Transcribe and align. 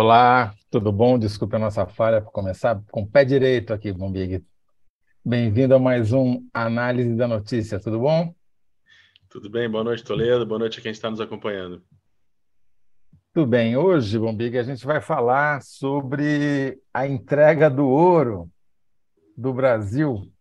Olá, 0.00 0.54
tudo 0.70 0.92
bom? 0.92 1.18
Desculpe 1.18 1.56
a 1.56 1.58
nossa 1.58 1.84
falha 1.84 2.22
para 2.22 2.30
começar 2.30 2.80
com 2.92 3.02
o 3.02 3.06
pé 3.10 3.24
direito 3.24 3.72
aqui, 3.72 3.90
Bombig. 3.90 4.44
Bem-vindo 5.24 5.74
a 5.74 5.78
mais 5.80 6.12
um 6.12 6.46
Análise 6.54 7.16
da 7.16 7.26
Notícia, 7.26 7.80
tudo 7.80 7.98
bom? 7.98 8.32
Tudo 9.28 9.50
bem, 9.50 9.68
boa 9.68 9.82
noite, 9.82 10.04
Toledo, 10.04 10.46
boa 10.46 10.60
noite 10.60 10.78
a 10.78 10.82
quem 10.82 10.92
está 10.92 11.10
nos 11.10 11.20
acompanhando. 11.20 11.82
Tudo 13.34 13.48
bem, 13.48 13.76
hoje, 13.76 14.16
Bombig, 14.20 14.56
a 14.56 14.62
gente 14.62 14.86
vai 14.86 15.00
falar 15.00 15.62
sobre 15.62 16.80
a 16.94 17.04
entrega 17.04 17.68
do 17.68 17.88
ouro 17.88 18.48
do 19.36 19.52
Brasil 19.52 20.32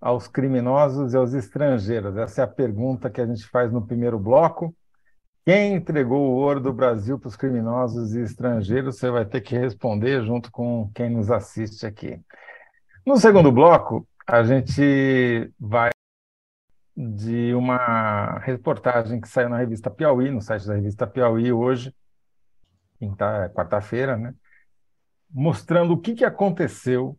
aos 0.00 0.26
criminosos 0.26 1.12
e 1.12 1.16
aos 1.18 1.34
estrangeiros. 1.34 2.16
Essa 2.16 2.40
é 2.40 2.44
a 2.44 2.48
pergunta 2.48 3.10
que 3.10 3.20
a 3.20 3.26
gente 3.26 3.46
faz 3.48 3.70
no 3.70 3.86
primeiro 3.86 4.18
bloco. 4.18 4.74
Quem 5.48 5.76
entregou 5.76 6.20
o 6.20 6.34
ouro 6.34 6.60
do 6.60 6.74
Brasil 6.74 7.18
para 7.18 7.28
os 7.28 7.34
criminosos 7.34 8.14
e 8.14 8.20
estrangeiros? 8.20 8.98
Você 8.98 9.10
vai 9.10 9.24
ter 9.24 9.40
que 9.40 9.56
responder 9.56 10.22
junto 10.22 10.52
com 10.52 10.90
quem 10.94 11.08
nos 11.08 11.30
assiste 11.30 11.86
aqui. 11.86 12.20
No 13.06 13.16
segundo 13.16 13.50
bloco, 13.50 14.06
a 14.26 14.42
gente 14.42 15.50
vai 15.58 15.88
de 16.94 17.54
uma 17.54 18.40
reportagem 18.40 19.22
que 19.22 19.26
saiu 19.26 19.48
na 19.48 19.56
revista 19.56 19.88
Piauí, 19.88 20.30
no 20.30 20.42
site 20.42 20.66
da 20.66 20.74
revista 20.74 21.06
Piauí 21.06 21.50
hoje, 21.50 21.94
quarta-feira, 23.54 24.18
né? 24.18 24.34
mostrando 25.30 25.94
o 25.94 25.98
que, 25.98 26.12
que 26.12 26.26
aconteceu 26.26 27.18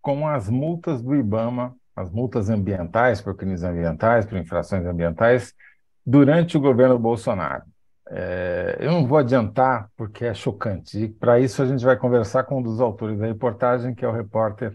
com 0.00 0.26
as 0.26 0.48
multas 0.48 1.02
do 1.02 1.14
IBAMA, 1.14 1.76
as 1.94 2.10
multas 2.10 2.48
ambientais, 2.48 3.20
por 3.20 3.36
crimes 3.36 3.62
ambientais, 3.62 4.24
por 4.24 4.38
infrações 4.38 4.86
ambientais, 4.86 5.54
durante 6.08 6.56
o 6.56 6.60
governo 6.60 6.98
Bolsonaro. 6.98 7.64
É, 8.08 8.78
eu 8.80 8.90
não 8.90 9.06
vou 9.06 9.18
adiantar 9.18 9.90
porque 9.94 10.24
é 10.24 10.32
chocante. 10.32 10.98
E 10.98 11.06
para 11.06 11.38
isso 11.38 11.62
a 11.62 11.66
gente 11.66 11.84
vai 11.84 11.98
conversar 11.98 12.44
com 12.44 12.60
um 12.60 12.62
dos 12.62 12.80
autores 12.80 13.18
da 13.18 13.26
reportagem, 13.26 13.94
que 13.94 14.06
é 14.06 14.08
o 14.08 14.12
repórter 14.12 14.74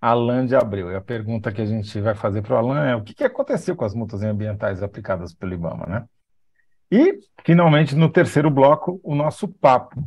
Alain 0.00 0.44
de 0.44 0.56
Abreu. 0.56 0.90
E 0.90 0.96
a 0.96 1.00
pergunta 1.00 1.52
que 1.52 1.62
a 1.62 1.64
gente 1.64 2.00
vai 2.00 2.16
fazer 2.16 2.42
para 2.42 2.56
o 2.56 2.58
Alain 2.58 2.90
é 2.90 2.96
o 2.96 3.02
que, 3.04 3.14
que 3.14 3.22
aconteceu 3.22 3.76
com 3.76 3.84
as 3.84 3.94
multas 3.94 4.24
ambientais 4.24 4.82
aplicadas 4.82 5.32
pelo 5.32 5.54
IBAMA, 5.54 5.86
né? 5.86 6.04
E, 6.90 7.20
finalmente, 7.44 7.94
no 7.94 8.10
terceiro 8.10 8.50
bloco, 8.50 9.00
o 9.04 9.14
nosso 9.14 9.46
papo 9.46 10.02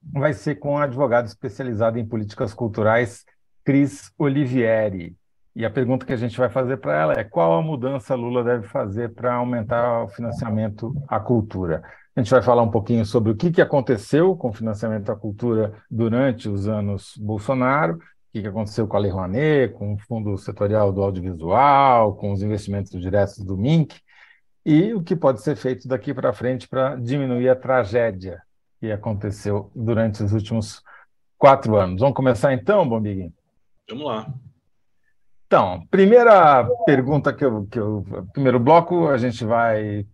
vai 0.00 0.32
ser 0.32 0.54
com 0.54 0.78
a 0.78 0.84
advogada 0.84 1.26
especializada 1.26 1.98
em 1.98 2.06
políticas 2.06 2.54
culturais, 2.54 3.24
Cris 3.64 4.12
Olivieri. 4.16 5.16
E 5.56 5.64
a 5.64 5.70
pergunta 5.70 6.04
que 6.04 6.12
a 6.12 6.18
gente 6.18 6.36
vai 6.36 6.50
fazer 6.50 6.76
para 6.76 7.00
ela 7.00 7.12
é 7.14 7.24
qual 7.24 7.54
a 7.54 7.62
mudança 7.62 8.14
Lula 8.14 8.44
deve 8.44 8.68
fazer 8.68 9.14
para 9.14 9.36
aumentar 9.36 10.04
o 10.04 10.08
financiamento 10.08 10.94
à 11.08 11.18
cultura. 11.18 11.82
A 12.14 12.20
gente 12.20 12.30
vai 12.30 12.42
falar 12.42 12.60
um 12.60 12.70
pouquinho 12.70 13.06
sobre 13.06 13.32
o 13.32 13.34
que, 13.34 13.50
que 13.50 13.62
aconteceu 13.62 14.36
com 14.36 14.50
o 14.50 14.52
financiamento 14.52 15.10
à 15.10 15.16
cultura 15.16 15.72
durante 15.90 16.46
os 16.46 16.68
anos 16.68 17.14
Bolsonaro, 17.16 17.94
o 17.94 17.98
que, 18.34 18.42
que 18.42 18.48
aconteceu 18.48 18.86
com 18.86 18.98
a 18.98 19.00
Lei 19.00 19.10
Rouanet, 19.10 19.72
com 19.72 19.94
o 19.94 19.98
Fundo 19.98 20.36
Setorial 20.36 20.92
do 20.92 21.02
Audiovisual, 21.02 22.14
com 22.16 22.32
os 22.32 22.42
investimentos 22.42 22.90
diretos 23.00 23.38
do 23.38 23.56
MINC, 23.56 23.98
e 24.62 24.92
o 24.92 25.02
que 25.02 25.16
pode 25.16 25.40
ser 25.40 25.56
feito 25.56 25.88
daqui 25.88 26.12
para 26.12 26.34
frente 26.34 26.68
para 26.68 26.96
diminuir 26.96 27.48
a 27.48 27.56
tragédia 27.56 28.42
que 28.78 28.92
aconteceu 28.92 29.70
durante 29.74 30.22
os 30.22 30.34
últimos 30.34 30.82
quatro 31.38 31.76
anos. 31.76 32.02
Vamos 32.02 32.14
começar 32.14 32.52
então, 32.52 32.86
Bombiguinho? 32.86 33.32
Vamos 33.88 34.04
lá. 34.04 34.26
Então, 35.46 35.86
primeira 35.90 36.68
pergunta 36.84 37.32
que 37.32 37.44
eu, 37.44 37.66
que 37.66 37.78
eu. 37.78 38.04
Primeiro 38.32 38.58
bloco, 38.58 39.08
a 39.08 39.16
gente 39.16 39.44
vai. 39.44 40.04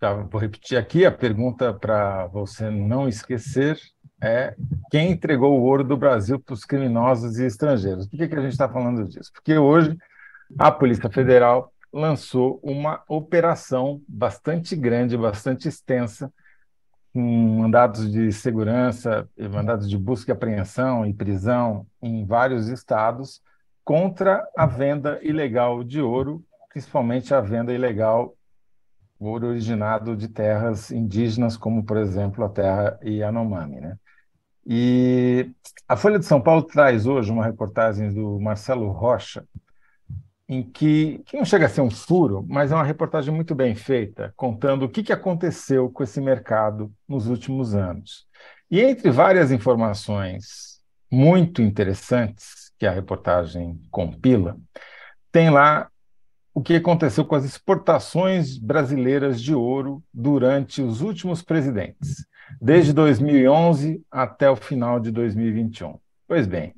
Já 0.00 0.12
vou 0.12 0.40
repetir 0.40 0.78
aqui 0.78 1.04
a 1.04 1.10
pergunta 1.10 1.74
para 1.74 2.26
você 2.28 2.70
não 2.70 3.08
esquecer: 3.08 3.78
é 4.22 4.54
quem 4.90 5.10
entregou 5.10 5.58
o 5.58 5.64
ouro 5.64 5.82
do 5.82 5.96
Brasil 5.96 6.38
para 6.38 6.54
os 6.54 6.64
criminosos 6.64 7.38
e 7.38 7.46
estrangeiros? 7.46 8.06
Por 8.06 8.16
que, 8.16 8.28
que 8.28 8.34
a 8.36 8.40
gente 8.40 8.52
está 8.52 8.68
falando 8.68 9.04
disso? 9.08 9.32
Porque 9.32 9.58
hoje 9.58 9.96
a 10.56 10.70
Polícia 10.70 11.10
Federal 11.10 11.72
lançou 11.92 12.60
uma 12.62 13.02
operação 13.08 14.00
bastante 14.06 14.76
grande, 14.76 15.16
bastante 15.16 15.66
extensa, 15.66 16.32
com 17.12 17.20
mandados 17.60 18.08
de 18.12 18.30
segurança, 18.30 19.28
mandados 19.50 19.90
de 19.90 19.98
busca 19.98 20.30
e 20.30 20.34
apreensão 20.34 21.04
e 21.04 21.12
prisão 21.12 21.86
em 22.00 22.24
vários 22.24 22.68
estados 22.68 23.40
contra 23.86 24.44
a 24.56 24.66
venda 24.66 25.20
ilegal 25.22 25.84
de 25.84 26.02
ouro, 26.02 26.44
principalmente 26.68 27.32
a 27.32 27.40
venda 27.40 27.72
ilegal 27.72 28.36
ouro 29.16 29.46
originado 29.46 30.16
de 30.16 30.26
terras 30.26 30.90
indígenas, 30.90 31.56
como, 31.56 31.84
por 31.84 31.96
exemplo, 31.96 32.44
a 32.44 32.48
terra 32.48 32.98
Yanomami. 33.00 33.80
Né? 33.80 33.96
E 34.66 35.52
a 35.86 35.96
Folha 35.96 36.18
de 36.18 36.26
São 36.26 36.40
Paulo 36.40 36.64
traz 36.64 37.06
hoje 37.06 37.30
uma 37.30 37.44
reportagem 37.44 38.12
do 38.12 38.40
Marcelo 38.40 38.90
Rocha, 38.90 39.46
em 40.48 40.64
que, 40.64 41.22
que 41.24 41.36
não 41.36 41.44
chega 41.44 41.66
a 41.66 41.68
ser 41.68 41.80
um 41.80 41.90
furo, 41.90 42.44
mas 42.48 42.72
é 42.72 42.74
uma 42.74 42.82
reportagem 42.82 43.32
muito 43.32 43.54
bem 43.54 43.76
feita, 43.76 44.34
contando 44.36 44.84
o 44.84 44.88
que, 44.88 45.04
que 45.04 45.12
aconteceu 45.12 45.88
com 45.90 46.02
esse 46.02 46.20
mercado 46.20 46.92
nos 47.08 47.28
últimos 47.28 47.72
anos. 47.72 48.26
E 48.68 48.80
entre 48.80 49.12
várias 49.12 49.52
informações 49.52 50.80
muito 51.08 51.62
interessantes, 51.62 52.55
que 52.78 52.86
a 52.86 52.90
reportagem 52.90 53.80
compila, 53.90 54.56
tem 55.32 55.50
lá 55.50 55.88
o 56.54 56.62
que 56.62 56.74
aconteceu 56.74 57.24
com 57.24 57.34
as 57.34 57.44
exportações 57.44 58.56
brasileiras 58.56 59.42
de 59.42 59.54
ouro 59.54 60.02
durante 60.12 60.80
os 60.80 61.02
últimos 61.02 61.42
presidentes, 61.42 62.26
desde 62.60 62.92
2011 62.92 64.02
até 64.10 64.50
o 64.50 64.56
final 64.56 64.98
de 64.98 65.10
2021. 65.10 65.98
Pois 66.26 66.46
bem, 66.46 66.74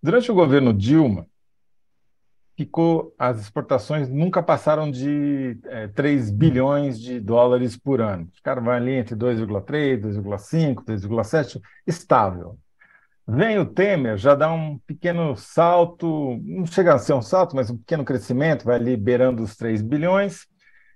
durante 0.00 0.30
o 0.30 0.34
governo 0.34 0.72
Dilma, 0.72 1.26
ficou 2.56 3.14
as 3.18 3.40
exportações 3.40 4.08
nunca 4.08 4.42
passaram 4.42 4.90
de 4.90 5.58
é, 5.64 5.88
3 5.88 6.30
bilhões 6.30 6.98
de 6.98 7.20
dólares 7.20 7.76
por 7.76 8.00
ano. 8.00 8.28
Ficaram 8.32 8.70
ali 8.70 8.92
entre 8.92 9.14
2,3, 9.14 10.00
2,5, 10.00 10.84
2,7, 10.84 11.60
estável. 11.86 12.58
Vem 13.28 13.58
o 13.58 13.66
Temer, 13.66 14.16
já 14.16 14.36
dá 14.36 14.52
um 14.52 14.78
pequeno 14.78 15.36
salto, 15.36 16.40
não 16.44 16.64
chega 16.64 16.94
a 16.94 16.98
ser 16.98 17.12
um 17.12 17.22
salto, 17.22 17.56
mas 17.56 17.68
um 17.70 17.76
pequeno 17.76 18.04
crescimento, 18.04 18.64
vai 18.64 18.78
liberando 18.78 19.42
os 19.42 19.56
3 19.56 19.82
bilhões, 19.82 20.46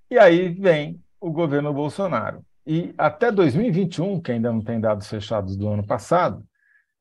e 0.08 0.16
aí 0.16 0.48
vem 0.48 1.02
o 1.20 1.32
governo 1.32 1.72
Bolsonaro. 1.74 2.44
E 2.64 2.94
até 2.96 3.32
2021, 3.32 4.20
que 4.20 4.30
ainda 4.30 4.52
não 4.52 4.60
tem 4.60 4.80
dados 4.80 5.08
fechados 5.08 5.56
do 5.56 5.68
ano 5.68 5.84
passado, 5.84 6.44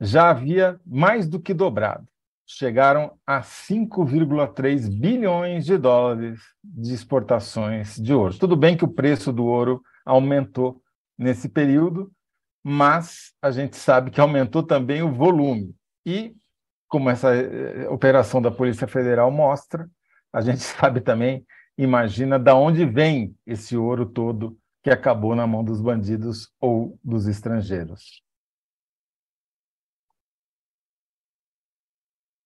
já 0.02 0.32
havia 0.32 0.80
mais 0.84 1.28
do 1.28 1.40
que 1.40 1.54
dobrado. 1.54 2.08
Chegaram 2.48 3.12
a 3.28 3.42
5,3 3.42 4.90
bilhões 4.90 5.66
de 5.66 5.78
dólares 5.78 6.40
de 6.64 6.92
exportações 6.92 7.98
de 7.98 8.16
ouro. 8.16 8.36
Tudo 8.40 8.56
bem 8.56 8.76
que 8.76 8.86
o 8.86 8.92
preço 8.92 9.32
do 9.32 9.46
ouro 9.46 9.84
aumentou 10.04 10.82
nesse 11.16 11.48
período, 11.48 12.12
mas 12.64 13.34
a 13.42 13.52
gente 13.52 13.76
sabe 13.76 14.12
que 14.12 14.22
aumentou 14.22 14.64
também 14.64 15.02
o 15.02 15.12
volume. 15.12 15.76
E, 16.06 16.36
como 16.88 17.10
essa 17.10 17.34
eh, 17.36 17.88
operação 17.90 18.42
da 18.42 18.52
Polícia 18.52 18.88
Federal 18.88 19.32
mostra, 19.32 19.90
a 20.34 20.42
gente 20.42 20.62
sabe 20.64 21.02
também, 21.02 21.46
imagina, 21.78 22.40
da 22.40 22.56
onde 22.56 22.86
vem 22.86 23.36
esse 23.46 23.78
ouro 23.78 24.06
todo 24.06 24.58
que 24.84 24.90
acabou 24.90 25.36
na 25.36 25.46
mão 25.48 25.64
dos 25.64 25.82
bandidos 25.82 26.52
ou 26.60 26.98
dos 27.04 27.28
estrangeiros. 27.28 28.24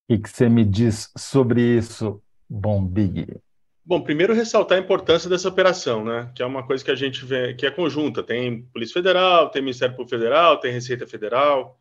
O 0.10 0.22
que 0.22 0.30
você 0.30 0.48
me 0.50 0.64
diz 0.66 1.12
sobre 1.18 1.62
isso, 1.78 2.22
Bom 2.50 2.86
Big? 2.86 3.42
Bom, 3.86 4.00
primeiro 4.00 4.34
ressaltar 4.34 4.78
a 4.78 4.82
importância 4.82 5.30
dessa 5.30 5.50
operação, 5.50 6.06
né? 6.06 6.32
Que 6.34 6.42
é 6.42 6.46
uma 6.46 6.66
coisa 6.66 6.84
que 6.84 6.92
a 6.92 6.96
gente 6.96 7.26
vê 7.26 7.54
que 7.54 7.66
é 7.66 7.72
conjunta. 7.72 8.24
Tem 8.24 8.62
Polícia 8.74 8.94
Federal, 8.94 9.50
tem 9.50 9.62
Ministério 9.62 9.94
Público 9.94 10.18
Federal, 10.18 10.58
tem 10.58 10.72
Receita 10.72 11.06
Federal, 11.06 11.78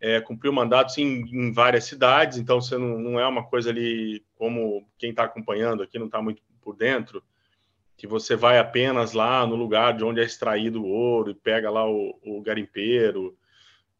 é, 0.00 0.20
cumpriu 0.20 0.52
mandatos 0.52 0.98
em, 0.98 1.20
em, 1.20 1.52
várias 1.52 1.84
cidades, 1.84 2.36
então 2.36 2.60
você 2.60 2.76
não, 2.76 2.98
não, 2.98 3.20
é 3.20 3.26
uma 3.26 3.44
coisa 3.44 3.70
ali 3.70 4.24
como 4.34 4.88
quem 4.98 5.10
está 5.10 5.22
acompanhando 5.24 5.84
aqui 5.84 5.98
não 5.98 6.06
está 6.06 6.20
muito 6.20 6.42
por 6.60 6.76
dentro, 6.76 7.22
que 7.96 8.08
você 8.08 8.34
vai 8.34 8.58
apenas 8.58 9.12
lá 9.12 9.46
no 9.46 9.54
lugar 9.54 9.96
de 9.96 10.04
onde 10.04 10.20
é 10.20 10.24
extraído 10.24 10.82
o 10.82 10.88
ouro 10.88 11.30
e 11.30 11.34
pega 11.34 11.70
lá 11.70 11.88
o, 11.88 12.18
o 12.24 12.42
garimpeiro 12.42 13.36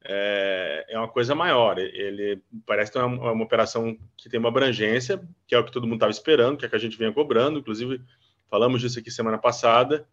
é, 0.08 0.86
é 0.88 0.98
uma 0.98 1.08
coisa 1.08 1.34
maior. 1.34 1.78
Ele 1.78 2.42
parece 2.64 2.92
que 2.92 2.98
é 2.98 3.02
uma, 3.02 3.32
uma, 3.32 3.44
operação 3.44 3.96
que 4.16 4.28
tem 4.28 4.38
uma 4.38 4.48
abrangência, 4.48 5.20
que 5.46 5.54
é 5.54 5.58
o 5.58 5.64
que 5.64 5.72
todo 5.72 5.84
mundo 5.84 5.96
estava 5.96 6.12
esperando, 6.12 6.56
que 6.56 6.64
é 6.64 6.68
que 6.68 6.76
a 6.76 6.78
gente 6.78 6.96
vinha 6.96 7.12
cobrando. 7.12 7.58
Inclusive, 7.58 8.00
falamos 8.48 8.80
disso 8.80 8.98
aqui 8.98 9.10
semana 9.10 9.38
passada. 9.38 10.06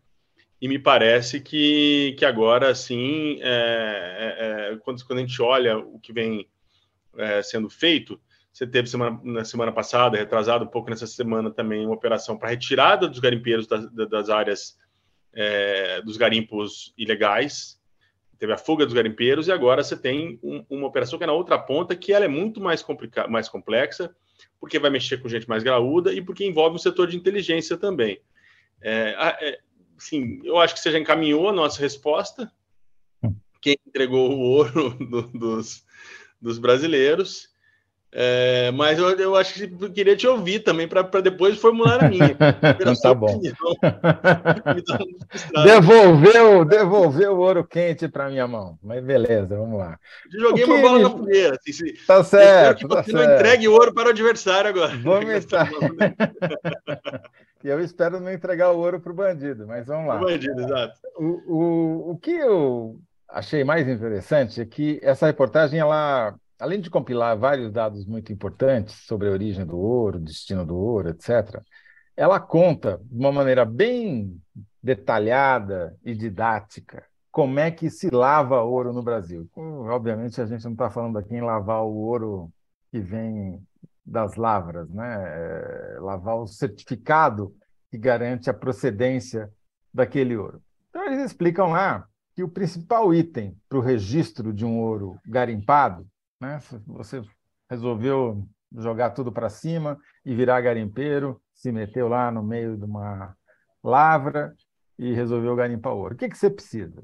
E 0.60 0.68
me 0.68 0.80
parece 0.80 1.42
que, 1.42 2.16
que 2.18 2.25
agora, 2.25 2.74
sim, 2.74 3.38
é, 3.42 4.38
é, 4.40 4.74
é 4.74 4.78
quando, 4.78 5.06
quando 5.06 5.19
a 5.19 5.22
gente 5.22 5.42
olha 5.42 5.78
o 5.78 6.00
que 6.00 6.13
vem 6.13 6.48
é, 7.18 7.42
sendo 7.42 7.69
feito, 7.69 8.19
você 8.51 8.66
teve 8.68 8.88
semana, 8.88 9.19
na 9.24 9.44
semana 9.44 9.72
passada, 9.72 10.18
retrasado 10.18 10.63
um 10.63 10.68
pouco 10.68 10.90
nessa 10.90 11.07
semana 11.07 11.51
também, 11.51 11.86
uma 11.86 11.95
operação 11.95 12.38
para 12.38 12.50
retirada 12.50 13.07
dos 13.07 13.19
garimpeiros 13.19 13.68
das, 13.68 13.92
das 13.92 14.30
áreas 14.30 14.78
é, 15.34 16.01
dos 16.01 16.18
garimpos 16.18 16.94
ilegais, 16.98 17.81
teve 18.44 18.51
a 18.51 18.57
fuga 18.57 18.84
dos 18.84 18.94
garimpeiros 18.94 19.48
e 19.48 19.54
agora 19.54 19.81
você 19.81 19.95
tem 19.95 20.38
um, 20.44 20.66
uma 20.69 20.88
operação 20.88 21.18
que 21.18 21.24
é 21.24 21.28
na 21.28 21.31
outra 21.31 21.57
ponta, 21.57 21.95
que 21.95 22.12
ela 22.12 22.25
é 22.25 22.28
muito 22.28 22.60
mais, 22.60 22.84
complica 22.84 23.25
mais 23.25 23.48
complexa, 23.48 24.13
porque 24.60 24.78
vai 24.78 24.90
mexer 24.92 25.16
com 25.22 25.30
gente 25.30 25.48
mais 25.48 25.63
graúda 25.63 26.12
e 26.12 26.22
porque 26.22 26.45
envolve 26.45 26.75
um 26.75 26.80
setor 26.80 27.07
de 27.07 27.16
inteligência 27.16 27.78
também. 27.78 28.19
É, 28.81 29.16
é, 29.40 29.60
sim, 29.98 30.42
eu 30.44 30.60
acho 30.60 30.74
que 30.74 30.81
você 30.81 30.92
já 30.92 31.00
encaminhou 31.00 31.48
a 31.48 31.54
nossa 31.54 31.80
resposta. 31.80 32.51
Hum. 33.24 33.34
Quem 33.62 33.78
entregou 33.88 34.31
o 34.31 34.40
ouro 34.42 34.90
do, 35.00 35.22
dos, 35.22 35.86
dos 36.42 36.57
brasileiros. 36.57 37.48
É, 38.15 38.69
mas 38.71 39.00
eu, 39.00 39.10
eu 39.18 39.36
acho 39.36 39.56
que 39.56 39.63
eu 39.83 39.92
queria 39.92 40.15
te 40.15 40.27
ouvir 40.27 40.60
também 40.60 40.88
para 40.88 41.01
depois 41.19 41.57
formular 41.57 42.04
a 42.04 42.10
minha. 42.10 42.36
tá 43.01 43.12
bom. 43.12 43.42
devolveu, 45.63 46.63
devolveu 46.63 47.33
o 47.33 47.39
ouro 47.39 47.63
quente 47.63 48.07
para 48.07 48.30
minha 48.30 48.48
mão. 48.48 48.77
Mas 48.83 49.04
beleza, 49.04 49.57
vamos 49.57 49.80
lá. 49.80 49.98
joguei 50.31 50.63
uma 50.63 50.80
bola 50.80 51.00
na 51.00 51.10
fogueira. 51.10 51.57
Assim, 51.68 51.94
tá 52.06 52.24
certo. 52.24 52.88
que 52.88 52.88
tá 52.88 53.01
você 53.01 53.12
certo. 53.12 53.27
não 53.27 53.36
entregue 53.36 53.68
ouro 53.68 53.92
para 53.92 54.10
o 54.10 54.12
adversário 54.12 54.69
agora. 54.69 54.95
Vamos 54.98 55.33
entrar. 55.33 55.71
e 57.63 57.68
eu 57.68 57.80
espero 57.80 58.19
não 58.19 58.31
entregar 58.31 58.74
o 58.74 58.77
ouro 58.77 59.00
para 59.00 59.12
o 59.12 59.16
bandido, 59.16 59.66
mas 59.66 59.88
vamos 59.88 60.07
lá. 60.07 60.18
O 60.18 60.25
bandido, 60.25 60.62
exato. 60.62 61.00
O, 61.18 61.25
o, 61.48 62.12
o 62.12 62.18
que 62.19 62.31
eu 62.31 63.00
achei 63.27 63.63
mais 63.63 63.88
interessante 63.88 64.62
é 64.62 64.66
que 64.66 65.00
essa 65.01 65.25
reportagem 65.25 65.80
ela 65.80 66.36
além 66.63 66.80
de 66.80 66.89
compilar 66.89 67.38
vários 67.38 67.74
dados 67.74 68.06
muito 68.06 68.31
importantes 68.31 68.95
sobre 69.06 69.27
a 69.27 69.31
origem 69.31 69.65
do 69.65 69.77
ouro, 69.77 70.18
destino 70.18 70.65
do 70.65 70.77
ouro, 70.77 71.10
etc., 71.10 71.62
ela 72.15 72.39
conta 72.39 73.01
de 73.04 73.19
uma 73.19 73.33
maneira 73.33 73.65
bem 73.65 74.42
detalhada 74.81 75.94
e 76.06 76.15
didática 76.15 77.04
como 77.30 77.60
é 77.60 77.69
que 77.69 77.89
se 77.89 78.10
lava 78.10 78.62
ouro 78.62 78.94
no 78.94 79.04
Brasil. 79.04 79.50
Obviamente, 79.56 80.39
a 80.39 80.45
gente 80.45 80.63
não 80.63 80.71
está 80.71 80.89
falando 80.89 81.18
aqui 81.18 81.36
em 81.36 81.42
lavar 81.42 81.83
o 81.83 81.95
ouro 81.95 82.50
que 82.89 83.00
vem 83.00 83.62
das 84.06 84.36
lavras, 84.36 84.89
né? 84.89 85.95
É 85.95 85.98
lavar 86.00 86.38
o 86.38 86.48
certificado 86.48 87.54
que 87.92 87.98
garante 87.98 88.50
a 88.50 88.54
procedência 88.54 89.51
daquele 89.94 90.38
ouro. 90.38 90.62
Então, 90.89 91.04
eles 91.07 91.25
explicam 91.25 91.71
lá 91.71 92.07
que 92.33 92.44
o 92.44 92.50
principal 92.50 93.13
item 93.13 93.57
para 93.68 93.80
o 93.80 93.81
registro 93.81 94.54
de 94.54 94.63
um 94.63 94.80
ouro 94.80 95.18
garimpado 95.25 96.07
né? 96.44 96.60
Você 96.88 97.24
resolveu 97.69 98.45
jogar 98.75 99.12
tudo 99.12 99.31
para 99.31 99.50
cima 99.50 99.98
e 100.25 100.36
virar 100.36 100.62
garimpeiro, 100.62 101.42
se 101.54 101.72
meteu 101.72 102.07
lá 102.07 102.30
no 102.30 102.44
meio 102.44 102.78
de 102.78 102.84
uma 102.84 103.36
lavra 103.84 104.54
e 104.98 105.13
resolveu 105.13 105.56
garimpar 105.56 105.94
ouro. 105.94 106.16
O 106.16 106.18
que, 106.18 106.30
que 106.30 106.38
você 106.38 106.50
precisa 106.50 107.04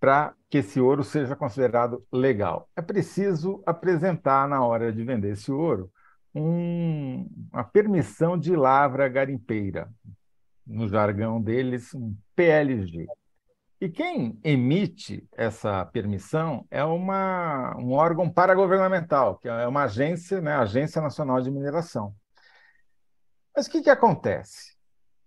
para 0.00 0.34
que 0.48 0.58
esse 0.58 0.80
ouro 0.80 1.02
seja 1.04 1.36
considerado 1.36 2.04
legal? 2.12 2.68
É 2.76 2.82
preciso 2.82 3.62
apresentar 3.66 4.48
na 4.48 4.64
hora 4.64 4.92
de 4.92 5.04
vender 5.04 5.32
esse 5.32 5.50
ouro 5.52 5.90
um, 6.34 7.28
uma 7.52 7.64
permissão 7.64 8.38
de 8.38 8.54
lavra 8.54 9.08
garimpeira, 9.08 9.88
no 10.66 10.86
jargão 10.88 11.40
deles, 11.40 11.94
um 11.94 12.14
PLG. 12.36 13.06
E 13.80 13.88
quem 13.88 14.38
emite 14.42 15.28
essa 15.36 15.84
permissão 15.86 16.66
é 16.68 16.82
uma, 16.82 17.76
um 17.78 17.92
órgão 17.92 18.28
paragovernamental, 18.28 19.38
que 19.38 19.48
é 19.48 19.66
uma 19.68 19.84
agência, 19.84 20.40
né, 20.40 20.54
Agência 20.54 21.00
Nacional 21.00 21.40
de 21.40 21.50
Mineração. 21.50 22.12
Mas 23.54 23.66
o 23.66 23.70
que, 23.70 23.82
que 23.82 23.90
acontece? 23.90 24.76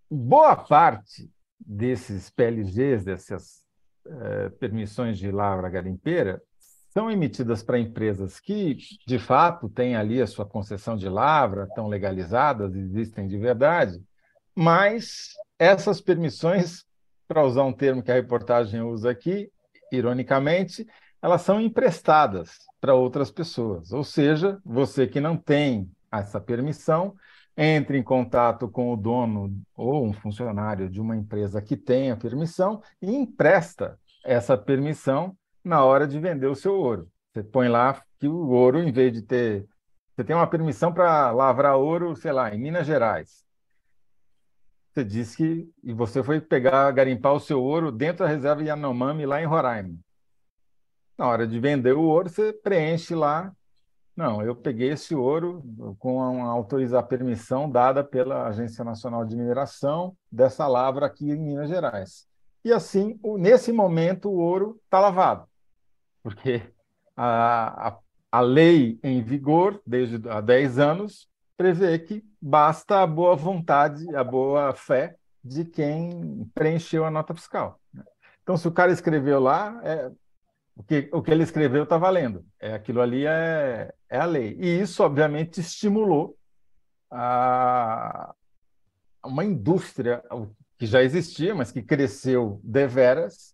Boa 0.09 0.56
parte 0.56 1.31
desses 1.57 2.30
PLGs, 2.30 3.06
dessas 3.06 3.65
eh, 4.06 4.50
permissões 4.59 5.18
de 5.18 5.31
lavra 5.31 5.69
garimpeira, 5.69 6.42
são 6.89 7.09
emitidas 7.09 7.63
para 7.63 7.80
empresas 7.80 8.38
que, 8.38 8.77
de 9.07 9.18
fato, 9.18 9.69
têm 9.69 9.95
ali 9.95 10.21
a 10.21 10.27
sua 10.27 10.45
concessão 10.45 10.97
de 10.97 11.07
lavra, 11.07 11.63
estão 11.63 11.88
legalizadas, 11.88 12.75
existem 12.75 13.27
de 13.27 13.38
verdade, 13.38 14.04
mas 14.54 15.30
essas 15.57 16.01
permissões 16.01 16.83
para 17.31 17.45
usar 17.45 17.63
um 17.63 17.72
termo 17.72 18.04
que 18.04 18.12
a 18.12 18.16
reportagem 18.16 18.81
usa 18.81 19.10
aqui, 19.10 19.50
ironicamente, 19.89 20.86
elas 21.22 21.42
são 21.44 21.62
emprestadas 21.62 22.57
para 22.81 22.94
outras 22.94 23.31
pessoas. 23.31 23.94
Ou 23.94 24.04
seja, 24.04 24.60
você 24.66 25.07
que 25.07 25.22
não 25.22 25.38
tem 25.38 25.89
essa 26.12 26.42
permissão, 26.42 27.16
entre 27.56 27.98
em 27.98 28.04
contato 28.04 28.68
com 28.68 28.92
o 28.92 28.98
dono 28.98 29.50
ou 29.74 30.06
um 30.06 30.12
funcionário 30.12 30.89
de 30.89 31.00
uma 31.00 31.16
empresa 31.16 31.62
que 31.62 31.78
tem 31.78 32.12
a 32.12 32.18
permissão 32.18 32.81
e 33.01 33.16
empresta 33.16 33.98
essa 34.25 34.57
permissão 34.57 35.33
na 35.63 35.86
hora 35.86 36.06
de 36.06 36.19
vender 36.19 36.48
o 36.48 36.56
seu 36.56 36.75
ouro. 36.75 37.07
Você 37.31 37.44
põe 37.44 37.69
lá 37.69 38.01
que 38.19 38.28
o 38.28 38.50
ouro, 38.50 38.83
em 38.83 38.92
vez 38.92 39.13
de 39.13 39.22
ter. 39.22 39.66
Você 40.13 40.25
tem 40.25 40.36
uma 40.36 40.48
permissão 40.48 40.92
para 40.92 41.31
lavrar 41.31 41.78
ouro, 41.78 42.13
sei 42.13 42.33
lá, 42.33 42.54
em 42.54 42.60
Minas 42.60 42.86
Gerais 42.86 43.50
você 44.94 45.06
disse 45.06 45.38
que 45.38 45.74
e 45.84 45.94
você 45.94 46.22
foi 46.22 46.42
pegar, 46.42 46.92
garimpar 46.92 47.34
o 47.34 47.40
seu 47.40 47.64
ouro 47.64 47.92
dentro 47.92 48.26
da 48.26 48.30
reserva 48.30 48.62
Yanomami, 48.62 49.26
lá 49.26 49.42
em 49.42 49.46
Roraima. 49.46 49.96
Na 51.18 51.28
hora 51.28 51.48
de 51.48 51.60
vender 51.60 51.94
o 51.94 52.02
ouro, 52.02 52.30
você 52.30 52.52
preenche 52.52 53.16
lá. 53.16 53.54
Não, 54.16 54.42
eu 54.42 54.54
peguei 54.54 54.92
esse 54.92 55.16
ouro 55.16 55.64
com 55.98 56.44
a 56.44 56.50
autorizar 56.50 57.08
permissão 57.08 57.70
dada 57.70 58.04
pela 58.04 58.48
Agência 58.48 58.84
Nacional 58.84 59.24
de 59.24 59.38
Mineração 59.38 60.16
dessa 60.30 60.68
lavra 60.68 61.06
aqui 61.06 61.32
em 61.32 61.40
Minas 61.40 61.70
Gerais. 61.70 62.28
E 62.64 62.74
assim, 62.74 63.18
nesse 63.38 63.72
momento, 63.72 64.30
o 64.30 64.38
ouro 64.38 64.80
está 64.84 65.00
lavado, 65.00 65.48
porque 66.22 66.62
a, 67.16 67.88
a, 67.88 67.98
a 68.32 68.42
lei 68.42 69.00
em 69.02 69.24
vigor 69.24 69.82
desde 69.88 70.28
há 70.30 70.42
10 70.42 70.80
anos 70.80 71.31
prevê 71.62 72.00
que 72.00 72.24
basta 72.42 73.04
a 73.04 73.08
boa 73.08 73.36
vontade, 73.36 74.16
a 74.16 74.24
boa 74.24 74.74
fé 74.74 75.16
de 75.44 75.63
quem 75.63 76.50
preencheu 76.56 77.06
a 77.06 77.12
nota 77.12 77.36
fiscal. 77.36 77.80
Né? 77.94 78.04
Então, 78.42 78.58
se 78.58 78.68
o 78.68 78.72
cara 78.72 78.92
escreveu 78.92 79.40
lá, 79.40 79.80
é, 79.84 80.12
o, 80.75 80.81
que, 80.81 81.08
o 81.13 81.22
que 81.22 81.30
ele 81.30 81.44
escreveu 81.44 81.84
está 81.84 82.00
valendo. 82.00 82.44
É, 82.60 82.74
aquilo 82.74 83.00
ali 83.00 83.28
é, 83.28 83.94
é 84.10 84.19
a 84.19 84.25
lei. 84.25 84.58
E 84.60 84.81
isso, 84.81 85.04
obviamente, 85.04 85.60
estimulou 85.60 86.36
a, 87.12 88.34
uma 89.24 89.45
indústria 89.45 90.24
que 90.80 90.88
já 90.88 91.04
existia, 91.04 91.54
mas 91.54 91.71
que 91.71 91.83
cresceu 91.83 92.59
deveras, 92.64 93.54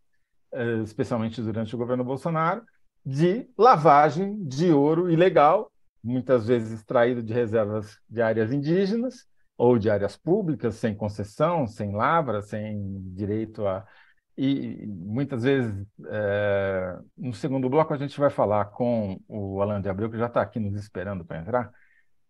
é, 0.54 0.78
especialmente 0.78 1.42
durante 1.42 1.76
o 1.76 1.78
governo 1.78 2.06
Bolsonaro, 2.06 2.64
de 3.06 3.50
lavagem 3.58 4.42
de 4.46 4.72
ouro 4.72 5.12
ilegal 5.12 5.70
muitas 6.04 6.48
vezes 6.48 6.72
extraído 6.72 7.22
de 7.24 7.34
reservas 7.34 8.00
de 8.10 8.22
áreas 8.22 8.52
indígenas 8.52 9.26
ou 9.58 9.78
de 9.78 9.90
áreas 9.90 10.16
públicas, 10.16 10.76
sem 10.76 10.96
concessão, 10.96 11.66
sem 11.68 11.92
lavra, 11.94 12.42
sem 12.42 13.02
direito 13.14 13.66
a. 13.66 13.86
E 14.38 14.86
muitas 14.88 15.44
vezes, 15.44 15.84
é... 16.06 17.00
no 17.18 17.34
segundo 17.34 17.68
bloco, 17.70 17.94
a 17.94 17.98
gente 17.98 18.20
vai 18.20 18.30
falar 18.30 18.66
com 18.66 19.20
o 19.28 19.62
Alan 19.62 19.82
de 19.82 19.90
Abreu, 19.90 20.12
que 20.12 20.18
já 20.18 20.28
está 20.28 20.42
aqui 20.42 20.60
nos 20.60 20.76
esperando 20.80 21.26
para 21.26 21.40
entrar. 21.40 21.72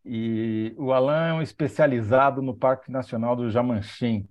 E 0.06 0.74
o 0.78 0.94
Alan 0.94 1.28
é 1.28 1.34
um 1.34 1.42
especializado 1.42 2.42
no 2.42 2.56
Parque 2.56 2.90
Nacional 2.90 3.36
do 3.36 3.50
Jamanchim, 3.50 4.26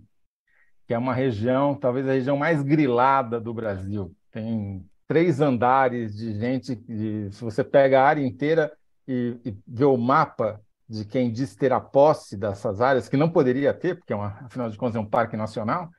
que 0.87 0.95
é 0.95 0.99
uma 0.99 1.13
região, 1.13 1.75
talvez 1.75 2.09
a 2.09 2.13
região 2.13 2.39
mais 2.39 2.63
grilada 2.63 3.39
do 3.39 3.53
Brasil. 3.53 4.17
Tem 4.31 4.83
três 5.07 5.41
andares 5.41 6.17
de 6.17 6.33
gente, 6.33 6.83
se 7.31 7.45
você 7.45 7.63
pega 7.63 8.01
a 8.01 8.07
área 8.07 8.25
inteira, 8.27 8.73
e, 9.07 9.39
e 9.45 9.57
ver 9.67 9.85
o 9.85 9.97
mapa 9.97 10.61
de 10.89 11.05
quem 11.05 11.33
diz 11.33 11.57
ter 11.57 11.73
a 11.73 11.81
posse 11.81 12.37
dessas 12.37 12.81
áreas, 12.81 13.09
que 13.09 13.17
não 13.17 13.29
poderia 13.29 13.75
ter, 13.75 13.97
porque, 13.97 14.13
é 14.13 14.17
uma, 14.17 14.39
afinal 14.45 14.71
de 14.71 14.77
contas, 14.77 14.97
é 14.97 15.01
um 15.01 15.09
parque 15.09 15.37
nacional, 15.37 15.91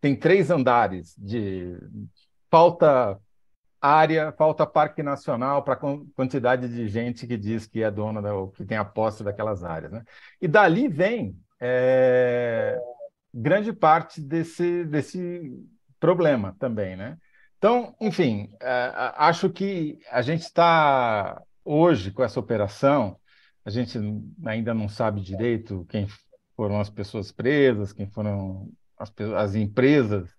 tem 0.00 0.14
três 0.14 0.50
andares 0.50 1.14
de 1.16 1.78
falta 2.50 3.18
área, 3.80 4.32
falta 4.32 4.66
parque 4.66 5.02
nacional 5.02 5.62
para 5.62 5.74
a 5.74 5.98
quantidade 6.14 6.68
de 6.68 6.88
gente 6.88 7.26
que 7.26 7.36
diz 7.36 7.66
que 7.66 7.82
é 7.82 7.90
dona 7.90 8.20
da, 8.20 8.30
que 8.54 8.64
tem 8.64 8.76
a 8.76 8.84
posse 8.84 9.22
daquelas 9.22 9.64
áreas. 9.64 9.92
Né? 9.92 10.02
E 10.40 10.48
dali 10.48 10.88
vem 10.88 11.38
é, 11.60 12.78
grande 13.32 13.72
parte 13.72 14.20
desse, 14.20 14.84
desse 14.84 15.52
problema 16.00 16.54
também. 16.58 16.96
Né? 16.96 17.16
Então, 17.58 17.94
enfim, 18.00 18.52
é, 18.60 18.92
acho 19.16 19.50
que 19.50 19.98
a 20.10 20.22
gente 20.22 20.42
está 20.42 21.40
hoje, 21.66 22.10
com 22.10 22.22
essa 22.22 22.38
operação, 22.38 23.18
a 23.64 23.70
gente 23.70 23.98
ainda 24.44 24.72
não 24.72 24.88
sabe 24.88 25.20
direito 25.20 25.84
quem 25.88 26.06
foram 26.54 26.80
as 26.80 26.88
pessoas 26.88 27.32
presas, 27.32 27.92
quem 27.92 28.06
foram 28.06 28.70
as, 28.96 29.12
as 29.36 29.54
empresas 29.56 30.30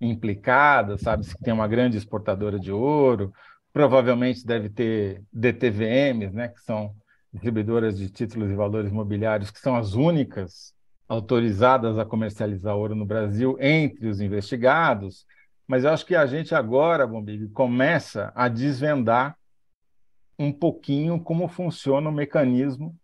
implicadas, 0.00 1.00
sabe-se 1.00 1.34
que 1.34 1.42
tem 1.42 1.52
uma 1.52 1.66
grande 1.66 1.96
exportadora 1.96 2.60
de 2.60 2.70
ouro, 2.70 3.32
provavelmente 3.72 4.46
deve 4.46 4.68
ter 4.68 5.22
DTVMs, 5.32 6.34
né, 6.34 6.48
que 6.48 6.60
são 6.60 6.94
distribuidoras 7.32 7.96
de 7.96 8.08
títulos 8.10 8.50
e 8.50 8.54
valores 8.54 8.92
mobiliários, 8.92 9.50
que 9.50 9.58
são 9.58 9.74
as 9.74 9.94
únicas 9.94 10.74
autorizadas 11.08 11.98
a 11.98 12.04
comercializar 12.04 12.76
ouro 12.76 12.94
no 12.94 13.04
Brasil 13.04 13.56
entre 13.58 14.06
os 14.06 14.20
investigados. 14.20 15.26
Mas 15.66 15.84
eu 15.84 15.90
acho 15.90 16.06
que 16.06 16.14
a 16.14 16.26
gente 16.26 16.54
agora, 16.54 17.06
Bombig, 17.06 17.48
começa 17.48 18.30
a 18.34 18.48
desvendar 18.48 19.36
um 20.38 20.52
pouquinho 20.52 21.20
como 21.20 21.48
funciona 21.48 22.08
o 22.08 22.12
mecanismo 22.12 22.96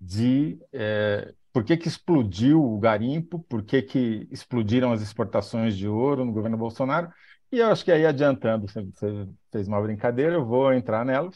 de 0.00 0.58
é, 0.72 1.34
por 1.52 1.64
que, 1.64 1.76
que 1.76 1.88
explodiu 1.88 2.62
o 2.62 2.78
garimpo, 2.78 3.40
por 3.48 3.62
que, 3.62 3.82
que 3.82 4.28
explodiram 4.30 4.92
as 4.92 5.02
exportações 5.02 5.76
de 5.76 5.88
ouro 5.88 6.24
no 6.24 6.32
governo 6.32 6.56
Bolsonaro. 6.56 7.12
E 7.50 7.58
eu 7.58 7.68
acho 7.68 7.84
que 7.84 7.90
aí, 7.90 8.06
adiantando, 8.06 8.66
você 8.68 9.26
fez 9.50 9.66
uma 9.66 9.80
brincadeira, 9.80 10.34
eu 10.34 10.44
vou 10.44 10.72
entrar 10.72 11.04
nela. 11.04 11.30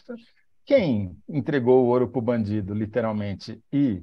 Quem 0.65 1.17
entregou 1.29 1.85
o 1.85 1.89
ouro 1.89 2.09
para 2.09 2.19
o 2.19 2.23
bandido, 2.23 2.75
literalmente, 2.75 3.61
e 3.73 4.03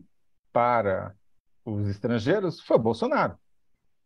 para 0.51 1.15
os 1.63 1.87
estrangeiros 1.87 2.59
foi 2.59 2.77
Bolsonaro. 2.77 3.37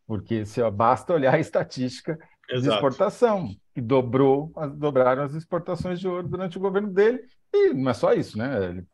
Porque 0.05 0.45
se 0.45 0.61
basta 0.69 1.13
olhar 1.13 1.33
a 1.33 1.39
estatística 1.39 2.19
Exato. 2.49 2.61
de 2.61 2.73
exportação, 2.73 3.55
que 3.73 3.81
dobrou, 3.81 4.51
dobraram 4.75 5.23
as 5.23 5.33
exportações 5.33 5.99
de 5.99 6.07
ouro 6.07 6.27
durante 6.27 6.57
o 6.57 6.61
governo 6.61 6.91
dele, 6.91 7.23
e 7.53 7.73
não 7.73 7.89
é 7.89 7.93
só 7.93 8.13
isso, 8.13 8.37
né? 8.37 8.69
Ele 8.69 8.87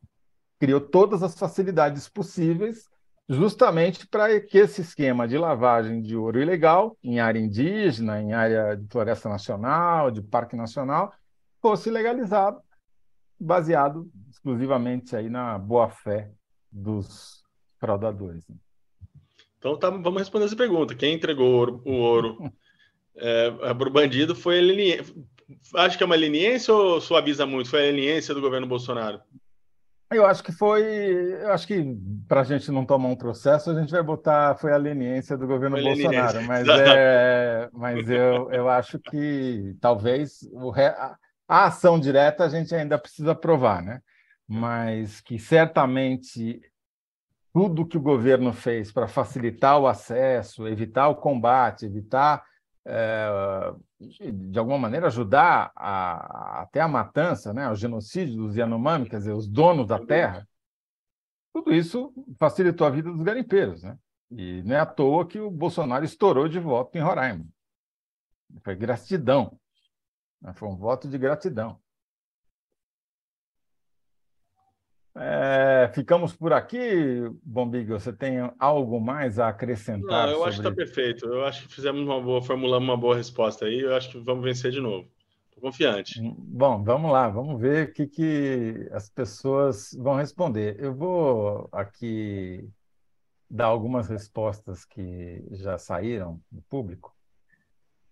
criou 0.60 0.82
todas 0.82 1.24
as 1.24 1.38
facilidades 1.38 2.08
possíveis 2.10 2.90
justamente 3.30 4.08
para 4.08 4.42
que 4.42 4.58
esse 4.58 4.82
esquema 4.82 5.28
de 5.28 5.38
lavagem 5.38 6.02
de 6.02 6.18
ouro 6.18 6.42
ilegal 6.42 6.98
em 7.04 7.20
área 7.20 7.40
indígena, 7.40 8.20
em 8.20 8.34
área 8.34 8.76
de 8.76 8.88
floresta 8.88 9.30
nacional, 9.30 10.10
de 10.10 10.22
parque 10.22 10.56
nacional, 10.56 11.14
fosse 11.62 11.92
legalizado, 11.92 12.60
baseado 13.40 14.10
exclusivamente 14.32 15.16
aí 15.16 15.30
na 15.30 15.60
boa-fé 15.60 16.32
dos 16.72 17.44
fraudadores. 17.78 18.48
Né? 18.48 18.56
Então 19.60 19.78
tá, 19.78 19.92
vamos 19.92 20.18
responder 20.18 20.46
essa 20.46 20.56
pergunta. 20.56 20.96
Quem 20.96 21.14
entregou 21.14 21.48
o 21.48 21.56
ouro, 21.56 21.82
o 21.86 21.92
ouro 21.92 22.54
é, 23.16 23.52
para 23.52 23.88
o 23.88 23.92
bandido 23.92 24.36
foi 24.36 24.60
leniência. 24.62 25.14
Acho 25.76 25.98
que 25.98 26.04
é 26.04 26.06
uma 26.06 26.16
leniência 26.16 26.74
ou 26.74 27.02
suaviza 27.02 27.46
muito? 27.46 27.70
Foi 27.70 27.80
a 27.80 27.92
leniência 27.92 28.34
do 28.34 28.42
governo 28.42 28.68
Bolsonaro? 28.68 29.22
Eu 30.12 30.26
acho 30.26 30.44
que 30.44 30.52
foi. 30.52 30.84
Eu 30.84 31.52
acho 31.52 31.68
que 31.68 31.96
para 32.28 32.42
a 32.42 32.44
gente 32.44 32.72
não 32.72 32.84
tomar 32.84 33.10
um 33.10 33.16
processo, 33.16 33.70
a 33.70 33.80
gente 33.80 33.92
vai 33.92 34.02
botar 34.02 34.56
foi 34.56 34.74
a 34.74 34.78
leniência 34.78 35.38
do 35.38 35.46
governo 35.46 35.78
foi 35.78 35.86
Bolsonaro. 35.86 36.42
Mas, 36.48 36.68
é, 36.68 37.70
mas 37.72 38.10
eu, 38.10 38.52
eu 38.52 38.68
acho 38.68 38.98
que 38.98 39.76
talvez 39.80 40.42
o 40.52 40.74
a 41.48 41.66
ação 41.66 42.00
direta 42.00 42.44
a 42.44 42.50
gente 42.50 42.74
ainda 42.74 42.98
precisa 42.98 43.36
provar, 43.36 43.84
né? 43.84 44.02
Mas 44.48 45.22
que 45.22 45.38
certamente 45.38 46.60
tudo 47.54 47.86
que 47.86 47.98
o 47.98 48.02
governo 48.02 48.52
fez 48.54 48.92
para 48.92 49.08
facilitar 49.08 49.80
o 49.80 49.88
acesso, 49.88 50.68
evitar 50.68 51.08
o 51.10 51.16
combate, 51.16 51.86
evitar 51.86 52.44
é, 52.86 53.30
de 54.00 54.58
alguma 54.58 54.78
maneira, 54.78 55.08
ajudar 55.08 55.72
a, 55.76 56.62
até 56.62 56.82
a 56.82 56.88
matança, 56.88 57.54
né, 57.54 57.70
o 57.70 57.76
genocídio 57.76 58.36
dos 58.36 58.56
Yanomami, 58.56 59.10
quer 59.10 59.18
dizer, 59.18 59.34
os 59.34 59.48
donos 59.48 59.88
da 59.88 60.00
terra, 60.00 60.48
tudo 61.54 61.74
isso 61.74 62.14
facilitou 62.38 62.88
a 62.88 62.90
vida 62.90 63.12
dos 63.12 63.24
garimpeiros. 63.24 63.84
Né? 63.84 63.98
E 64.32 64.64
não 64.64 64.76
é 64.76 64.80
à 64.80 64.86
toa 64.86 65.28
que 65.28 65.40
o 65.40 65.52
Bolsonaro 65.52 66.06
estourou 66.06 66.48
de 66.48 66.60
voto 66.60 66.98
em 66.98 67.02
Roraima. 67.02 67.46
Foi 68.64 68.76
gratidão. 68.76 69.60
Né? 70.42 70.54
Foi 70.54 70.70
um 70.70 70.76
voto 70.76 71.08
de 71.08 71.18
gratidão. 71.18 71.80
É, 75.16 75.90
ficamos 75.94 76.36
por 76.36 76.54
aqui, 76.54 77.30
Bombig. 77.44 77.90
Você 77.90 78.14
tem 78.14 78.38
algo 78.60 79.00
mais 79.00 79.40
a 79.40 79.50
acrescentar? 79.50 80.28
Não, 80.28 80.30
eu 80.30 80.36
sobre... 80.36 80.50
acho 80.50 80.62
que 80.62 80.68
está 80.68 80.76
perfeito. 80.76 81.26
Eu 81.26 81.46
acho 81.46 81.68
que 81.68 81.74
fizemos 81.74 82.02
uma 82.02 82.22
boa, 82.22 82.42
formulamos 82.42 82.88
uma 82.88 82.98
boa 82.98 83.16
resposta 83.16 83.66
aí. 83.66 83.80
Eu 83.80 83.96
acho 83.96 84.10
que 84.10 84.20
vamos 84.20 84.44
vencer 84.44 84.72
de 84.72 84.80
novo. 84.80 85.08
Estou 85.48 85.62
confiante. 85.62 86.22
Hum, 86.22 86.36
bom, 86.38 86.84
vamos 86.84 87.12
lá, 87.12 87.28
vamos 87.28 87.60
ver 87.60 87.90
o 87.90 87.94
que, 87.94 88.08
que 88.08 88.90
as 88.92 89.10
pessoas 89.10 89.92
vão 89.98 90.16
responder. 90.16 90.78
Eu 90.80 90.94
vou 90.94 91.68
aqui 91.72 92.70
dar 93.50 93.66
algumas 93.66 94.08
respostas 94.08 94.86
que 94.86 95.44
já 95.52 95.78
saíram 95.78 96.40
do 96.52 96.62
público. 96.62 97.19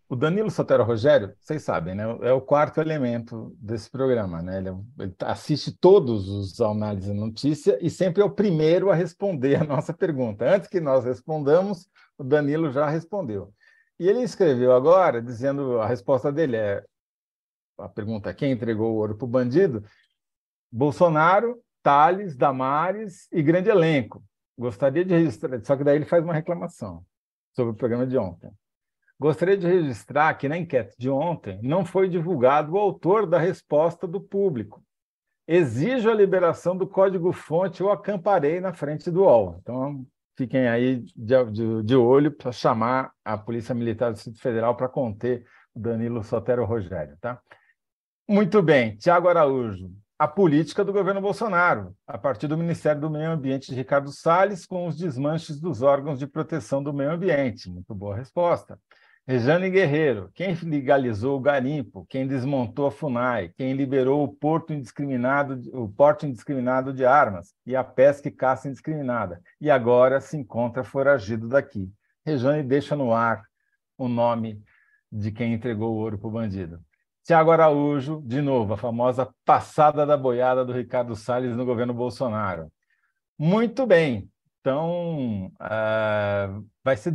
O 0.10 0.16
Danilo 0.16 0.50
Sotero 0.50 0.86
Rogério, 0.86 1.36
vocês 1.38 1.64
sabem, 1.64 1.94
né? 1.94 2.04
É 2.22 2.32
o 2.32 2.40
quarto 2.40 2.80
elemento 2.80 3.54
desse 3.60 3.90
programa, 3.90 4.42
né? 4.42 4.58
Ele, 4.58 4.70
é 4.70 4.74
ele 5.00 5.16
assiste 5.20 5.70
todos 5.78 6.30
os 6.30 6.62
análises 6.62 7.12
de 7.12 7.20
notícia 7.20 7.78
e 7.82 7.90
sempre 7.90 8.22
é 8.22 8.26
o 8.26 8.32
primeiro 8.32 8.90
a 8.90 8.96
responder 8.96 9.56
a 9.62 9.66
nossa 9.66 9.94
pergunta. 9.94 10.50
Antes 10.50 10.70
que 10.70 10.80
nós 10.80 11.04
respondamos, 11.04 11.90
o 12.18 12.24
Danilo 12.24 12.72
já 12.72 12.88
respondeu. 12.90 13.54
E 14.00 14.08
ele 14.08 14.22
escreveu 14.22 14.72
agora, 14.72 15.22
dizendo 15.22 15.82
a 15.82 15.88
resposta 15.88 16.32
dele 16.32 16.56
é 16.56 16.86
a 17.78 17.90
pergunta: 17.90 18.34
quem 18.34 18.54
entregou 18.54 18.94
o 18.94 18.96
ouro 18.96 19.18
para 19.18 19.26
o 19.26 19.28
bandido? 19.28 19.84
Bolsonaro, 20.72 21.62
Tales, 21.84 22.38
Damares 22.38 23.28
e 23.30 23.44
grande 23.44 23.70
elenco. 23.70 24.24
Gostaria 24.58 25.04
de 25.04 25.14
registrar, 25.14 25.62
só 25.66 25.76
que 25.76 25.84
daí 25.84 25.98
ele 25.98 26.06
faz 26.06 26.24
uma 26.24 26.34
reclamação 26.34 27.06
sobre 27.54 27.74
o 27.74 27.76
programa 27.76 28.08
de 28.08 28.18
ontem. 28.18 28.50
Gostaria 29.20 29.58
de 29.58 29.66
registrar 29.66 30.34
que 30.36 30.48
na 30.48 30.58
enquete 30.58 30.96
de 30.98 31.10
ontem 31.10 31.60
não 31.64 31.84
foi 31.84 32.08
divulgado 32.08 32.74
o 32.74 32.78
autor 32.78 33.26
da 33.26 33.40
resposta 33.40 34.08
do 34.08 34.22
público. 34.22 34.84
Exijo 35.48 36.10
a 36.10 36.14
liberação 36.14 36.78
do 36.78 36.86
código-fonte 36.86 37.82
ou 37.82 37.92
acamparei 37.92 38.60
na 38.60 38.74
frente 38.74 39.10
do 39.10 39.22
UOL. 39.22 39.58
Então, 39.60 40.06
fiquem 40.38 40.68
aí 40.68 41.04
de, 41.16 41.46
de, 41.52 41.84
de 41.84 41.96
olho 41.96 42.32
para 42.32 42.52
chamar 42.52 43.12
a 43.26 43.36
Polícia 43.38 43.74
Militar 43.74 44.12
do 44.12 44.16
Distrito 44.16 44.40
Federal 44.40 44.76
para 44.76 44.88
conter 44.88 45.46
o 45.74 45.80
Danilo 45.80 46.24
Sotero 46.24 46.64
Rogério. 46.64 47.18
Tá? 47.20 47.42
Muito 48.28 48.62
bem, 48.62 48.98
Tiago 48.98 49.30
Araújo. 49.30 49.90
A 50.20 50.28
política 50.28 50.84
do 50.84 50.92
governo 50.92 51.22
Bolsonaro, 51.22 51.96
a 52.06 52.18
partir 52.18 52.48
do 52.48 52.58
Ministério 52.58 53.00
do 53.00 53.10
Meio 53.10 53.32
Ambiente 53.32 53.68
de 53.68 53.76
Ricardo 53.76 54.12
Salles, 54.12 54.66
com 54.66 54.88
os 54.88 54.98
desmanches 54.98 55.60
dos 55.60 55.82
órgãos 55.82 56.20
de 56.20 56.28
proteção 56.28 56.84
do 56.84 56.92
meio 56.92 57.12
ambiente. 57.12 57.70
Muito 57.70 57.94
boa 57.96 58.16
resposta. 58.16 58.80
Rejane 59.30 59.70
Guerreiro, 59.70 60.32
quem 60.34 60.56
legalizou 60.64 61.36
o 61.36 61.42
garimpo, 61.42 62.06
quem 62.10 62.26
desmontou 62.26 62.88
a 62.88 62.92
FUNAI, 62.92 63.52
quem 63.58 63.74
liberou 63.74 64.24
o 64.24 64.34
porto 64.34 64.72
indiscriminado, 64.72 65.62
o 65.78 65.90
porte 65.90 66.26
indiscriminado 66.26 66.94
de 66.94 67.06
armas 67.06 67.54
e 67.66 67.76
a 67.76 67.84
pesca 67.84 68.30
e 68.30 68.32
caça 68.32 68.70
indiscriminada, 68.70 69.42
e 69.60 69.70
agora 69.70 70.22
se 70.22 70.38
encontra 70.38 70.82
foragido 70.82 71.50
daqui. 71.50 71.92
Rejane 72.26 72.64
deixa 72.64 72.96
no 72.96 73.12
ar 73.12 73.44
o 73.98 74.08
nome 74.08 74.64
de 75.12 75.30
quem 75.30 75.54
entregou 75.54 75.94
o 75.94 75.98
ouro 75.98 76.18
para 76.18 76.28
o 76.30 76.32
bandido. 76.32 76.80
Tiago 77.22 77.52
Araújo, 77.52 78.22
de 78.26 78.42
novo, 78.42 78.76
a 78.76 78.78
famosa 78.78 79.30
passada 79.44 80.06
da 80.06 80.16
boiada 80.16 80.64
do 80.64 80.72
Ricardo 80.72 81.18
Salles 81.18 81.54
no 81.54 81.66
governo 81.66 81.94
Bolsonaro. 81.94 82.72
Muito 83.38 83.86
bem, 83.86 84.30
então, 84.68 85.50
uh, 85.62 86.66
vai 86.84 86.98
ser 86.98 87.14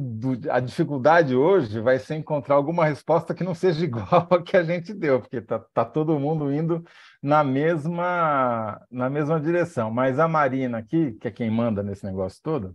a 0.50 0.58
dificuldade 0.58 1.36
hoje 1.36 1.80
vai 1.80 1.98
ser 1.98 2.14
encontrar 2.14 2.54
alguma 2.54 2.86
resposta 2.86 3.34
que 3.34 3.44
não 3.44 3.54
seja 3.54 3.84
igual 3.84 4.26
a 4.30 4.42
que 4.42 4.56
a 4.56 4.62
gente 4.62 4.94
deu, 4.94 5.20
porque 5.20 5.42
tá, 5.42 5.58
tá 5.58 5.84
todo 5.84 6.18
mundo 6.18 6.50
indo 6.50 6.82
na 7.22 7.44
mesma 7.44 8.80
na 8.90 9.10
mesma 9.10 9.38
direção. 9.38 9.90
Mas 9.90 10.18
a 10.18 10.26
Marina 10.26 10.78
aqui, 10.78 11.12
que 11.12 11.28
é 11.28 11.30
quem 11.30 11.50
manda 11.50 11.82
nesse 11.82 12.06
negócio 12.06 12.40
todo, 12.42 12.74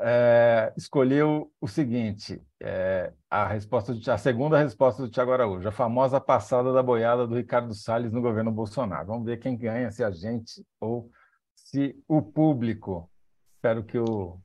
é, 0.00 0.72
escolheu 0.74 1.52
o 1.60 1.68
seguinte: 1.68 2.42
é, 2.62 3.12
a 3.28 3.46
resposta 3.46 3.94
de, 3.94 4.10
a 4.10 4.16
segunda 4.16 4.56
resposta 4.58 5.02
do 5.02 5.10
Tiago 5.10 5.32
Araújo, 5.32 5.68
a 5.68 5.72
famosa 5.72 6.18
passada 6.18 6.72
da 6.72 6.82
boiada 6.82 7.26
do 7.26 7.34
Ricardo 7.36 7.74
Salles 7.74 8.10
no 8.10 8.22
governo 8.22 8.50
Bolsonaro. 8.50 9.08
Vamos 9.08 9.26
ver 9.26 9.38
quem 9.38 9.54
ganha, 9.54 9.90
se 9.90 10.02
a 10.02 10.10
gente 10.10 10.64
ou 10.80 11.10
se 11.54 11.94
o 12.08 12.22
público. 12.22 13.10
Espero 13.58 13.82
que 13.82 13.98
o 13.98 14.38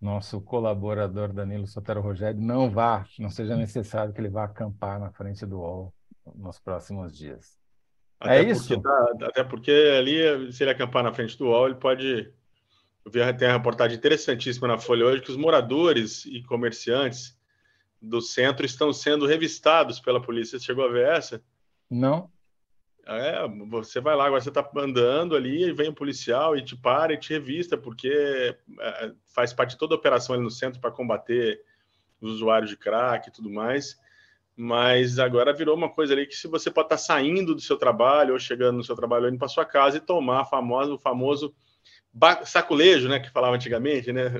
nosso 0.00 0.40
colaborador 0.40 1.32
Danilo 1.32 1.66
Sotero 1.66 2.00
Rogério 2.00 2.40
não 2.40 2.70
vá, 2.70 3.04
não 3.18 3.30
seja 3.30 3.56
necessário 3.56 4.14
que 4.14 4.20
ele 4.20 4.28
vá 4.28 4.44
acampar 4.44 5.00
na 5.00 5.10
frente 5.10 5.44
do 5.44 5.58
UOL 5.58 5.92
nos 6.36 6.60
próximos 6.60 7.18
dias. 7.18 7.58
Até 8.20 8.38
é 8.38 8.42
isso? 8.44 8.80
Tá, 8.80 9.12
até 9.22 9.42
porque 9.42 9.72
ali, 9.98 10.52
se 10.52 10.62
ele 10.62 10.70
acampar 10.70 11.02
na 11.02 11.12
frente 11.12 11.36
do 11.36 11.46
UOL, 11.46 11.66
ele 11.66 11.74
pode. 11.74 12.32
Eu 13.04 13.10
vi 13.10 13.36
tem 13.36 13.48
uma 13.48 13.56
reportagem 13.56 13.98
interessantíssima 13.98 14.68
na 14.68 14.78
Folha 14.78 15.06
hoje 15.06 15.20
que 15.20 15.32
os 15.32 15.36
moradores 15.36 16.24
e 16.24 16.40
comerciantes 16.44 17.36
do 18.00 18.20
centro 18.20 18.64
estão 18.64 18.92
sendo 18.92 19.26
revistados 19.26 19.98
pela 19.98 20.22
polícia. 20.22 20.60
Você 20.60 20.64
chegou 20.64 20.84
a 20.84 20.92
ver 20.92 21.08
essa? 21.08 21.42
Não. 21.90 22.30
É, 23.10 23.48
você 23.70 24.02
vai 24.02 24.14
lá, 24.14 24.26
agora 24.26 24.38
você 24.38 24.50
está 24.50 24.68
andando 24.76 25.34
ali, 25.34 25.64
e 25.64 25.72
vem 25.72 25.88
um 25.88 25.94
policial 25.94 26.54
e 26.54 26.62
te 26.62 26.76
para 26.76 27.14
e 27.14 27.16
te 27.16 27.32
revista, 27.32 27.74
porque 27.74 28.54
é, 28.80 29.12
faz 29.34 29.50
parte 29.50 29.70
de 29.70 29.78
toda 29.78 29.94
a 29.94 29.98
operação 29.98 30.34
ali 30.34 30.44
no 30.44 30.50
centro 30.50 30.78
para 30.78 30.90
combater 30.90 31.58
os 32.20 32.32
usuários 32.32 32.68
de 32.68 32.76
crack 32.76 33.28
e 33.28 33.32
tudo 33.32 33.48
mais. 33.48 33.98
Mas 34.54 35.18
agora 35.18 35.54
virou 35.54 35.74
uma 35.74 35.88
coisa 35.88 36.12
ali 36.12 36.26
que 36.26 36.36
se 36.36 36.46
você 36.48 36.70
pode 36.70 36.86
estar 36.86 36.96
tá 36.96 37.02
saindo 37.02 37.54
do 37.54 37.60
seu 37.62 37.78
trabalho 37.78 38.34
ou 38.34 38.38
chegando 38.38 38.76
no 38.76 38.84
seu 38.84 38.94
trabalho, 38.94 39.28
indo 39.28 39.38
para 39.38 39.48
sua 39.48 39.64
casa 39.64 39.96
e 39.96 40.00
tomar 40.00 40.44
famoso, 40.44 40.96
o 40.96 40.98
famoso 40.98 41.54
saculejo, 42.44 43.08
né, 43.08 43.20
que 43.20 43.30
falava 43.30 43.54
antigamente, 43.54 44.12
né, 44.12 44.30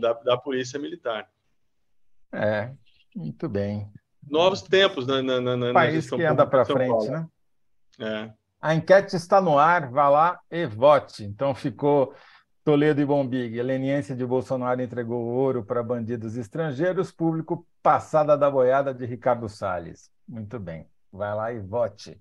da, 0.00 0.14
da 0.14 0.36
polícia 0.36 0.80
militar. 0.80 1.30
É, 2.32 2.72
muito 3.14 3.48
bem. 3.48 3.88
novos 4.28 4.62
tempos 4.62 5.06
na, 5.06 5.22
na, 5.22 5.40
na, 5.40 5.56
na 5.56 5.72
país 5.72 6.10
que 6.10 6.22
anda 6.24 6.44
para 6.44 6.64
frente, 6.64 6.88
Paulo. 6.88 7.10
né? 7.10 7.28
É. 7.98 8.30
A 8.60 8.74
enquete 8.74 9.14
está 9.16 9.40
no 9.40 9.58
ar, 9.58 9.90
vá 9.90 10.08
lá 10.08 10.40
e 10.50 10.66
vote. 10.66 11.24
Então 11.24 11.54
ficou 11.54 12.14
Toledo 12.64 13.00
e 13.00 13.04
Bombig. 13.04 13.56
Heleniense 13.56 14.14
de 14.14 14.26
Bolsonaro 14.26 14.82
entregou 14.82 15.24
ouro 15.24 15.64
para 15.64 15.82
bandidos 15.82 16.36
estrangeiros, 16.36 17.12
público 17.12 17.66
passada 17.82 18.36
da 18.36 18.50
boiada 18.50 18.92
de 18.92 19.06
Ricardo 19.06 19.48
Salles. 19.48 20.10
Muito 20.26 20.58
bem, 20.58 20.86
vai 21.12 21.34
lá 21.34 21.52
e 21.52 21.60
vote. 21.60 22.20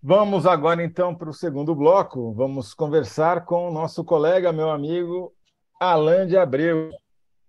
Vamos 0.00 0.46
agora 0.46 0.82
então 0.82 1.14
para 1.14 1.28
o 1.28 1.34
segundo 1.34 1.74
bloco. 1.74 2.32
Vamos 2.32 2.72
conversar 2.72 3.44
com 3.44 3.68
o 3.68 3.72
nosso 3.72 4.04
colega, 4.04 4.52
meu 4.52 4.70
amigo 4.70 5.34
Alain 5.80 6.28
de 6.28 6.36
Abreu, 6.36 6.90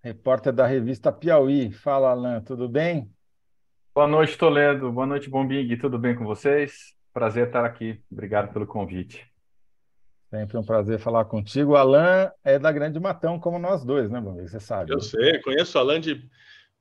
repórter 0.02 0.52
da 0.52 0.66
revista 0.66 1.12
Piauí. 1.12 1.70
Fala, 1.70 2.10
Alain, 2.10 2.42
tudo 2.42 2.68
bem? 2.68 3.13
Boa 3.94 4.08
noite, 4.08 4.36
Toledo. 4.36 4.90
Boa 4.90 5.06
noite, 5.06 5.30
Bombig. 5.30 5.76
Tudo 5.76 5.96
bem 5.96 6.16
com 6.16 6.24
vocês? 6.24 6.96
Prazer 7.12 7.46
estar 7.46 7.64
aqui. 7.64 8.02
Obrigado 8.10 8.52
pelo 8.52 8.66
convite. 8.66 9.24
Sempre 10.28 10.58
um 10.58 10.64
prazer 10.64 10.98
falar 10.98 11.26
contigo. 11.26 11.70
O 11.70 11.76
Alain 11.76 12.28
é 12.42 12.58
da 12.58 12.72
Grande 12.72 12.98
Matão, 12.98 13.38
como 13.38 13.56
nós 13.56 13.84
dois, 13.84 14.10
né, 14.10 14.20
Bombig? 14.20 14.50
Você 14.50 14.58
sabe. 14.58 14.92
Eu 14.92 15.00
sei, 15.00 15.40
conheço 15.42 15.78
o 15.78 15.80
Alain 15.80 16.00
de, 16.00 16.28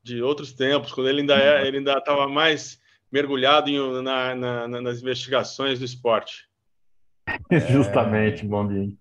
de 0.02 0.24
outros 0.24 0.54
tempos, 0.54 0.92
quando 0.92 1.08
ele 1.08 1.22
ainda 1.22 1.38
é, 1.38 1.68
ele 1.68 1.78
ainda 1.78 2.00
estava 2.00 2.28
mais 2.28 2.82
mergulhado 3.12 3.70
em, 3.70 4.02
na, 4.02 4.34
na, 4.34 4.82
nas 4.82 5.00
investigações 5.00 5.78
do 5.78 5.86
esporte. 5.86 6.50
É... 7.52 7.60
Justamente, 7.60 8.44
Bombinho. 8.44 8.98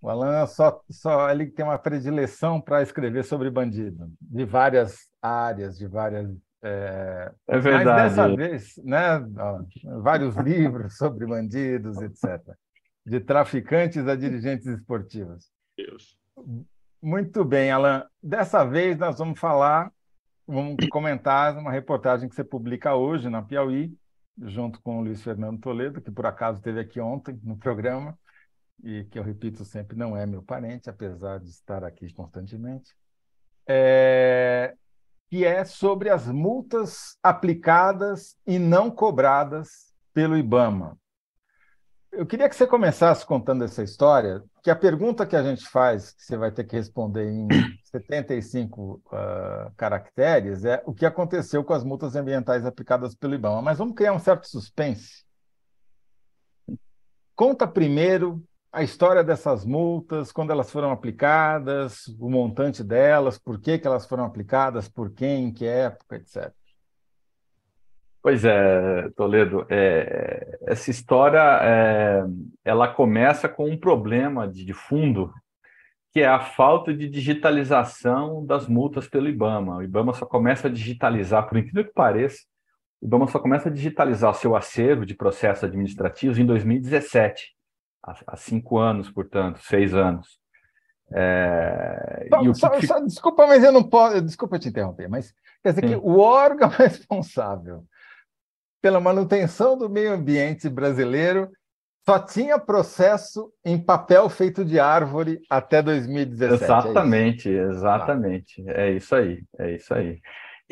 O 0.00 0.08
Alan 0.08 0.46
só, 0.46 0.80
só 0.88 1.28
ele 1.30 1.50
tem 1.50 1.64
uma 1.64 1.78
predileção 1.78 2.60
para 2.60 2.80
escrever 2.80 3.24
sobre 3.24 3.50
bandido, 3.50 4.08
de 4.20 4.44
várias 4.44 5.11
áreas, 5.22 5.78
de 5.78 5.86
várias. 5.86 6.28
É, 6.62 7.32
é 7.48 7.58
verdade. 7.58 7.84
Mas 7.84 8.16
dessa 8.16 8.36
vez, 8.36 8.76
né, 8.84 9.18
ó, 9.38 9.62
vários 10.00 10.36
livros 10.38 10.96
sobre 10.96 11.26
bandidos, 11.26 12.00
etc. 12.00 12.40
De 13.06 13.20
traficantes 13.20 14.06
a 14.06 14.16
dirigentes 14.16 14.66
esportivos. 14.66 15.50
Deus. 15.76 16.16
Muito 17.00 17.44
bem, 17.44 17.70
Alan. 17.70 18.06
Dessa 18.22 18.64
vez 18.64 18.98
nós 18.98 19.18
vamos 19.18 19.38
falar, 19.38 19.92
vamos 20.46 20.76
comentar 20.90 21.56
uma 21.56 21.72
reportagem 21.72 22.28
que 22.28 22.34
você 22.34 22.44
publica 22.44 22.94
hoje 22.94 23.28
na 23.28 23.42
Piauí, 23.42 23.92
junto 24.40 24.80
com 24.82 24.98
o 24.98 25.02
Luiz 25.02 25.22
Fernando 25.22 25.60
Toledo, 25.60 26.00
que 26.00 26.10
por 26.10 26.26
acaso 26.26 26.58
esteve 26.58 26.80
aqui 26.80 27.00
ontem 27.00 27.38
no 27.42 27.56
programa 27.56 28.16
e 28.82 29.04
que 29.04 29.18
eu 29.18 29.22
repito 29.22 29.64
sempre 29.64 29.96
não 29.96 30.16
é 30.16 30.26
meu 30.26 30.42
parente, 30.42 30.90
apesar 30.90 31.38
de 31.38 31.48
estar 31.48 31.84
aqui 31.84 32.12
constantemente, 32.12 32.94
é, 33.66 34.74
que 35.32 35.46
é 35.46 35.64
sobre 35.64 36.10
as 36.10 36.26
multas 36.26 37.16
aplicadas 37.22 38.36
e 38.46 38.58
não 38.58 38.90
cobradas 38.90 39.90
pelo 40.12 40.36
IBAMA. 40.36 40.98
Eu 42.12 42.26
queria 42.26 42.50
que 42.50 42.54
você 42.54 42.66
começasse 42.66 43.24
contando 43.24 43.64
essa 43.64 43.82
história, 43.82 44.44
que 44.62 44.70
a 44.70 44.76
pergunta 44.76 45.24
que 45.24 45.34
a 45.34 45.42
gente 45.42 45.66
faz, 45.66 46.12
que 46.12 46.22
você 46.22 46.36
vai 46.36 46.52
ter 46.52 46.64
que 46.64 46.76
responder 46.76 47.30
em 47.30 47.48
75 47.82 48.82
uh, 48.82 49.00
ah, 49.10 49.72
caracteres, 49.74 50.66
é 50.66 50.82
o 50.84 50.92
que 50.92 51.06
aconteceu 51.06 51.64
com 51.64 51.72
as 51.72 51.82
multas 51.82 52.14
ambientais 52.14 52.66
aplicadas 52.66 53.14
pelo 53.14 53.34
IBAMA. 53.34 53.62
Mas 53.62 53.78
vamos 53.78 53.94
criar 53.94 54.12
um 54.12 54.18
certo 54.18 54.46
suspense. 54.46 55.24
Conta 57.34 57.66
primeiro 57.66 58.44
a 58.72 58.82
história 58.82 59.22
dessas 59.22 59.66
multas, 59.66 60.32
quando 60.32 60.50
elas 60.50 60.70
foram 60.70 60.90
aplicadas, 60.90 62.06
o 62.18 62.30
montante 62.30 62.82
delas, 62.82 63.38
por 63.38 63.60
que, 63.60 63.78
que 63.78 63.86
elas 63.86 64.06
foram 64.06 64.24
aplicadas, 64.24 64.88
por 64.88 65.12
quem, 65.12 65.44
em 65.44 65.52
que 65.52 65.66
época, 65.66 66.16
etc. 66.16 66.50
Pois 68.22 68.44
é, 68.46 69.10
Toledo, 69.10 69.66
é, 69.68 70.58
essa 70.66 70.90
história 70.90 71.42
é, 71.60 72.24
ela 72.64 72.88
começa 72.88 73.46
com 73.46 73.68
um 73.68 73.76
problema 73.76 74.48
de, 74.48 74.64
de, 74.64 74.72
fundo, 74.72 75.30
que 76.10 76.20
é 76.20 76.26
a 76.26 76.40
falta 76.40 76.94
de 76.94 77.08
digitalização 77.08 78.46
das 78.46 78.66
multas 78.66 79.06
pelo 79.06 79.28
IBAMA. 79.28 79.78
O 79.78 79.82
IBAMA 79.82 80.14
só 80.14 80.24
começa 80.24 80.68
a 80.68 80.70
digitalizar, 80.70 81.46
por 81.46 81.58
incrível 81.58 81.84
que 81.84 81.92
pareça, 81.92 82.38
o 83.02 83.06
IBAMA 83.06 83.26
só 83.26 83.38
começa 83.38 83.68
a 83.68 83.72
digitalizar 83.72 84.30
o 84.30 84.34
seu 84.34 84.56
acervo 84.56 85.04
de 85.04 85.14
processos 85.14 85.64
administrativos 85.64 86.38
em 86.38 86.46
2017 86.46 87.54
há, 88.02 88.36
cinco 88.36 88.78
anos, 88.78 89.10
portanto, 89.10 89.60
seis 89.62 89.94
anos. 89.94 90.40
É, 91.14 92.28
só, 92.54 92.70
que... 92.70 92.86
só, 92.86 93.00
desculpa, 93.00 93.46
mas 93.46 93.62
eu 93.62 93.70
não 93.72 93.82
posso. 93.82 94.20
Desculpa 94.22 94.58
te 94.58 94.68
interromper, 94.68 95.08
mas 95.08 95.32
quer 95.62 95.70
dizer 95.70 95.82
Sim. 95.82 95.88
que 95.88 95.96
o 95.96 96.18
órgão 96.18 96.68
responsável 96.70 97.84
pela 98.80 99.00
manutenção 99.00 99.76
do 99.76 99.88
meio 99.88 100.12
ambiente 100.12 100.68
brasileiro 100.68 101.50
só 102.04 102.18
tinha 102.18 102.58
processo 102.58 103.52
em 103.64 103.78
papel 103.78 104.28
feito 104.28 104.64
de 104.64 104.80
árvore 104.80 105.40
até 105.48 105.80
2017. 105.80 106.64
Exatamente, 106.64 107.48
é 107.48 107.62
exatamente. 107.62 108.64
É 108.68 108.90
isso 108.90 109.14
aí, 109.14 109.44
é 109.58 109.76
isso 109.76 109.94
aí. 109.94 110.20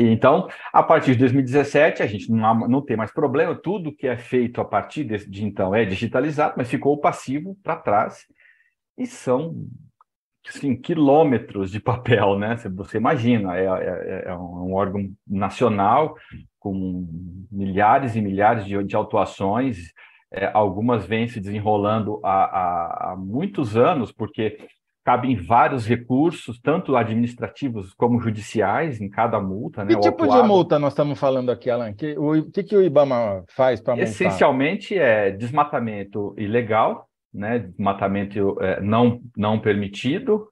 Então, 0.08 0.48
a 0.72 0.82
partir 0.82 1.12
de 1.12 1.18
2017, 1.18 2.02
a 2.02 2.06
gente 2.06 2.30
não, 2.30 2.68
não 2.68 2.80
tem 2.80 2.96
mais 2.96 3.12
problema, 3.12 3.54
tudo 3.54 3.94
que 3.94 4.06
é 4.06 4.16
feito 4.16 4.60
a 4.60 4.64
partir 4.64 5.04
de, 5.04 5.28
de 5.28 5.44
então 5.44 5.74
é 5.74 5.84
digitalizado, 5.84 6.54
mas 6.56 6.70
ficou 6.70 6.94
o 6.94 7.00
passivo 7.00 7.56
para 7.62 7.76
trás, 7.76 8.24
e 8.96 9.06
são 9.06 9.66
assim, 10.48 10.74
quilômetros 10.74 11.70
de 11.70 11.80
papel, 11.80 12.38
né? 12.38 12.56
Você 12.74 12.96
imagina, 12.96 13.56
é, 13.56 13.64
é, 13.66 14.22
é 14.26 14.34
um 14.34 14.72
órgão 14.72 15.10
nacional 15.26 16.16
com 16.58 17.06
milhares 17.50 18.16
e 18.16 18.20
milhares 18.20 18.64
de, 18.64 18.82
de 18.82 18.96
autuações, 18.96 19.92
é, 20.32 20.50
algumas 20.54 21.04
vêm 21.04 21.28
se 21.28 21.40
desenrolando 21.40 22.20
há, 22.22 22.44
há, 22.44 23.12
há 23.12 23.16
muitos 23.16 23.76
anos, 23.76 24.12
porque 24.12 24.58
cabem 25.10 25.34
vários 25.34 25.86
recursos, 25.86 26.60
tanto 26.60 26.96
administrativos 26.96 27.92
como 27.94 28.20
judiciais, 28.20 29.00
em 29.00 29.10
cada 29.10 29.40
multa. 29.40 29.84
Né, 29.84 29.94
que 29.94 30.00
tipo 30.00 30.24
de 30.28 30.42
multa 30.44 30.78
nós 30.78 30.92
estamos 30.92 31.18
falando 31.18 31.50
aqui, 31.50 31.68
Alan? 31.68 31.92
Que, 31.92 32.16
o 32.16 32.48
que, 32.48 32.62
que 32.62 32.76
o 32.76 32.82
IBAMA 32.82 33.42
faz 33.48 33.80
para 33.80 33.96
multar? 33.96 34.08
Essencialmente 34.08 34.96
é 34.96 35.32
desmatamento 35.32 36.32
ilegal, 36.38 37.08
né, 37.34 37.58
desmatamento 37.58 38.56
é, 38.60 38.80
não, 38.80 39.20
não 39.36 39.58
permitido, 39.58 40.46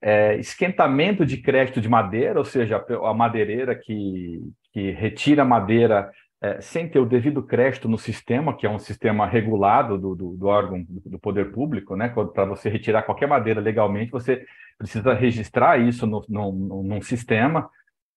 é, 0.00 0.36
esquentamento 0.38 1.26
de 1.26 1.36
crédito 1.36 1.78
de 1.78 1.88
madeira, 1.88 2.38
ou 2.38 2.44
seja, 2.46 2.82
a 3.04 3.12
madeireira 3.12 3.74
que, 3.74 4.40
que 4.72 4.90
retira 4.92 5.44
madeira 5.44 6.10
é, 6.40 6.60
sem 6.60 6.88
ter 6.88 7.00
o 7.00 7.06
devido 7.06 7.42
crédito 7.42 7.88
no 7.88 7.98
sistema, 7.98 8.56
que 8.56 8.66
é 8.66 8.70
um 8.70 8.78
sistema 8.78 9.26
regulado 9.26 9.98
do, 9.98 10.14
do, 10.14 10.36
do 10.36 10.46
órgão 10.46 10.82
do, 10.82 11.10
do, 11.10 11.18
poder 11.18 11.50
público, 11.50 11.96
né? 11.96 12.08
Para 12.08 12.44
você 12.44 12.68
retirar 12.68 13.02
qualquer 13.02 13.26
madeira 13.26 13.60
legalmente, 13.60 14.12
você 14.12 14.44
precisa 14.76 15.12
registrar 15.14 15.78
isso 15.78 16.06
no, 16.06 16.24
no, 16.28 16.82
num 16.82 17.02
sistema 17.02 17.68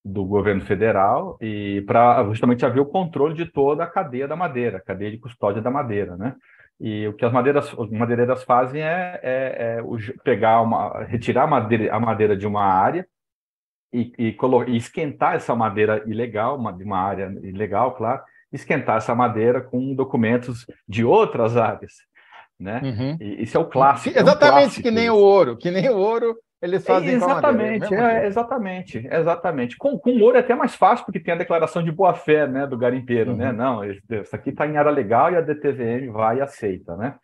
do 0.04 0.24
governo 0.24 0.60
federal 0.62 1.36
e 1.40 1.82
para 1.86 2.24
justamente 2.24 2.64
haver 2.64 2.80
o 2.80 2.86
controle 2.86 3.34
de 3.34 3.46
toda 3.46 3.84
a 3.84 3.88
cadeia 3.88 4.26
da 4.26 4.36
madeira, 4.36 4.80
cadeia 4.80 5.10
de 5.10 5.18
custódia 5.18 5.62
da 5.62 5.70
madeira, 5.70 6.16
né? 6.16 6.34
E 6.80 7.06
o 7.06 7.12
que 7.12 7.24
as 7.24 7.32
madeiras, 7.32 7.72
as 7.78 7.90
madeireiras 7.90 8.42
fazem 8.44 8.82
é, 8.82 9.20
é, 9.22 9.78
é 9.78 9.82
pegar 10.24 10.60
uma, 10.62 11.04
retirar 11.04 11.44
a 11.44 11.46
madeira, 11.46 11.94
a 11.94 12.00
madeira 12.00 12.36
de 12.36 12.46
uma 12.46 12.64
área 12.64 13.06
e, 13.92 14.12
e, 14.18 14.36
e, 14.68 14.76
esquentar 14.76 15.34
essa 15.34 15.54
madeira 15.54 16.02
ilegal, 16.06 16.56
uma, 16.56 16.72
de 16.72 16.84
uma 16.84 16.98
área 16.98 17.32
ilegal, 17.42 17.94
claro, 17.94 18.22
esquentar 18.52 18.96
essa 18.96 19.14
madeira 19.14 19.60
com 19.60 19.94
documentos 19.94 20.66
de 20.88 21.04
outras 21.04 21.56
áreas, 21.56 21.92
né? 22.58 22.80
Uhum. 22.82 23.16
E, 23.20 23.42
isso 23.42 23.56
é 23.56 23.60
o 23.60 23.66
clássico. 23.66 24.18
Exatamente, 24.18 24.44
é 24.44 24.46
um 24.46 24.50
clássico 24.50 24.82
que 24.82 24.90
nem 24.90 25.10
o 25.10 25.16
ouro, 25.16 25.56
que 25.56 25.70
nem 25.70 25.88
o 25.88 25.96
ouro 25.96 26.36
eles 26.62 26.86
fazem 26.86 27.10
é, 27.10 27.12
exatamente, 27.14 27.88
com 27.88 27.94
madeira. 27.96 28.22
É, 28.22 28.26
exatamente, 28.26 29.08
exatamente. 29.10 29.76
Com, 29.76 29.98
com 29.98 30.12
ouro 30.20 30.36
é 30.36 30.40
até 30.40 30.54
mais 30.54 30.76
fácil, 30.76 31.04
porque 31.04 31.18
tem 31.18 31.34
a 31.34 31.36
declaração 31.36 31.82
de 31.82 31.90
boa-fé 31.90 32.46
né, 32.46 32.68
do 32.68 32.78
garimpeiro, 32.78 33.36
né? 33.36 33.50
uhum. 33.50 33.52
né? 33.52 33.58
Não, 33.58 34.20
isso 34.20 34.36
aqui 34.36 34.50
está 34.50 34.64
em 34.64 34.76
área 34.76 34.92
legal 34.92 35.32
e 35.32 35.36
a 35.36 35.40
DTVM 35.40 36.12
vai 36.12 36.38
e 36.38 36.40
aceita, 36.40 36.96
né? 36.96 37.16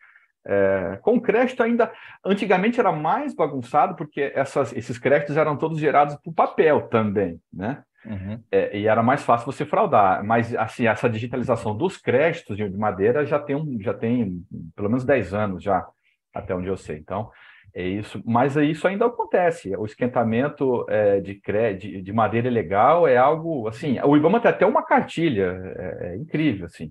É, 0.51 0.99
com 1.03 1.21
crédito 1.21 1.63
ainda, 1.63 1.93
antigamente 2.25 2.81
era 2.81 2.91
mais 2.91 3.35
bagunçado, 3.35 3.95
porque 3.95 4.33
essas, 4.35 4.73
esses 4.73 4.99
créditos 4.99 5.37
eram 5.37 5.59
todos 5.59 5.79
gerados 5.79 6.17
por 6.17 6.33
papel 6.33 6.89
também, 6.89 7.39
né? 7.53 7.83
Uhum. 8.07 8.43
É, 8.51 8.79
e 8.79 8.87
era 8.87 9.03
mais 9.03 9.23
fácil 9.23 9.45
você 9.45 9.67
fraudar. 9.67 10.25
Mas, 10.25 10.55
assim, 10.57 10.87
essa 10.87 11.09
digitalização 11.11 11.77
dos 11.77 11.99
créditos 11.99 12.57
de 12.57 12.71
madeira 12.71 13.27
já 13.27 13.39
tem, 13.39 13.55
um, 13.55 13.79
já 13.81 13.93
tem 13.93 14.43
pelo 14.75 14.89
menos 14.89 15.05
10 15.05 15.35
anos 15.35 15.63
já, 15.63 15.87
até 16.33 16.55
onde 16.55 16.69
eu 16.69 16.77
sei. 16.79 16.97
Então, 16.97 17.31
é 17.75 17.87
isso. 17.87 18.23
Mas 18.25 18.57
isso 18.57 18.89
ainda 18.89 19.05
acontece. 19.05 19.77
O 19.77 19.85
esquentamento 19.85 20.87
é, 20.89 21.21
de, 21.21 21.41
de, 21.79 22.03
de 22.03 22.13
madeira 22.13 22.49
ilegal 22.49 23.07
é 23.07 23.19
algo, 23.19 23.69
assim, 23.69 24.01
o 24.01 24.17
IBAMA 24.17 24.41
tem 24.41 24.51
até 24.51 24.65
uma 24.65 24.83
cartilha, 24.83 25.61
é, 25.77 26.13
é 26.13 26.17
incrível, 26.17 26.65
assim. 26.65 26.91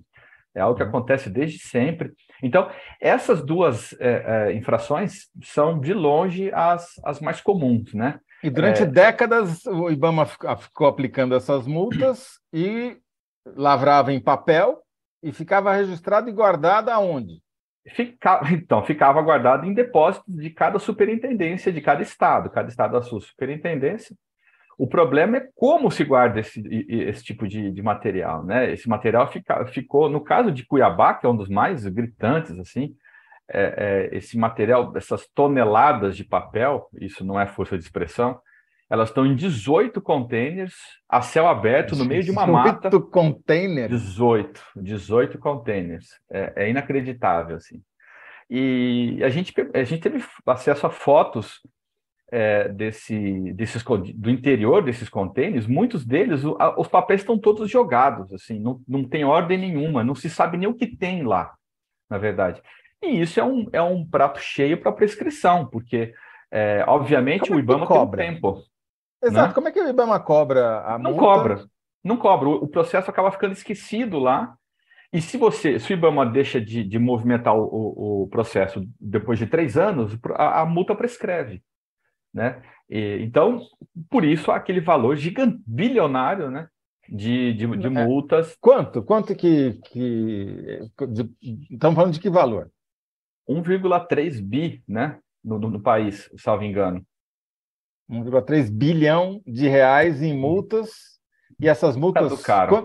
É 0.54 0.60
algo 0.60 0.76
que 0.76 0.82
uhum. 0.82 0.88
acontece 0.88 1.30
desde 1.30 1.58
sempre. 1.58 2.12
Então, 2.42 2.70
essas 3.00 3.42
duas 3.42 3.92
é, 4.00 4.50
é, 4.50 4.52
infrações 4.54 5.28
são, 5.42 5.78
de 5.78 5.92
longe, 5.92 6.50
as, 6.52 6.92
as 7.04 7.20
mais 7.20 7.40
comuns, 7.40 7.94
né? 7.94 8.18
E 8.42 8.50
durante 8.50 8.82
é... 8.82 8.86
décadas 8.86 9.64
o 9.66 9.90
IBAMA 9.90 10.26
ficou 10.26 10.86
aplicando 10.86 11.34
essas 11.34 11.66
multas 11.66 12.38
e 12.52 12.96
lavrava 13.56 14.12
em 14.12 14.20
papel 14.20 14.80
e 15.22 15.32
ficava 15.32 15.74
registrado 15.74 16.28
e 16.28 16.32
guardado 16.32 16.90
aonde? 16.90 17.42
Fica... 17.88 18.40
Então, 18.52 18.84
ficava 18.84 19.20
guardado 19.22 19.66
em 19.66 19.74
depósitos 19.74 20.34
de 20.34 20.50
cada 20.50 20.78
superintendência 20.78 21.72
de 21.72 21.80
cada 21.80 22.02
estado, 22.02 22.50
cada 22.50 22.68
estado 22.68 22.92
da 22.92 23.02
sua 23.02 23.20
superintendência. 23.20 24.14
O 24.78 24.86
problema 24.86 25.38
é 25.38 25.48
como 25.56 25.90
se 25.90 26.04
guarda 26.04 26.38
esse, 26.38 26.62
esse 26.88 27.24
tipo 27.24 27.48
de, 27.48 27.72
de 27.72 27.82
material, 27.82 28.44
né? 28.44 28.72
Esse 28.72 28.88
material 28.88 29.26
fica, 29.26 29.66
ficou, 29.66 30.08
no 30.08 30.20
caso 30.20 30.52
de 30.52 30.64
Cuiabá, 30.64 31.14
que 31.14 31.26
é 31.26 31.28
um 31.28 31.36
dos 31.36 31.48
mais 31.48 31.84
gritantes, 31.84 32.56
assim, 32.60 32.94
é, 33.50 34.08
é, 34.12 34.16
esse 34.16 34.38
material, 34.38 34.92
essas 34.96 35.26
toneladas 35.34 36.16
de 36.16 36.22
papel, 36.22 36.88
isso 37.00 37.24
não 37.24 37.40
é 37.40 37.46
força 37.46 37.76
de 37.76 37.82
expressão, 37.82 38.40
elas 38.88 39.08
estão 39.08 39.26
em 39.26 39.34
18 39.34 40.00
containers, 40.00 40.74
a 41.08 41.20
céu 41.22 41.48
aberto, 41.48 41.96
no 41.96 42.04
meio 42.04 42.22
de 42.22 42.30
uma 42.30 42.46
mata. 42.46 42.88
18 42.88 43.10
containers? 43.10 43.90
18, 43.90 44.62
18 44.76 45.38
containers. 45.38 46.06
É, 46.30 46.52
é, 46.54 46.70
inacreditável, 46.70 47.56
assim. 47.56 47.82
E 48.48 49.20
a 49.24 49.28
gente, 49.28 49.52
a 49.74 49.84
gente 49.84 50.00
teve 50.00 50.24
acesso 50.46 50.86
a 50.86 50.90
fotos 50.90 51.60
é, 52.30 52.68
desse, 52.68 53.52
desses, 53.54 53.82
do 54.14 54.30
interior 54.30 54.82
desses 54.82 55.08
contêineres, 55.08 55.66
muitos 55.66 56.04
deles, 56.04 56.44
o, 56.44 56.56
a, 56.60 56.78
os 56.78 56.88
papéis 56.88 57.22
estão 57.22 57.38
todos 57.38 57.70
jogados, 57.70 58.32
assim, 58.32 58.60
não, 58.60 58.80
não 58.86 59.04
tem 59.04 59.24
ordem 59.24 59.58
nenhuma, 59.58 60.04
não 60.04 60.14
se 60.14 60.28
sabe 60.28 60.56
nem 60.58 60.68
o 60.68 60.74
que 60.74 60.86
tem 60.86 61.22
lá, 61.22 61.52
na 62.08 62.18
verdade. 62.18 62.62
E 63.02 63.20
isso 63.20 63.40
é 63.40 63.44
um, 63.44 63.66
é 63.72 63.82
um 63.82 64.04
prato 64.06 64.40
cheio 64.40 64.78
para 64.78 64.92
prescrição, 64.92 65.66
porque, 65.66 66.12
é, 66.50 66.84
obviamente, 66.86 67.52
o 67.52 67.58
IBAMA 67.58 67.86
cobra? 67.86 68.18
tem 68.18 68.30
um 68.30 68.34
tempo. 68.34 68.62
Exato, 69.22 69.48
né? 69.48 69.54
como 69.54 69.68
é 69.68 69.72
que 69.72 69.80
o 69.80 69.88
IBAMA 69.88 70.20
cobra 70.20 70.80
a 70.80 70.98
Não 70.98 71.12
multa? 71.12 71.26
cobra, 71.26 71.64
não 72.04 72.16
cobra. 72.16 72.48
O, 72.48 72.64
o 72.64 72.68
processo 72.68 73.10
acaba 73.10 73.30
ficando 73.30 73.52
esquecido 73.52 74.18
lá, 74.18 74.54
e 75.10 75.22
se 75.22 75.38
você, 75.38 75.78
se 75.78 75.92
o 75.92 75.94
IBAMA 75.94 76.26
deixa 76.26 76.60
de, 76.60 76.84
de 76.84 76.98
movimentar 76.98 77.56
o, 77.56 77.62
o, 77.62 78.22
o, 78.24 78.28
processo 78.28 78.82
depois 79.00 79.38
de 79.38 79.46
três 79.46 79.78
anos, 79.78 80.18
a, 80.34 80.60
a 80.60 80.66
multa 80.66 80.94
prescreve 80.94 81.62
né? 82.32 82.62
E, 82.88 83.18
então, 83.22 83.60
por 84.10 84.24
isso, 84.24 84.50
aquele 84.50 84.80
valor 84.80 85.16
gigante, 85.16 85.60
bilionário, 85.66 86.50
né? 86.50 86.68
De, 87.08 87.54
de, 87.54 87.66
de 87.76 87.86
é. 87.86 87.90
multas. 87.90 88.56
Quanto? 88.60 89.02
Quanto 89.02 89.34
que. 89.34 89.80
que 89.84 90.80
de, 91.08 91.30
estamos 91.70 91.96
falando 91.96 92.12
de 92.12 92.20
que 92.20 92.28
valor? 92.28 92.70
1,3 93.48 94.42
bi, 94.42 94.82
né? 94.86 95.18
No, 95.42 95.58
no, 95.58 95.70
no 95.70 95.80
país, 95.80 96.30
salvo 96.36 96.64
engano. 96.64 97.04
1,3 98.10 98.70
bilhão 98.70 99.40
de 99.46 99.68
reais 99.68 100.22
em 100.22 100.36
multas. 100.36 101.18
E 101.60 101.68
essas 101.68 101.96
multas, 101.96 102.44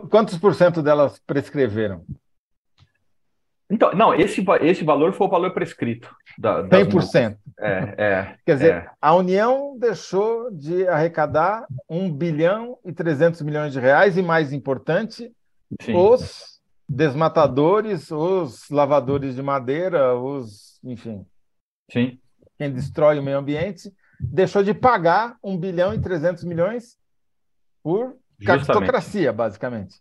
quantos 0.10 0.38
por 0.38 0.56
cento 0.56 0.82
delas 0.82 1.20
prescreveram? 1.28 2.04
Então, 3.74 3.92
não, 3.94 4.14
esse, 4.14 4.46
esse 4.62 4.84
valor 4.84 5.14
foi 5.14 5.26
o 5.26 5.30
valor 5.30 5.52
prescrito. 5.52 6.16
Da, 6.38 6.64
100%. 6.64 7.38
É, 7.60 7.96
é, 7.98 8.36
Quer 8.46 8.54
dizer, 8.54 8.74
é. 8.74 8.90
a 9.02 9.16
União 9.16 9.76
deixou 9.80 10.52
de 10.52 10.88
arrecadar 10.88 11.66
1 11.90 12.14
bilhão 12.14 12.78
e 12.86 12.94
300 12.94 13.42
milhões 13.42 13.74
de 13.74 13.80
reais, 13.80 14.16
e 14.16 14.22
mais 14.22 14.54
importante, 14.54 15.32
Sim. 15.82 15.96
os 15.96 16.62
desmatadores, 16.88 18.12
os 18.12 18.70
lavadores 18.70 19.34
de 19.34 19.42
madeira, 19.42 20.16
os, 20.16 20.80
enfim, 20.84 21.26
Sim. 21.92 22.20
quem 22.60 22.72
destrói 22.72 23.18
o 23.18 23.24
meio 23.24 23.40
ambiente, 23.40 23.92
deixou 24.20 24.64
de 24.64 24.76
pagar 24.76 25.36
1 25.44 25.58
bilhão 25.58 25.96
e 25.96 26.00
300 26.00 26.44
milhões 26.44 26.96
por 27.82 28.16
Justamente. 28.40 29.32
basicamente. 29.32 29.96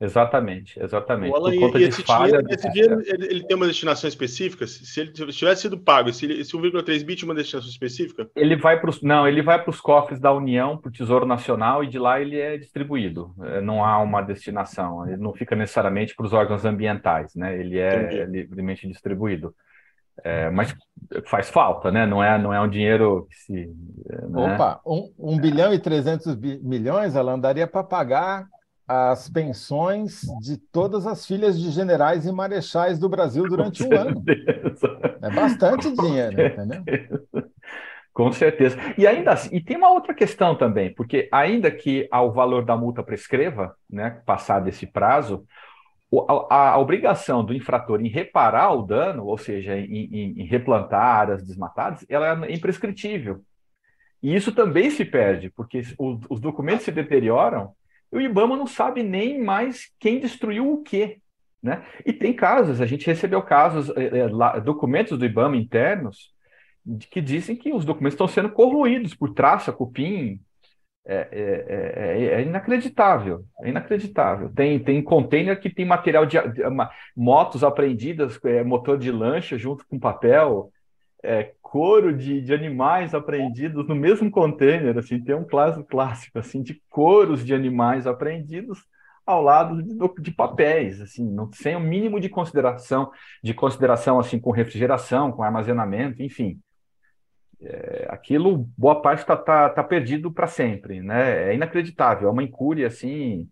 Exatamente, 0.00 0.80
exatamente. 0.80 1.34
Alan, 1.34 1.50
Por 1.50 1.58
conta 1.58 1.80
e, 1.80 1.84
esse 1.84 2.04
falha, 2.04 2.40
dinheiro, 2.40 2.46
esse 2.50 2.70
dinheiro 2.70 3.02
ele, 3.04 3.26
ele, 3.26 3.44
tem 3.44 3.56
uma 3.56 3.66
destinação 3.66 4.06
específica? 4.06 4.64
Se 4.64 5.00
ele 5.00 5.10
tivesse 5.10 5.62
sido 5.62 5.76
pago, 5.76 6.12
se, 6.12 6.24
ele, 6.24 6.44
se 6.44 6.56
1,3 6.56 7.04
bi 7.04 7.16
tinha 7.16 7.28
uma 7.28 7.34
destinação 7.34 7.68
específica? 7.68 8.30
Ele 8.36 8.54
vai 8.54 8.80
para 8.80 8.90
os 8.90 9.02
não, 9.02 9.26
ele 9.26 9.42
vai 9.42 9.60
para 9.60 9.70
os 9.70 9.80
cofres 9.80 10.20
da 10.20 10.32
União, 10.32 10.78
para 10.78 10.88
o 10.88 10.92
Tesouro 10.92 11.26
Nacional 11.26 11.82
e 11.82 11.88
de 11.88 11.98
lá 11.98 12.20
ele 12.20 12.38
é 12.38 12.56
distribuído. 12.56 13.34
É, 13.42 13.60
não 13.60 13.84
há 13.84 13.98
uma 13.98 14.22
destinação, 14.22 15.04
ele 15.04 15.16
não 15.16 15.34
fica 15.34 15.56
necessariamente 15.56 16.14
para 16.14 16.26
os 16.26 16.32
órgãos 16.32 16.64
ambientais, 16.64 17.34
né? 17.34 17.58
Ele 17.58 17.78
é 17.78 18.04
Entendi. 18.04 18.30
livremente 18.30 18.86
distribuído. 18.86 19.52
É, 20.22 20.48
mas 20.50 20.76
faz 21.26 21.50
falta, 21.50 21.90
né? 21.90 22.06
Não 22.06 22.22
é, 22.22 22.38
não 22.38 22.54
é 22.54 22.60
um 22.60 22.68
dinheiro 22.68 23.26
que 23.28 23.36
se. 23.36 23.66
Né? 24.28 24.54
Opa, 24.54 24.80
um, 24.86 25.12
um 25.18 25.40
bilhão 25.40 25.74
e 25.74 25.78
300 25.78 26.36
milhões, 26.62 27.16
ela 27.16 27.32
andaria 27.32 27.66
para 27.66 27.82
pagar 27.82 28.46
as 28.88 29.28
pensões 29.28 30.22
de 30.40 30.56
todas 30.56 31.06
as 31.06 31.26
filhas 31.26 31.60
de 31.60 31.70
generais 31.70 32.24
e 32.24 32.32
marechais 32.32 32.98
do 32.98 33.06
Brasil 33.06 33.46
durante 33.46 33.84
um 33.84 33.94
ano. 33.94 34.24
É 35.20 35.30
bastante 35.30 35.90
Com 35.94 36.02
dinheiro, 36.02 36.36
certeza. 36.36 36.64
entendeu? 36.64 37.50
Com 38.14 38.32
certeza. 38.32 38.76
E 38.96 39.06
ainda 39.06 39.32
assim, 39.32 39.54
e 39.54 39.60
tem 39.60 39.76
uma 39.76 39.92
outra 39.92 40.14
questão 40.14 40.56
também, 40.56 40.92
porque 40.94 41.28
ainda 41.30 41.70
que 41.70 42.08
o 42.10 42.30
valor 42.32 42.64
da 42.64 42.76
multa 42.76 43.02
prescreva, 43.02 43.76
né, 43.88 44.22
passado 44.24 44.68
esse 44.68 44.86
prazo, 44.86 45.44
a, 46.50 46.70
a, 46.70 46.78
obrigação 46.78 47.44
do 47.44 47.52
infrator 47.52 48.00
em 48.00 48.08
reparar 48.08 48.72
o 48.72 48.82
dano, 48.82 49.26
ou 49.26 49.36
seja, 49.36 49.78
em, 49.78 50.06
em, 50.06 50.40
em 50.40 50.46
replantar 50.46 51.00
áreas 51.00 51.44
desmatadas, 51.44 52.06
ela 52.08 52.46
é 52.46 52.52
imprescritível. 52.52 53.42
E 54.22 54.34
isso 54.34 54.50
também 54.50 54.90
se 54.90 55.04
perde, 55.04 55.50
porque 55.50 55.82
os, 55.98 56.20
os 56.28 56.40
documentos 56.40 56.84
se 56.84 56.90
deterioram 56.90 57.72
o 58.10 58.20
IBAMA 58.20 58.56
não 58.56 58.66
sabe 58.66 59.02
nem 59.02 59.42
mais 59.42 59.92
quem 59.98 60.18
destruiu 60.18 60.72
o 60.72 60.82
quê. 60.82 61.20
Né? 61.62 61.84
E 62.06 62.12
tem 62.12 62.32
casos, 62.32 62.80
a 62.80 62.86
gente 62.86 63.06
recebeu 63.06 63.42
casos, 63.42 63.90
é, 63.96 64.20
é, 64.20 64.60
documentos 64.60 65.18
do 65.18 65.24
IBAMA 65.24 65.56
internos, 65.56 66.32
que 67.10 67.20
dizem 67.20 67.56
que 67.56 67.72
os 67.72 67.84
documentos 67.84 68.14
estão 68.14 68.28
sendo 68.28 68.50
corroídos 68.50 69.14
por 69.14 69.34
traça, 69.34 69.72
cupim. 69.72 70.40
É, 71.10 71.28
é, 71.32 72.34
é, 72.34 72.34
é 72.34 72.42
inacreditável, 72.42 73.42
é 73.62 73.70
inacreditável. 73.70 74.52
Tem, 74.52 74.78
tem 74.78 75.02
container 75.02 75.58
que 75.58 75.70
tem 75.70 75.86
material 75.86 76.26
de, 76.26 76.38
de 76.52 76.62
motos 77.16 77.64
apreendidas, 77.64 78.38
motor 78.66 78.98
de 78.98 79.10
lancha 79.10 79.56
junto 79.56 79.86
com 79.88 79.98
papel, 79.98 80.70
é, 81.22 81.52
couro 81.60 82.16
de, 82.16 82.40
de 82.40 82.54
animais 82.54 83.14
apreendidos 83.14 83.86
no 83.86 83.94
mesmo 83.94 84.30
container, 84.30 84.96
assim, 84.96 85.22
tem 85.22 85.34
um 85.34 85.44
clássico, 85.44 85.84
clássico 85.84 86.38
assim, 86.38 86.62
de 86.62 86.80
couros 86.88 87.44
de 87.44 87.54
animais 87.54 88.06
apreendidos 88.06 88.84
ao 89.26 89.42
lado 89.42 89.82
de, 89.82 90.22
de 90.22 90.30
papéis, 90.30 91.00
assim, 91.00 91.28
não, 91.30 91.52
sem 91.52 91.76
o 91.76 91.80
mínimo 91.80 92.18
de 92.18 92.28
consideração, 92.28 93.10
de 93.42 93.52
consideração 93.52 94.18
assim 94.18 94.40
com 94.40 94.50
refrigeração, 94.50 95.32
com 95.32 95.42
armazenamento, 95.42 96.22
enfim. 96.22 96.58
É, 97.60 98.06
aquilo, 98.08 98.68
boa 98.76 99.02
parte 99.02 99.20
está 99.20 99.36
tá, 99.36 99.68
tá 99.68 99.82
perdido 99.82 100.32
para 100.32 100.46
sempre, 100.46 101.02
né? 101.02 101.50
É 101.50 101.54
inacreditável, 101.54 102.28
é 102.28 102.32
uma 102.32 102.42
incúria 102.42 102.86
assim 102.86 103.48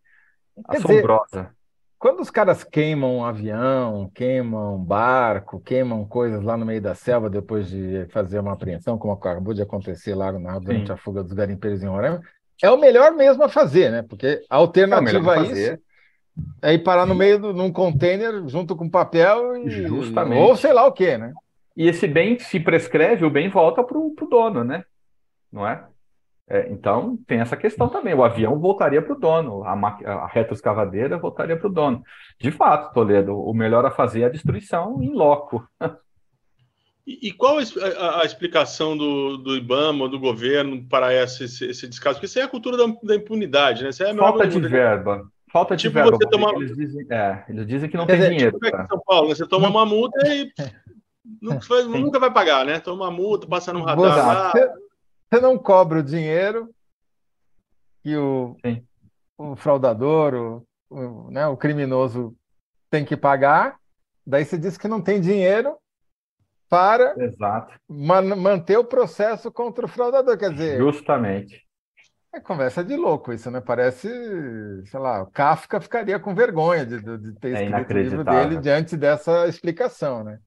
Quer 0.70 0.78
assombrosa. 0.78 1.42
Dizer, 1.42 1.55
quando 1.98 2.20
os 2.20 2.30
caras 2.30 2.62
queimam 2.62 3.18
um 3.18 3.24
avião, 3.24 4.10
queimam 4.14 4.76
um 4.76 4.84
barco, 4.84 5.60
queimam 5.60 6.04
coisas 6.04 6.42
lá 6.42 6.56
no 6.56 6.66
meio 6.66 6.80
da 6.80 6.94
selva 6.94 7.30
depois 7.30 7.68
de 7.68 8.06
fazer 8.10 8.38
uma 8.38 8.52
apreensão, 8.52 8.98
como 8.98 9.14
acabou 9.14 9.54
de 9.54 9.62
acontecer 9.62 10.14
lá 10.14 10.30
no, 10.30 10.60
durante 10.60 10.86
Sim. 10.86 10.92
a 10.92 10.96
fuga 10.96 11.22
dos 11.22 11.32
garimpeiros 11.32 11.82
em 11.82 11.86
Roraima, 11.86 12.20
é 12.62 12.70
o 12.70 12.78
melhor 12.78 13.12
mesmo 13.12 13.42
a 13.42 13.48
fazer, 13.48 13.90
né? 13.90 14.02
Porque 14.02 14.42
a 14.48 14.56
alternativa 14.56 15.36
é 15.36 15.38
a 15.38 15.42
isso 15.42 15.86
é 16.62 16.74
ir 16.74 16.78
parar 16.80 17.06
no 17.06 17.14
meio 17.14 17.38
de 17.38 17.60
um 17.60 17.72
container 17.72 18.46
junto 18.46 18.76
com 18.76 18.88
papel 18.88 19.56
e, 19.56 19.86
Justamente. 19.86 20.38
ou 20.38 20.56
sei 20.56 20.72
lá 20.72 20.86
o 20.86 20.92
quê, 20.92 21.16
né? 21.16 21.32
E 21.76 21.88
esse 21.88 22.06
bem 22.06 22.38
se 22.38 22.58
prescreve, 22.60 23.24
o 23.24 23.30
bem 23.30 23.48
volta 23.48 23.82
para 23.82 23.98
o 23.98 24.14
dono, 24.28 24.64
né? 24.64 24.84
Não 25.52 25.66
é? 25.66 25.84
É, 26.48 26.70
então, 26.70 27.18
tem 27.26 27.40
essa 27.40 27.56
questão 27.56 27.88
também. 27.88 28.14
O 28.14 28.22
avião 28.22 28.58
voltaria 28.58 29.02
para 29.02 29.12
o 29.12 29.18
dono, 29.18 29.64
a, 29.64 29.72
a 29.72 30.26
retroescavadeira 30.28 31.18
voltaria 31.18 31.56
para 31.56 31.66
o 31.66 31.72
dono. 31.72 32.02
De 32.38 32.52
fato, 32.52 32.94
Toledo, 32.94 33.36
o 33.36 33.52
melhor 33.52 33.84
a 33.84 33.90
fazer 33.90 34.20
é 34.22 34.24
a 34.26 34.30
destruição 34.30 35.02
em 35.02 35.12
loco. 35.12 35.66
E, 37.04 37.28
e 37.28 37.32
qual 37.32 37.58
a, 37.58 38.20
a, 38.20 38.24
explicação 38.24 38.96
do, 38.96 39.36
do 39.38 39.56
IBAMA, 39.56 40.08
do 40.08 40.20
governo, 40.20 40.84
para 40.88 41.12
esse, 41.12 41.44
esse, 41.44 41.88
descaso? 41.88 42.16
Porque 42.16 42.26
isso 42.26 42.38
é 42.38 42.42
a 42.42 42.48
cultura 42.48 42.76
da, 42.76 42.84
da 43.02 43.16
impunidade, 43.16 43.82
né? 43.82 43.90
É 43.90 44.14
Falta 44.14 44.46
de 44.46 44.60
verba. 44.60 45.28
Falta 45.52 45.76
de 45.76 45.82
tipo 45.82 45.94
verba. 45.94 46.10
Você 46.12 46.28
toma... 46.28 46.52
eles, 46.56 46.76
dizem, 46.76 47.06
é, 47.10 47.44
eles 47.48 47.66
dizem 47.66 47.88
que 47.90 47.96
não 47.96 48.06
tem 48.06 48.20
dinheiro. 48.20 48.58
Tipo 48.58 48.86
São 48.88 49.00
Paulo, 49.04 49.28
né? 49.28 49.34
você 49.34 49.46
toma 49.46 49.68
uma 49.68 49.86
multa 49.86 50.28
e 50.28 50.52
nunca, 51.42 51.82
nunca 51.84 52.18
vai 52.20 52.32
pagar, 52.32 52.64
né? 52.64 52.78
Toma 52.78 53.04
uma 53.04 53.10
multa, 53.10 53.48
passa 53.48 53.72
no 53.72 53.82
radar. 53.82 54.52
Você 54.52 54.85
não 55.32 55.58
cobra 55.58 55.98
o 56.00 56.02
dinheiro 56.02 56.70
que 58.02 58.16
o, 58.16 58.56
o 59.36 59.56
fraudador, 59.56 60.34
o, 60.34 60.66
o, 60.88 61.30
né, 61.30 61.46
o 61.46 61.56
criminoso 61.56 62.34
tem 62.88 63.04
que 63.04 63.16
pagar, 63.16 63.76
daí 64.26 64.44
você 64.44 64.56
diz 64.56 64.78
que 64.78 64.86
não 64.88 65.02
tem 65.02 65.20
dinheiro 65.20 65.76
para 66.68 67.14
Exato. 67.22 67.74
man 67.88 68.22
manter 68.36 68.76
o 68.76 68.84
processo 68.84 69.50
contra 69.52 69.84
o 69.84 69.88
fraudador. 69.88 70.36
Quer 70.38 70.50
dizer, 70.52 70.78
Justamente. 70.78 71.64
é 72.32 72.40
conversa 72.40 72.82
de 72.84 72.96
louco 72.96 73.32
isso, 73.32 73.50
né? 73.50 73.60
Parece, 73.60 74.08
sei 74.86 75.00
lá, 75.00 75.22
o 75.22 75.30
Kafka 75.30 75.80
ficaria 75.80 76.18
com 76.18 76.34
vergonha 76.34 76.84
de, 76.86 77.00
de- 77.00 77.32
ter 77.40 77.56
É 77.56 77.64
escrito 77.64 77.90
o 77.94 77.98
livro 77.98 78.24
dele 78.24 78.56
diante 78.58 78.96
dessa 78.96 79.46
explicação, 79.48 80.24
né? 80.24 80.38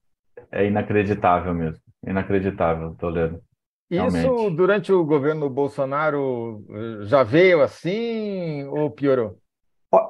É 0.50 0.66
inacreditável 0.66 1.54
mesmo. 1.54 1.82
Inacreditável, 2.06 2.94
Toledo. 2.96 3.42
Isso 3.90 4.08
Realmente. 4.08 4.56
durante 4.56 4.92
o 4.92 5.04
governo 5.04 5.50
Bolsonaro 5.50 6.64
eh, 6.70 7.06
já 7.06 7.24
veio 7.24 7.60
assim 7.60 8.64
ou 8.68 8.88
piorou? 8.90 9.36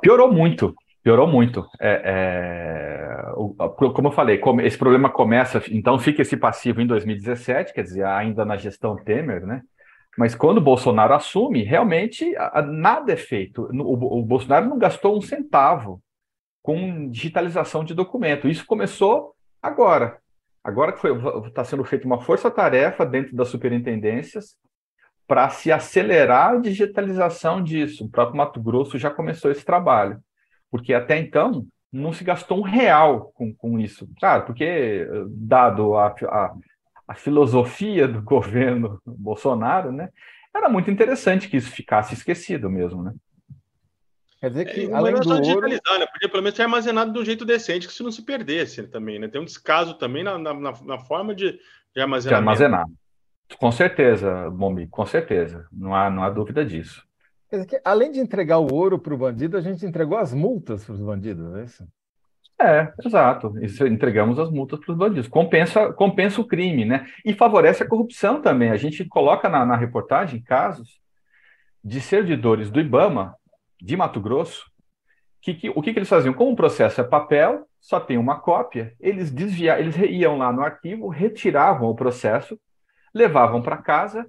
Piorou 0.03 0.31
muito, 0.31 0.75
piorou 1.03 1.27
muito. 1.27 1.67
É, 1.81 2.03
é, 2.05 3.33
como 3.95 4.09
eu 4.09 4.13
falei, 4.13 4.39
esse 4.65 4.77
problema 4.77 5.09
começa, 5.09 5.63
então 5.71 5.99
fica 5.99 6.21
esse 6.21 6.37
passivo 6.37 6.83
em 6.83 6.87
2017, 6.87 7.73
quer 7.73 7.83
dizer, 7.83 8.05
ainda 8.05 8.45
na 8.45 8.59
gestão 8.59 8.97
Temer, 8.97 9.47
né? 9.47 9.63
Mas 10.19 10.35
quando 10.35 10.59
o 10.59 10.63
Bolsonaro 10.63 11.15
assume, 11.15 11.63
realmente 11.63 12.35
nada 12.67 13.13
é 13.13 13.17
feito. 13.17 13.69
O, 13.73 14.19
o 14.19 14.23
Bolsonaro 14.23 14.69
não 14.69 14.77
gastou 14.77 15.17
um 15.17 15.23
centavo 15.23 16.03
com 16.63 17.09
digitalização 17.09 17.83
de 17.85 17.95
documento. 17.95 18.49
Isso 18.49 18.67
começou 18.67 19.35
agora. 19.63 20.19
Agora 20.63 20.93
que 20.93 21.07
está 21.49 21.65
sendo 21.65 21.85
feita 21.85 22.07
uma 22.07 22.21
força-tarefa 22.21 23.07
dentro 23.07 23.35
das 23.35 23.49
superintendências 23.49 24.57
para 25.27 25.49
se 25.49 25.71
acelerar 25.71 26.55
a 26.55 26.57
digitalização 26.57 27.63
disso. 27.63 28.05
O 28.05 28.11
próprio 28.11 28.37
Mato 28.37 28.61
Grosso 28.61 28.99
já 28.99 29.11
começou 29.11 29.51
esse 29.51 29.65
trabalho, 29.65 30.21
porque 30.71 30.93
até 30.93 31.19
então 31.19 31.67
não 31.93 32.13
se 32.13 32.25
gastou 32.25 32.59
um 32.59 32.63
real 32.63 33.33
com, 33.35 33.55
com 33.55 33.79
isso. 33.79 34.09
Claro, 34.19 34.45
porque, 34.45 35.07
dado 35.29 35.97
a, 35.97 36.09
a, 36.09 36.55
a 37.09 37.15
filosofia 37.15 38.07
do 38.07 38.21
governo 38.23 39.01
Bolsonaro, 39.07 39.91
né, 39.93 40.11
era 40.55 40.69
muito 40.69 40.91
interessante 40.91 41.49
que 41.49 41.57
isso 41.57 41.71
ficasse 41.71 42.15
esquecido 42.15 42.69
mesmo, 42.69 43.03
né? 43.03 43.15
Quer 44.41 44.49
dizer 44.51 44.65
que, 44.67 44.91
É, 44.91 44.95
além 44.95 45.13
não 45.13 45.21
do 45.21 45.29
ouro, 45.31 45.43
digitalizar, 45.43 45.99
né? 45.99 46.07
Podia 46.07 46.29
pelo 46.29 46.43
menos 46.43 46.57
ter 46.57 46.63
armazenado 46.63 47.13
de 47.13 47.19
um 47.19 47.25
jeito 47.25 47.45
decente, 47.45 47.87
que 47.87 47.93
isso 47.93 48.03
não 48.03 48.11
se 48.13 48.23
perdesse 48.25 48.87
também, 48.89 49.19
né? 49.19 49.29
Tem 49.29 49.41
um 49.41 49.45
descaso 49.45 49.95
também 49.95 50.25
na, 50.25 50.39
na, 50.39 50.55
na- 50.55 50.99
forma 50.99 51.35
de, 51.35 51.53
de 51.53 51.59
De 51.95 52.01
armazenamento. 52.01 52.49
armazenar. 52.51 52.87
Com 53.59 53.71
certeza, 53.73 54.49
Bombi, 54.51 54.87
com 54.87 55.05
certeza. 55.05 55.67
Não 55.73 55.95
há, 55.95 56.09
não 56.09 56.23
há 56.23 56.31
dúvida 56.31 56.65
disso. 56.65 57.03
quer 57.51 57.57
dizer 57.57 57.69
que, 57.69 57.81
além 57.85 58.11
de 58.13 58.21
entregar 58.21 58.59
o 58.59 58.73
ouro 58.73 58.99
para 58.99 59.13
o 59.13 59.19
bandido, 59.19 59.57
a 59.59 59.61
gente 59.61 59.85
entregou 59.85 60.17
as 60.17 60.33
multas 60.33 60.85
para 60.85 60.95
os 60.95 61.01
bandidos, 61.01 61.55
é 61.57 61.65
isso? 61.65 61.87
É, 62.63 62.93
exato. 63.05 63.53
Isso, 63.63 63.87
entregamos 63.87 64.39
as 64.39 64.51
multas 64.51 64.79
para 64.81 64.93
os 64.93 64.99
bandidos. 64.99 65.29
Compensa, 65.29 65.93
compensa 65.93 66.41
o 66.41 66.47
crime, 66.47 66.85
né? 66.85 67.07
E 67.25 67.33
favorece 67.35 67.83
a 67.83 67.89
corrupção 67.89 68.41
também. 68.41 68.71
A 68.71 68.77
gente 68.77 69.05
coloca 69.07 69.49
na, 69.49 69.65
na 69.67 69.77
reportagem 69.77 70.41
casos 70.43 71.01
de 71.83 72.01
servidores 72.01 72.71
do 72.71 72.79
IBAMA, 72.79 73.35
de 73.83 73.97
Mato 73.97 74.21
Grosso, 74.21 74.65
que, 75.43 75.55
que- 75.55 75.71
o 75.71 75.81
que, 75.83 75.93
que 75.93 75.99
eles 75.99 76.09
faziam? 76.09 76.35
Como 76.35 76.53
o 76.53 76.57
processo 76.57 77.01
é 77.01 77.05
papel, 77.05 77.67
só 77.81 77.99
tem 77.99 78.19
uma 78.19 78.39
cópia, 78.41 78.95
eles 79.01 79.31
desvia, 79.31 79.79
eles 79.81 79.97
iam 79.97 80.37
lá 80.37 80.53
no 80.53 80.63
arquivo, 80.63 81.09
retiravam 81.09 81.89
o 81.89 81.95
processo, 81.95 82.59
levavam 83.15 83.63
para 83.63 83.79
casa, 83.79 84.27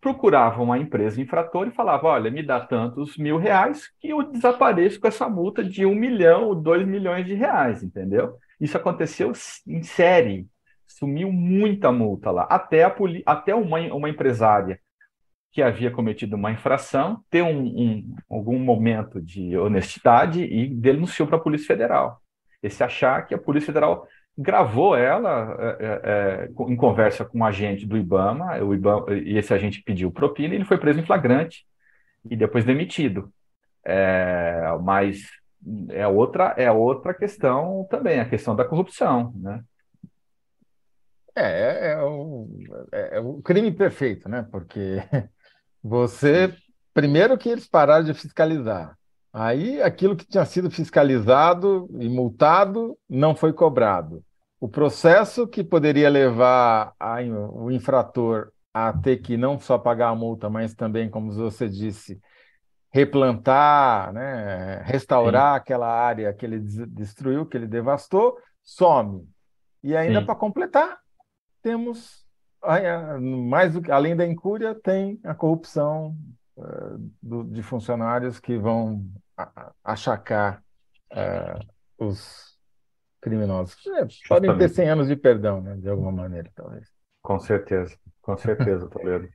procuravam 0.00 0.72
a 0.72 0.78
empresa 0.78 1.20
infratora 1.20 1.68
e 1.70 1.72
falavam: 1.74 2.10
olha, 2.10 2.30
me 2.30 2.42
dá 2.42 2.60
tantos 2.60 3.16
mil 3.16 3.36
reais 3.38 3.88
que 4.00 4.10
eu 4.10 4.22
desapareço 4.22 5.00
com 5.00 5.08
essa 5.08 5.28
multa 5.28 5.64
de 5.64 5.84
um 5.86 5.94
milhão 5.94 6.44
ou 6.48 6.54
dois 6.54 6.86
milhões 6.86 7.26
de 7.26 7.34
reais, 7.34 7.82
entendeu? 7.82 8.36
Isso 8.60 8.76
aconteceu 8.76 9.32
em 9.66 9.82
série, 9.82 10.46
sumiu 10.86 11.32
muita 11.32 11.90
multa 11.90 12.30
lá, 12.30 12.44
até, 12.44 12.84
a 12.84 12.94
até 13.26 13.54
uma, 13.54 13.78
uma 13.94 14.08
empresária 14.08 14.78
que 15.54 15.62
havia 15.62 15.90
cometido 15.90 16.36
uma 16.36 16.50
infração 16.52 17.24
ter 17.30 17.42
um, 17.42 17.60
um- 17.66 18.16
algum 18.30 18.58
momento 18.58 19.22
de 19.22 19.56
honestidade 19.56 20.42
e 20.44 20.68
denunciou 20.68 21.28
para 21.28 21.38
a 21.38 21.40
Polícia 21.40 21.68
Federal. 21.68 22.20
Esse 22.62 22.82
achar 22.84 23.26
que 23.26 23.34
a 23.34 23.38
Polícia 23.38 23.68
Federal 23.68 24.08
gravou 24.36 24.96
ela 24.96 25.56
é, 25.78 25.86
é, 25.86 26.00
é, 26.04 26.72
em 26.72 26.76
conversa 26.76 27.24
com 27.24 27.38
um 27.38 27.44
agente 27.44 27.86
do 27.86 27.96
IBAMA, 27.96 28.58
o 28.64 28.74
IBAMA, 28.74 29.14
e 29.14 29.38
esse 29.38 29.54
agente 29.54 29.80
pediu 29.84 30.10
propina 30.10 30.54
e 30.54 30.56
ele 30.58 30.64
foi 30.64 30.76
preso 30.78 30.98
em 31.00 31.06
flagrante 31.06 31.64
e 32.28 32.36
depois 32.36 32.64
demitido. 32.64 33.32
É, 33.84 34.60
mas 34.82 35.22
é 35.90 36.06
outra, 36.08 36.54
é 36.58 36.70
outra 36.72 37.14
questão 37.14 37.86
também, 37.90 38.20
a 38.20 38.28
questão 38.28 38.56
da 38.56 38.64
corrupção, 38.64 39.32
né? 39.36 39.62
É, 41.36 41.42
é, 41.42 41.92
é 41.92 42.02
o, 42.02 42.48
é- 42.92 43.16
é 43.16 43.20
o 43.20 43.42
crime 43.42 43.72
perfeito, 43.72 44.28
né? 44.28 44.46
Porque 44.50 44.96
você, 45.84 46.56
primeiro 46.94 47.36
que 47.36 47.50
eles 47.50 47.68
pararam 47.68 48.04
de 48.04 48.14
fiscalizar, 48.14 48.96
aí 49.30 49.82
aquilo 49.82 50.16
que 50.16 50.26
tinha 50.26 50.44
sido 50.46 50.70
fiscalizado 50.70 51.86
e 52.00 52.08
multado 52.08 52.98
não 53.06 53.36
foi 53.36 53.52
cobrado. 53.52 54.24
O 54.58 54.66
processo 54.66 55.46
que 55.46 55.62
poderia 55.62 56.08
levar 56.08 56.94
a- 56.98 57.18
o 57.52 57.70
infrator 57.70 58.50
a 58.72 58.92
ter 58.94 59.18
que 59.18 59.36
não 59.36 59.60
só 59.60 59.76
pagar 59.76 60.08
a 60.08 60.14
multa, 60.14 60.48
mas 60.48 60.74
também, 60.74 61.10
como 61.10 61.30
você 61.32 61.68
disse, 61.68 62.18
replantar, 62.90 64.12
né? 64.12 64.80
Restaurar 64.84 65.56
aquela 65.56 65.86
área 65.86 66.32
que 66.32 66.46
ele 66.46 66.60
des- 66.60 66.88
destruiu, 66.88 67.44
que 67.44 67.56
ele 67.56 67.66
devastou, 67.66 68.38
some. 68.62 69.28
E 69.82 69.94
ainda 69.94 70.20
Sim. 70.20 70.26
para 70.26 70.34
completar, 70.34 70.98
temos, 71.62 72.23
mais 73.20 73.74
do 73.74 73.82
que, 73.82 73.90
além 73.90 74.16
da 74.16 74.26
incúria, 74.26 74.74
tem 74.74 75.20
a 75.24 75.34
corrupção 75.34 76.16
eh, 76.58 76.62
do- 77.22 77.44
de 77.44 77.62
funcionários 77.62 78.40
que 78.40 78.56
vão 78.58 79.04
achacar 79.82 80.62
eh, 81.10 81.58
os 81.98 82.56
criminosos. 83.20 83.76
É, 83.86 84.06
podem 84.28 84.50
ter 84.56 84.68
Justamente. 84.68 84.74
100 84.74 84.88
anos 84.90 85.08
de 85.08 85.16
perdão, 85.16 85.60
né, 85.60 85.76
de 85.76 85.88
alguma 85.88 86.12
maneira, 86.12 86.50
talvez. 86.54 86.88
Com 87.22 87.38
certeza, 87.40 87.98
com 88.22 88.36
certeza, 88.36 88.88
Toledo. 88.88 89.28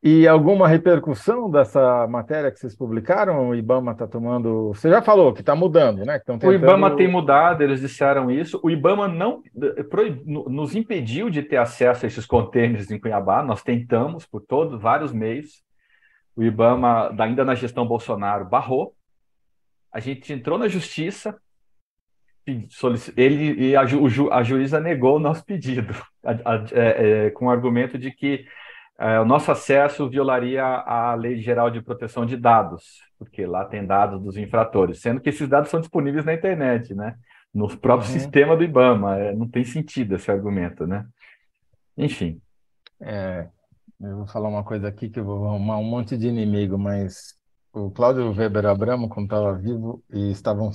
E 0.00 0.28
alguma 0.28 0.68
repercussão 0.68 1.50
dessa 1.50 2.06
matéria 2.06 2.52
que 2.52 2.58
vocês 2.60 2.76
publicaram? 2.76 3.48
O 3.48 3.54
IBAMA 3.54 3.92
está 3.92 4.06
tomando. 4.06 4.68
Você 4.68 4.88
já 4.88 5.02
falou 5.02 5.32
que 5.32 5.40
está 5.40 5.56
mudando, 5.56 6.04
né? 6.04 6.18
Estão 6.18 6.36
O 6.36 6.52
IBAMA 6.52 6.90
tentando- 6.90 6.96
tem 6.96 7.08
mudado, 7.08 7.62
eles 7.62 7.80
disseram 7.80 8.30
isso. 8.30 8.60
O 8.62 8.70
IBAMA 8.70 9.08
não 9.08 9.42
eh, 9.76 9.82
proib- 9.82 10.22
no- 10.24 10.48
nos 10.48 10.76
impediu 10.76 11.28
de 11.28 11.42
ter 11.42 11.56
acesso 11.56 12.04
a 12.04 12.06
esses 12.06 12.24
contêineres 12.24 12.92
em 12.92 13.00
Cuiabá. 13.00 13.42
Nós 13.42 13.60
tentamos 13.62 14.24
por 14.24 14.40
todos 14.40 14.80
vários 14.80 15.12
meios. 15.12 15.64
O 16.36 16.44
IBAMA, 16.44 17.12
ainda 17.18 17.44
na 17.44 17.56
gestão 17.56 17.84
Bolsonaro, 17.84 18.44
barrou. 18.44 18.94
A 19.92 19.98
gente 19.98 20.32
entrou 20.32 20.56
na 20.58 20.68
justiça, 20.68 21.36
ele 23.16 23.52
e 23.70 23.76
a, 23.76 23.84
ju- 23.84 24.30
a 24.32 24.42
juíza 24.44 24.78
negou 24.78 25.16
o 25.16 25.20
nosso 25.20 25.44
pedido, 25.44 25.92
a- 26.24 26.54
a- 26.54 26.64
é, 26.72 27.26
é, 27.26 27.30
com 27.30 27.46
o 27.46 27.50
argumento 27.50 27.98
de 27.98 28.12
que 28.12 28.44
o 28.98 29.24
nosso 29.24 29.50
acesso 29.52 30.08
violaria 30.08 30.64
a 30.64 31.14
Lei 31.14 31.36
Geral 31.40 31.70
de 31.70 31.80
Proteção 31.80 32.26
de 32.26 32.36
Dados, 32.36 33.00
porque 33.18 33.46
lá 33.46 33.64
tem 33.64 33.86
dados 33.86 34.20
dos 34.22 34.36
infratores, 34.36 35.00
sendo 35.00 35.20
que 35.20 35.28
esses 35.28 35.48
dados 35.48 35.70
são 35.70 35.80
disponíveis 35.80 36.24
na 36.24 36.34
internet, 36.34 36.94
né? 36.94 37.14
No 37.54 37.68
próprio 37.78 38.08
Uhum. 38.10 38.18
sistema 38.18 38.56
do 38.56 38.64
IBAMA. 38.64 39.16
É, 39.18 39.34
não 39.34 39.48
tem 39.48 39.64
sentido 39.64 40.16
esse 40.16 40.30
argumento, 40.30 40.86
né? 40.86 41.06
Enfim, 41.96 42.40
É, 43.00 43.48
eu 44.00 44.16
vou 44.18 44.26
falar 44.26 44.48
uma 44.48 44.64
coisa 44.64 44.88
aqui 44.88 45.08
que 45.08 45.20
eu 45.20 45.24
vou 45.24 45.46
arrumar 45.46 45.78
um 45.78 45.84
monte 45.84 46.16
de 46.16 46.26
inimigo, 46.28 46.76
mas 46.76 47.36
o 47.72 47.90
Cláudio 47.92 48.32
Weber 48.32 48.66
Abramo, 48.66 49.08
quando 49.08 49.26
estava 49.26 49.54
vivo 49.56 50.02
e 50.12 50.30
estavam 50.32 50.70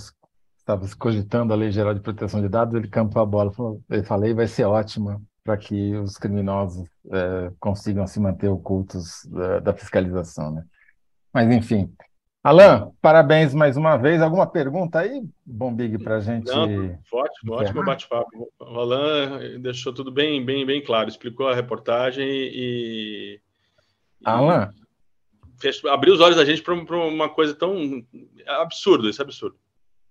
estava 0.57 0.85
cogitando 0.97 1.51
a 1.51 1.55
Lei 1.57 1.69
Geral 1.71 1.93
de 1.93 1.99
Proteção 1.99 2.41
de 2.41 2.47
Dados, 2.47 2.73
ele 2.75 2.87
campou 2.87 3.21
a 3.21 3.25
bola, 3.25 3.51
falou, 3.51 3.81
ele 3.89 4.03
falei, 4.03 4.33
vai 4.33 4.47
ser 4.47 4.63
ótima 4.63 5.21
para 5.43 5.57
que 5.57 5.93
os 5.95 6.17
criminosos 6.17 6.87
eh, 7.11 7.51
consigam 7.59 8.07
se 8.07 8.19
manter 8.19 8.47
ocultos 8.47 9.25
da, 9.25 9.59
da 9.59 9.73
fiscalização, 9.73 10.51
né? 10.51 10.65
Mas 11.33 11.51
enfim. 11.51 11.93
Alan, 12.41 12.91
parabéns 13.01 13.53
mais 13.53 13.77
uma 13.77 13.95
vez. 13.95 14.21
Alguma 14.21 14.45
pergunta 14.45 14.99
aí, 14.99 15.23
Bombig, 15.45 15.97
para 16.03 16.17
a 16.17 16.19
gente? 16.19 16.47
Não, 16.47 16.99
ótimo, 17.11 17.53
ótimo 17.53 17.85
bate-papo. 17.85 18.51
O 18.59 18.65
Alan 18.79 19.59
deixou 19.61 19.93
tudo 19.93 20.11
bem, 20.11 20.43
bem, 20.45 20.65
bem 20.65 20.83
claro, 20.83 21.07
explicou 21.09 21.47
a 21.47 21.55
reportagem 21.55 22.27
e, 22.27 23.39
Alan, 24.25 24.73
fez- 25.59 25.83
abriu 25.85 26.13
os 26.13 26.19
olhos 26.19 26.35
da 26.35 26.43
gente 26.43 26.61
para 26.61 26.73
uma 26.73 27.29
coisa 27.29 27.53
tão 27.55 28.05
absurda, 28.45 29.09
isso 29.09 29.21
é 29.21 29.25
absurdo. 29.25 29.57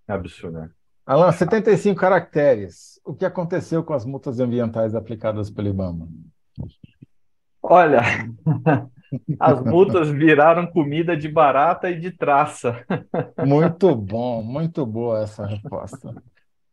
é 0.08 0.12
absurdo, 0.14 0.58
né? 0.58 0.70
Alan, 1.06 1.32
75 1.32 2.00
caracteres. 2.00 3.00
O 3.04 3.14
que 3.14 3.24
aconteceu 3.24 3.82
com 3.82 3.92
as 3.92 4.04
multas 4.04 4.38
ambientais 4.38 4.94
aplicadas 4.94 5.50
pelo 5.50 5.68
IBAMA? 5.68 6.08
Olha, 7.60 8.00
as 9.38 9.60
multas 9.62 10.08
viraram 10.08 10.66
comida 10.66 11.16
de 11.16 11.28
barata 11.28 11.90
e 11.90 11.98
de 11.98 12.10
traça. 12.10 12.84
Muito 13.44 13.94
bom, 13.94 14.42
muito 14.42 14.86
boa 14.86 15.20
essa 15.22 15.46
resposta. 15.46 16.14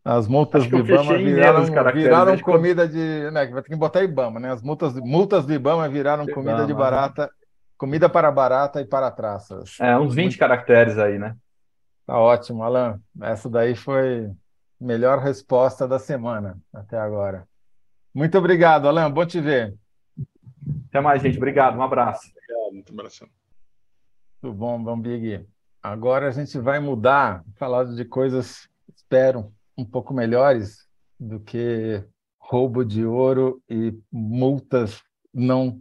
As 0.03 0.27
multas 0.27 0.65
do 0.65 0.77
Ibama 0.77 1.17
viraram, 1.17 1.65
viraram 1.93 2.39
comida 2.39 2.87
de. 2.87 3.29
Né, 3.31 3.45
vai 3.47 3.61
ter 3.61 3.69
que 3.69 3.75
botar 3.75 4.01
Ibama, 4.01 4.39
né? 4.39 4.51
As 4.51 4.63
multas, 4.63 4.93
multas 4.95 5.45
do 5.45 5.53
Ibama 5.53 5.87
viraram 5.89 6.23
Ibama, 6.23 6.33
comida 6.33 6.65
de 6.65 6.73
barata, 6.73 7.29
comida 7.77 8.09
para 8.09 8.31
barata 8.31 8.81
e 8.81 8.85
para 8.85 9.11
traças. 9.11 9.77
É, 9.79 9.97
uns 9.97 10.15
20 10.15 10.23
Muito... 10.23 10.39
caracteres 10.39 10.97
aí, 10.97 11.19
né? 11.19 11.35
Tá 12.09 12.17
ótimo, 12.17 12.63
Alan. 12.63 12.99
Essa 13.21 13.47
daí 13.47 13.75
foi 13.75 14.25
a 14.25 14.33
melhor 14.83 15.19
resposta 15.19 15.87
da 15.87 15.99
semana 15.99 16.59
até 16.73 16.97
agora. 16.97 17.47
Muito 18.11 18.35
obrigado, 18.35 18.87
Alan. 18.87 19.11
Bom 19.11 19.27
te 19.27 19.39
ver. 19.39 19.77
Até 20.87 20.99
mais, 21.01 21.21
gente. 21.21 21.37
Obrigado. 21.37 21.77
Um 21.77 21.83
abraço. 21.83 22.31
Obrigado. 22.31 22.73
Muito 22.73 22.91
abraço. 22.93 23.29
Tudo 24.41 24.55
bom, 24.55 24.83
Bambig. 24.83 25.47
Agora 25.83 26.29
a 26.29 26.31
gente 26.31 26.57
vai 26.57 26.79
mudar, 26.79 27.43
falar 27.57 27.83
de 27.83 28.03
coisas, 28.03 28.67
espero, 28.95 29.53
um 29.77 29.85
pouco 29.85 30.11
melhores 30.11 30.87
do 31.19 31.39
que 31.39 32.03
roubo 32.39 32.83
de 32.83 33.05
ouro 33.05 33.61
e 33.69 33.95
multas 34.11 35.03
não 35.31 35.79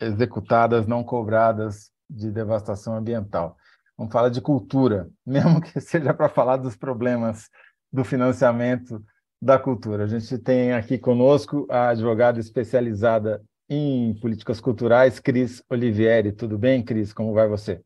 executadas, 0.00 0.86
não 0.86 1.04
cobradas 1.04 1.92
de 2.08 2.30
devastação 2.30 2.96
ambiental. 2.96 3.58
Vamos 3.96 4.12
falar 4.12 4.28
de 4.28 4.40
cultura, 4.40 5.08
mesmo 5.24 5.60
que 5.60 5.80
seja 5.80 6.12
para 6.12 6.28
falar 6.28 6.56
dos 6.56 6.76
problemas 6.76 7.48
do 7.92 8.04
financiamento 8.04 9.02
da 9.40 9.58
cultura. 9.58 10.04
A 10.04 10.06
gente 10.06 10.38
tem 10.38 10.72
aqui 10.72 10.98
conosco 10.98 11.66
a 11.70 11.88
advogada 11.88 12.40
especializada 12.40 13.42
em 13.68 14.14
políticas 14.20 14.60
culturais, 14.60 15.18
Cris 15.18 15.62
Olivieri. 15.68 16.32
Tudo 16.32 16.58
bem, 16.58 16.82
Cris? 16.82 17.12
Como 17.12 17.32
vai 17.32 17.48
você? 17.48 17.80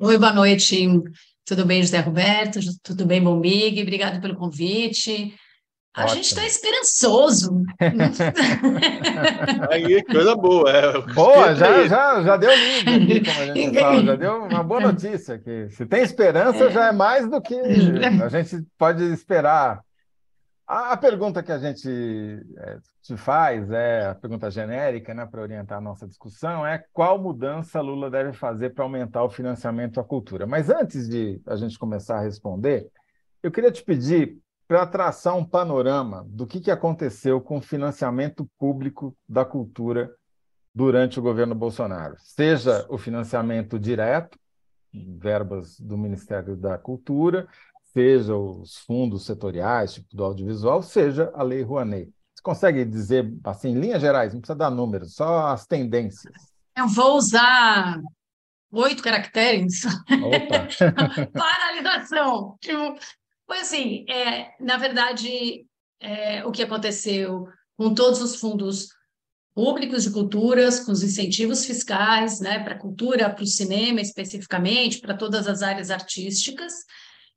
Oi, 0.00 0.18
boa 0.18 0.32
noite. 0.32 0.88
Tudo 1.44 1.66
bem, 1.66 1.82
José 1.82 2.00
Roberto? 2.00 2.60
Tudo 2.82 3.04
bem, 3.04 3.22
Bombig? 3.22 3.82
Obrigado 3.82 4.20
pelo 4.20 4.36
convite. 4.36 5.34
A 5.94 6.04
Ótimo. 6.04 6.16
gente 6.16 6.26
está 6.26 6.46
esperançoso. 6.46 7.64
Aí, 9.70 10.02
coisa 10.04 10.34
boa. 10.34 10.70
É, 10.70 11.00
boa, 11.12 11.54
já, 11.54 11.86
já, 11.86 12.22
já 12.22 12.36
deu 12.38 12.50
lindo 12.50 12.90
aqui, 12.90 13.20
como 13.24 13.40
a 13.40 13.46
gente 13.54 13.78
fala, 13.78 14.02
já 14.02 14.16
deu 14.16 14.44
uma 14.44 14.62
boa 14.62 14.80
notícia. 14.80 15.38
Que 15.38 15.68
se 15.68 15.84
tem 15.84 16.02
esperança, 16.02 16.64
é. 16.64 16.70
já 16.70 16.86
é 16.86 16.92
mais 16.92 17.28
do 17.28 17.40
que 17.42 17.54
a 17.54 18.28
gente 18.28 18.64
pode 18.78 19.04
esperar 19.12 19.82
a, 20.72 20.92
a 20.92 20.96
pergunta 20.96 21.42
que 21.42 21.52
a 21.52 21.58
gente 21.58 21.86
é, 22.56 22.78
te 23.02 23.14
faz, 23.16 23.70
é 23.70 24.06
a 24.06 24.14
pergunta 24.14 24.50
genérica, 24.50 25.12
né, 25.12 25.26
para 25.26 25.42
orientar 25.42 25.76
a 25.76 25.82
nossa 25.82 26.06
discussão, 26.06 26.66
é 26.66 26.82
qual 26.94 27.18
mudança 27.18 27.80
Lula 27.82 28.10
deve 28.10 28.32
fazer 28.32 28.70
para 28.70 28.82
aumentar 28.82 29.22
o 29.22 29.30
financiamento 29.30 30.00
à 30.00 30.04
cultura. 30.04 30.46
Mas 30.46 30.70
antes 30.70 31.06
de 31.06 31.40
a 31.46 31.56
gente 31.56 31.78
começar 31.78 32.18
a 32.18 32.22
responder, 32.22 32.88
eu 33.42 33.50
queria 33.50 33.70
te 33.70 33.84
pedir 33.84 34.38
para 34.72 34.86
traçar 34.86 35.36
um 35.36 35.44
panorama 35.44 36.24
do 36.30 36.46
que, 36.46 36.58
que 36.58 36.70
aconteceu 36.70 37.42
com 37.42 37.58
o 37.58 37.60
financiamento 37.60 38.50
público 38.58 39.14
da 39.28 39.44
cultura 39.44 40.10
durante 40.74 41.18
o 41.18 41.22
governo 41.22 41.54
Bolsonaro. 41.54 42.16
Seja 42.20 42.86
o 42.88 42.96
financiamento 42.96 43.78
direto, 43.78 44.38
verbas 44.90 45.78
do 45.78 45.98
Ministério 45.98 46.56
da 46.56 46.78
Cultura, 46.78 47.46
seja 47.92 48.34
os 48.34 48.78
fundos 48.78 49.26
setoriais, 49.26 49.92
tipo 49.92 50.16
do 50.16 50.24
audiovisual, 50.24 50.82
seja 50.82 51.30
a 51.34 51.42
Lei 51.42 51.60
Rouanet. 51.60 52.10
Você 52.34 52.42
consegue 52.42 52.82
dizer, 52.82 53.30
assim, 53.44 53.72
em 53.72 53.78
linhas 53.78 54.00
gerais, 54.00 54.32
não 54.32 54.40
precisa 54.40 54.56
dar 54.56 54.70
números, 54.70 55.14
só 55.14 55.48
as 55.48 55.66
tendências. 55.66 56.32
Eu 56.74 56.88
vou 56.88 57.18
usar 57.18 58.00
oito 58.72 59.02
caracteres. 59.02 59.84
Opa! 59.84 60.66
Paralisação. 61.38 62.56
Tipo, 62.58 62.96
foi 63.46 63.60
assim, 63.60 64.04
é, 64.08 64.52
na 64.60 64.76
verdade, 64.76 65.66
é, 66.00 66.44
o 66.44 66.50
que 66.50 66.62
aconteceu 66.62 67.46
com 67.76 67.94
todos 67.94 68.20
os 68.20 68.36
fundos 68.36 68.88
públicos 69.54 70.04
de 70.04 70.10
culturas, 70.10 70.80
com 70.80 70.92
os 70.92 71.02
incentivos 71.02 71.64
fiscais, 71.64 72.40
né, 72.40 72.58
para 72.60 72.74
a 72.74 72.78
cultura, 72.78 73.28
para 73.28 73.44
o 73.44 73.46
cinema 73.46 74.00
especificamente, 74.00 75.00
para 75.00 75.16
todas 75.16 75.46
as 75.46 75.62
áreas 75.62 75.90
artísticas, 75.90 76.72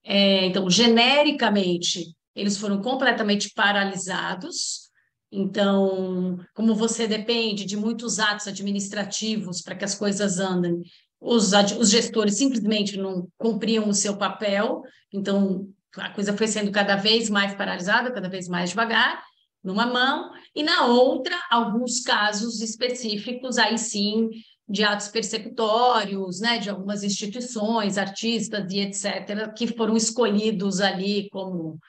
é, 0.06 0.46
então, 0.46 0.70
genericamente, 0.70 2.16
eles 2.36 2.58
foram 2.58 2.80
completamente 2.80 3.52
paralisados. 3.56 4.86
Então, 5.32 6.38
como 6.54 6.76
você 6.76 7.08
depende 7.08 7.66
de 7.66 7.76
muitos 7.76 8.20
atos 8.20 8.48
administrativos 8.48 9.62
para 9.62 9.76
que 9.76 9.84
as 9.84 9.96
coisas 9.96 10.40
andem, 10.40 10.82
os, 11.20 11.52
os 11.78 11.90
gestores 11.90 12.38
simplesmente 12.38 12.98
não 12.98 13.28
cumpriam 13.38 13.90
o 13.90 13.94
seu 13.94 14.16
papel, 14.16 14.84
então 15.12 15.68
a 15.98 16.10
coisa 16.10 16.36
foi 16.36 16.48
sendo 16.48 16.72
cada 16.72 16.96
vez 16.96 17.30
mais 17.30 17.54
paralisada, 17.54 18.12
cada 18.12 18.30
vez 18.30 18.48
mais 18.48 18.70
devagar, 18.72 19.24
numa 19.64 19.86
mão, 19.86 20.32
e 20.56 20.62
na 20.62 20.86
outra, 20.86 21.36
alguns 21.50 22.02
casos 22.02 22.62
específicos, 22.62 23.58
aí 23.58 23.78
sim, 23.78 24.30
de 24.68 24.84
atos 24.84 25.08
persecutórios, 25.08 26.40
né, 26.40 26.60
de 26.60 26.70
algumas 26.70 27.04
instituições, 27.04 27.98
artistas 27.98 28.72
e 28.72 28.80
etc., 28.80 29.52
que 29.56 29.68
foram 29.68 29.98
escolhidos 29.98 30.82
ali 30.82 31.30
como, 31.30 31.80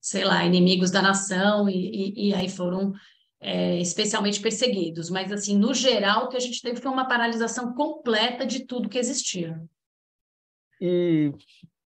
sei 0.00 0.24
lá, 0.24 0.44
inimigos 0.44 0.90
da 0.90 1.02
nação 1.02 1.68
e, 1.68 1.74
e, 2.14 2.28
e 2.28 2.34
aí 2.34 2.48
foram 2.48 2.92
é, 3.40 3.78
especialmente 3.80 4.40
perseguidos. 4.40 5.10
Mas, 5.10 5.30
assim, 5.30 5.58
no 5.58 5.74
geral, 5.74 6.24
o 6.24 6.28
que 6.28 6.36
a 6.36 6.40
gente 6.40 6.60
teve 6.62 6.80
foi 6.80 6.90
uma 6.90 7.08
paralisação 7.08 7.74
completa 7.74 8.46
de 8.46 8.66
tudo 8.66 8.88
que 8.88 8.98
existia. 8.98 9.60
E 10.80 11.32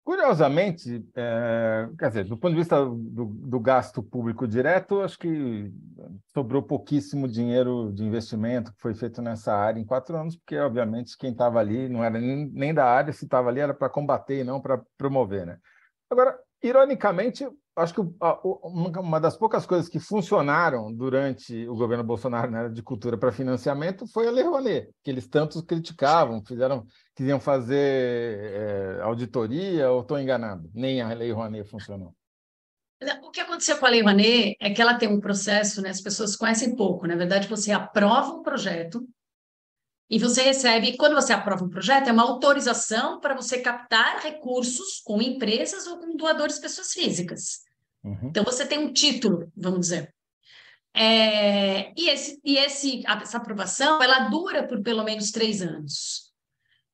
Curiosamente, 0.10 1.08
é, 1.15 1.88
quer 2.00 2.08
dizer, 2.08 2.24
do 2.24 2.36
ponto 2.36 2.54
de 2.54 2.58
vista 2.58 2.84
do, 2.84 3.26
do, 3.26 3.60
gasto 3.60 4.02
público 4.02 4.48
direto, 4.48 5.02
acho 5.02 5.19
que 5.19 5.72
sobrou 6.34 6.63
pouquíssimo 6.63 7.28
dinheiro 7.28 7.91
de 7.93 8.04
investimento 8.04 8.74
que 8.74 8.82
foi 8.82 8.95
feito 8.95 9.22
nessa 9.22 9.54
área 9.54 9.80
em 9.80 9.86
quatro 9.86 10.17
anos, 10.17 10.36
porque, 10.36 10.58
obviamente, 10.58 11.15
quem 11.15 11.30
estava 11.32 11.60
ali 11.60 11.88
não 11.88 12.04
era 12.04 12.19
nem, 12.19 12.50
nem 12.52 12.74
da 12.74 12.86
área, 12.86 13.13
se 13.13 13.26
estava 13.26 13.50
ali 13.50 13.60
era 13.60 13.72
para 13.72 13.88
combater 13.88 14.39
e 14.39 14.43
não 14.43 14.60
para 14.60 14.82
promover. 14.98 15.45
Né? 15.45 15.60
Agora, 16.10 16.39
ironicamente, 16.63 17.48
acho 17.79 17.93
que 17.93 18.01
uma 18.99 19.19
das 19.19 19.37
poucas 19.37 19.65
coisas 19.65 19.87
que 19.87 19.99
funcionaram 19.99 20.93
durante 20.93 21.67
o 21.67 21.75
governo 21.75 22.03
Bolsonaro 22.03 22.51
na 22.51 22.59
área 22.59 22.69
de 22.69 22.83
cultura 22.83 23.17
para 23.17 23.31
financiamento 23.31 24.05
foi 24.07 24.27
a 24.27 24.31
Lei 24.31 24.43
Rouanet, 24.43 24.89
que 25.03 25.09
eles 25.09 25.27
tantos 25.27 25.61
criticavam, 25.61 26.43
fizeram, 26.43 26.85
queriam 27.15 27.39
fazer 27.39 27.77
é, 27.77 29.01
auditoria, 29.01 29.89
ou 29.91 30.01
estou 30.01 30.19
enganado? 30.19 30.69
Nem 30.73 31.01
a 31.01 31.13
Lei 31.13 31.31
Rouanet 31.31 31.69
funcionou. 31.69 32.13
O 33.23 33.31
que 33.31 33.39
aconteceu 33.39 33.77
com 33.77 33.85
a 33.85 33.89
Lei 33.89 34.01
Rouanet 34.01 34.57
é 34.59 34.69
que 34.71 34.81
ela 34.81 34.95
tem 34.95 35.07
um 35.07 35.21
processo, 35.21 35.81
né? 35.81 35.89
as 35.89 36.01
pessoas 36.01 36.35
conhecem 36.35 36.75
pouco. 36.75 37.07
Na 37.07 37.15
verdade, 37.15 37.47
você 37.47 37.71
aprova 37.71 38.33
um 38.33 38.43
projeto 38.43 39.07
e 40.09 40.17
você 40.17 40.41
recebe, 40.41 40.97
quando 40.97 41.13
você 41.13 41.31
aprova 41.31 41.63
um 41.63 41.69
projeto, 41.69 42.07
é 42.07 42.11
uma 42.11 42.23
autorização 42.23 43.19
para 43.19 43.35
você 43.35 43.61
captar 43.61 44.21
recursos 44.21 44.99
com 45.05 45.21
empresas 45.21 45.85
ou 45.85 45.99
com 45.99 46.17
doadores 46.17 46.57
pessoas 46.57 46.91
físicas. 46.91 47.68
Uhum. 48.03 48.29
Então, 48.29 48.43
você 48.43 48.65
tem 48.65 48.79
um 48.79 48.93
título, 48.93 49.51
vamos 49.55 49.81
dizer. 49.81 50.13
É, 50.93 51.91
e 51.95 52.09
esse, 52.09 52.39
e 52.43 52.57
esse, 52.57 53.03
essa 53.05 53.38
aprovação, 53.38 54.01
ela 54.01 54.29
dura 54.29 54.67
por 54.67 54.81
pelo 54.81 55.03
menos 55.03 55.31
três 55.31 55.62
anos. 55.62 56.29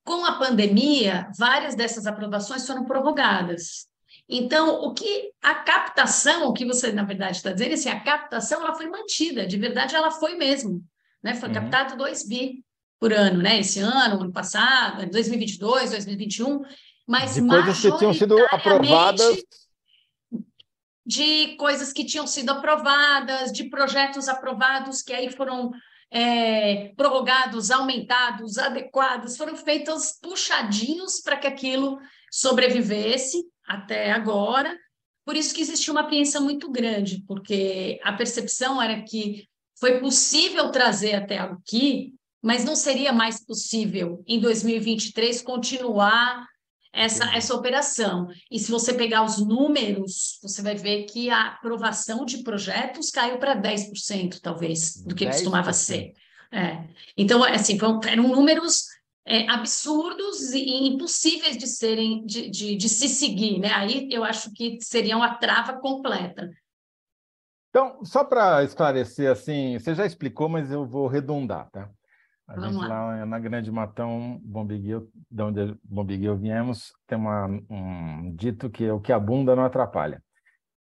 Com 0.03 0.25
a 0.25 0.37
pandemia, 0.37 1.29
várias 1.37 1.75
dessas 1.75 2.05
aprovações 2.05 2.67
foram 2.67 2.85
prorrogadas. 2.85 3.87
Então, 4.27 4.81
o 4.81 4.93
que 4.93 5.31
a 5.41 5.55
captação, 5.55 6.47
o 6.47 6.53
que 6.53 6.65
você, 6.65 6.91
na 6.91 7.03
verdade, 7.03 7.37
está 7.37 7.51
dizendo, 7.51 7.71
é 7.71 7.73
assim, 7.73 7.89
a 7.89 7.99
captação 7.99 8.61
ela 8.61 8.75
foi 8.75 8.87
mantida, 8.87 9.45
de 9.45 9.57
verdade 9.57 9.95
ela 9.95 10.11
foi 10.11 10.35
mesmo. 10.35 10.83
Né? 11.23 11.35
Foi 11.35 11.49
uhum. 11.49 11.55
captado 11.55 11.97
2 11.97 12.27
bi 12.27 12.63
por 12.99 13.13
ano, 13.13 13.41
né? 13.41 13.59
Esse 13.59 13.79
ano, 13.79 14.21
ano 14.21 14.31
passado, 14.31 15.09
2022, 15.09 15.91
2021, 15.91 16.61
mas 17.07 17.35
de 17.35 17.47
coisas 17.47 17.79
que 17.79 17.97
tinham 17.97 18.13
sido 18.13 18.37
aprovadas 18.51 19.43
de 21.06 21.56
coisas 21.58 21.93
que 21.93 22.06
tinham 22.06 22.26
sido 22.26 22.49
aprovadas, 22.49 23.51
de 23.51 23.70
projetos 23.70 24.28
aprovados 24.28 25.01
que 25.01 25.14
aí 25.14 25.30
foram 25.30 25.72
é, 26.12 26.93
prorrogados, 26.95 27.70
aumentados, 27.72 28.58
adequados, 28.58 29.38
foram 29.38 29.56
feitos 29.56 30.14
puxadinhos 30.22 31.22
para 31.22 31.38
que 31.38 31.47
aquilo 31.47 31.99
sobrevivesse 32.32 33.43
até 33.68 34.12
agora. 34.12 34.76
Por 35.26 35.36
isso 35.36 35.53
que 35.53 35.62
existiu 35.62 35.93
uma 35.93 36.01
apreensão 36.01 36.43
muito 36.43 36.72
grande, 36.72 37.24
porque 37.28 37.99
a 38.03 38.14
percepção 38.14 38.82
era 38.82 39.01
que 39.01 39.47
foi 39.80 39.99
possível 39.99 40.72
trazer 40.72 41.16
até 41.16 41.38
aqui 41.38 42.16
mas 42.45 42.64
não 42.64 42.76
seria 42.76 43.12
mais 43.12 43.43
possível 43.43 44.24
em 44.28 44.39
2023 44.39 45.41
continuar 45.41 46.45
essa, 46.95 47.35
essa 47.35 47.53
operação. 47.53 48.27
E 48.49 48.57
se 48.57 48.71
você 48.71 48.93
pegar 48.93 49.23
os 49.23 49.37
números, 49.37 50.39
você 50.41 50.61
vai 50.61 50.75
ver 50.75 51.03
que 51.03 51.29
a 51.29 51.47
aprovação 51.47 52.25
de 52.25 52.39
projetos 52.39 53.11
caiu 53.11 53.37
para 53.37 53.55
10%, 53.55 54.39
talvez, 54.41 55.03
do 55.03 55.13
que 55.13 55.25
10%. 55.25 55.31
costumava 55.31 55.73
ser. 55.73 56.13
É. 56.51 56.87
Então, 57.17 57.43
assim, 57.43 57.77
foram, 57.77 57.99
eram 58.07 58.27
números 58.29 58.85
é, 59.25 59.49
absurdos 59.49 60.53
e 60.53 60.87
impossíveis 60.87 61.57
de 61.57 61.67
serem 61.67 62.25
de, 62.25 62.49
de, 62.49 62.75
de, 62.75 62.89
se 62.89 63.09
seguir, 63.09 63.59
né? 63.59 63.73
Aí 63.73 64.07
eu 64.11 64.23
acho 64.23 64.53
que 64.53 64.77
seria 64.81 65.17
uma 65.17 65.35
trava 65.35 65.73
completa. 65.73 66.49
Então, 67.69 68.05
só 68.05 68.23
para 68.23 68.63
esclarecer 68.63 69.29
assim, 69.29 69.77
você 69.77 69.93
já 69.93 70.05
explicou, 70.05 70.47
mas 70.47 70.71
eu 70.71 70.85
vou 70.85 71.07
redundar, 71.07 71.69
tá? 71.71 71.89
A 72.47 72.55
Vamos 72.55 72.75
gente 72.75 72.87
lá. 72.87 73.05
lá. 73.07 73.25
na 73.25 73.39
Grande 73.39 73.71
Matão, 73.71 74.39
Bombiguil, 74.43 75.09
de 75.31 75.41
onde 75.41 75.77
Bombiguil 75.83 76.37
viemos, 76.37 76.93
tem 77.07 77.17
uma, 77.17 77.47
um 77.69 78.35
dito 78.35 78.69
que 78.69 78.85
é 78.85 78.93
o 78.93 78.99
que 78.99 79.11
abunda 79.11 79.55
não 79.55 79.65
atrapalha. 79.65 80.21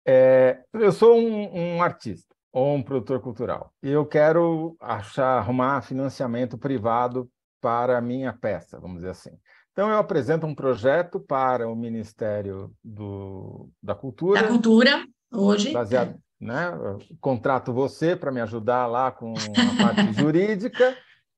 É, 0.05 0.61
eu 0.73 0.91
sou 0.91 1.17
um, 1.17 1.75
um 1.75 1.81
artista 1.81 2.33
ou 2.53 2.75
um 2.75 2.83
produtor 2.83 3.19
cultural 3.19 3.73
e 3.83 3.89
eu 3.89 4.05
quero 4.05 4.77
achar, 4.79 5.37
arrumar 5.37 5.81
financiamento 5.81 6.57
privado 6.57 7.29
para 7.59 7.97
a 7.97 8.01
minha 8.01 8.31
peça, 8.31 8.79
vamos 8.79 8.97
dizer 8.97 9.09
assim. 9.09 9.31
Então, 9.71 9.89
eu 9.89 9.97
apresento 9.97 10.45
um 10.45 10.55
projeto 10.55 11.19
para 11.19 11.67
o 11.67 11.75
Ministério 11.75 12.71
do, 12.83 13.69
da 13.81 13.93
Cultura. 13.93 14.41
Da 14.41 14.47
Cultura, 14.47 15.05
hoje. 15.31 15.71
Baseado, 15.71 16.15
né? 16.39 16.71
Contrato 17.19 17.73
você 17.73 18.15
para 18.15 18.31
me 18.31 18.41
ajudar 18.41 18.87
lá 18.87 19.11
com 19.11 19.33
a 19.33 19.83
parte 19.83 20.13
jurídica 20.13 20.95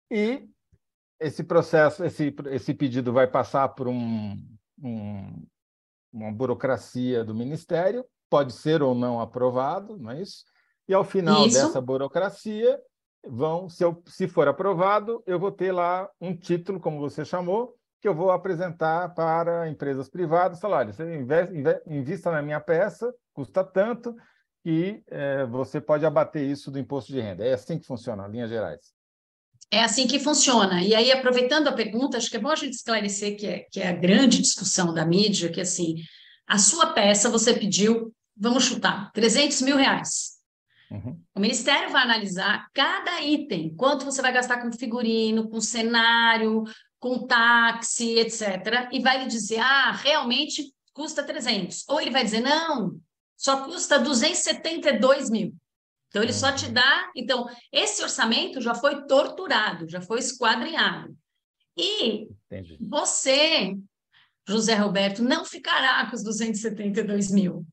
e 0.09 0.47
esse 1.19 1.43
processo, 1.43 2.03
esse, 2.03 2.33
esse 2.47 2.73
pedido 2.73 3.11
vai 3.11 3.27
passar 3.27 3.69
por 3.69 3.87
um, 3.87 4.37
um, 4.81 5.45
uma 6.11 6.31
burocracia 6.31 7.23
do 7.23 7.35
Ministério, 7.35 8.05
pode 8.29 8.53
ser 8.53 8.81
ou 8.81 8.95
não 8.95 9.19
aprovado, 9.19 9.97
não 9.97 10.11
é 10.11 10.21
isso? 10.21 10.45
E 10.87 10.93
ao 10.93 11.03
final 11.03 11.45
isso. 11.45 11.57
dessa 11.57 11.81
burocracia, 11.81 12.79
vão, 13.27 13.69
se, 13.69 13.83
eu, 13.83 14.01
se 14.07 14.27
for 14.27 14.47
aprovado, 14.47 15.21
eu 15.27 15.39
vou 15.39 15.51
ter 15.51 15.71
lá 15.71 16.09
um 16.21 16.35
título, 16.35 16.79
como 16.79 16.99
você 16.99 17.25
chamou, 17.25 17.75
que 18.01 18.07
eu 18.07 18.15
vou 18.15 18.31
apresentar 18.31 19.13
para 19.13 19.69
empresas 19.69 20.09
privadas, 20.09 20.59
falar, 20.59 20.77
olha, 20.77 20.93
você 20.93 21.15
investe, 21.15 21.53
invista 21.85 22.31
na 22.31 22.41
minha 22.41 22.61
peça, 22.61 23.13
custa 23.33 23.63
tanto, 23.63 24.15
e 24.63 25.03
é, 25.07 25.45
você 25.45 25.81
pode 25.81 26.05
abater 26.05 26.43
isso 26.43 26.71
do 26.71 26.79
imposto 26.79 27.11
de 27.11 27.19
renda. 27.19 27.45
É 27.45 27.53
assim 27.53 27.77
que 27.77 27.85
funciona, 27.85 28.27
linhas 28.27 28.49
gerais. 28.49 28.93
É 29.71 29.83
assim 29.83 30.07
que 30.07 30.19
funciona. 30.19 30.81
E 30.81 30.95
aí, 30.95 31.11
aproveitando 31.11 31.67
a 31.67 31.73
pergunta, 31.73 32.17
acho 32.17 32.29
que 32.29 32.37
é 32.37 32.39
bom 32.39 32.49
a 32.49 32.55
gente 32.55 32.73
esclarecer 32.73 33.37
que 33.37 33.45
é, 33.45 33.59
que 33.71 33.79
é 33.79 33.87
a 33.87 33.93
grande 33.93 34.41
discussão 34.41 34.93
da 34.93 35.05
mídia, 35.05 35.51
que 35.51 35.61
assim, 35.61 35.95
a 36.47 36.57
sua 36.57 36.87
peça 36.87 37.29
você 37.29 37.53
pediu, 37.53 38.11
vamos 38.35 38.63
chutar, 38.63 39.11
300 39.11 39.61
mil 39.61 39.77
reais. 39.77 40.39
Uhum. 40.89 41.21
O 41.35 41.39
Ministério 41.39 41.91
vai 41.91 42.01
analisar 42.01 42.67
cada 42.73 43.21
item, 43.21 43.75
quanto 43.75 44.05
você 44.05 44.21
vai 44.23 44.33
gastar 44.33 44.59
com 44.59 44.71
figurino, 44.71 45.47
com 45.47 45.61
cenário, 45.61 46.63
com 46.99 47.27
táxi, 47.27 48.17
etc. 48.17 48.89
E 48.91 48.99
vai 48.99 49.23
lhe 49.23 49.29
dizer, 49.29 49.59
ah, 49.59 49.91
realmente 49.91 50.73
custa 50.91 51.23
300. 51.23 51.85
Ou 51.87 52.01
ele 52.01 52.09
vai 52.09 52.23
dizer, 52.23 52.41
não, 52.41 52.99
só 53.37 53.63
custa 53.63 53.99
272 53.99 55.29
mil. 55.29 55.53
Então, 56.09 56.21
ele 56.21 56.33
só 56.33 56.51
te 56.51 56.69
dá. 56.69 57.11
Então, 57.15 57.47
esse 57.71 58.03
orçamento 58.03 58.59
já 58.59 58.75
foi 58.75 59.05
torturado, 59.05 59.89
já 59.89 60.01
foi 60.01 60.19
esquadrinhado. 60.19 61.15
E 61.77 62.27
Entendi. 62.51 62.77
você, 62.81 63.77
José 64.47 64.75
Roberto, 64.75 65.23
não 65.23 65.45
ficará 65.45 66.05
com 66.09 66.15
os 66.15 66.23
272 66.23 67.31
mil 67.31 67.65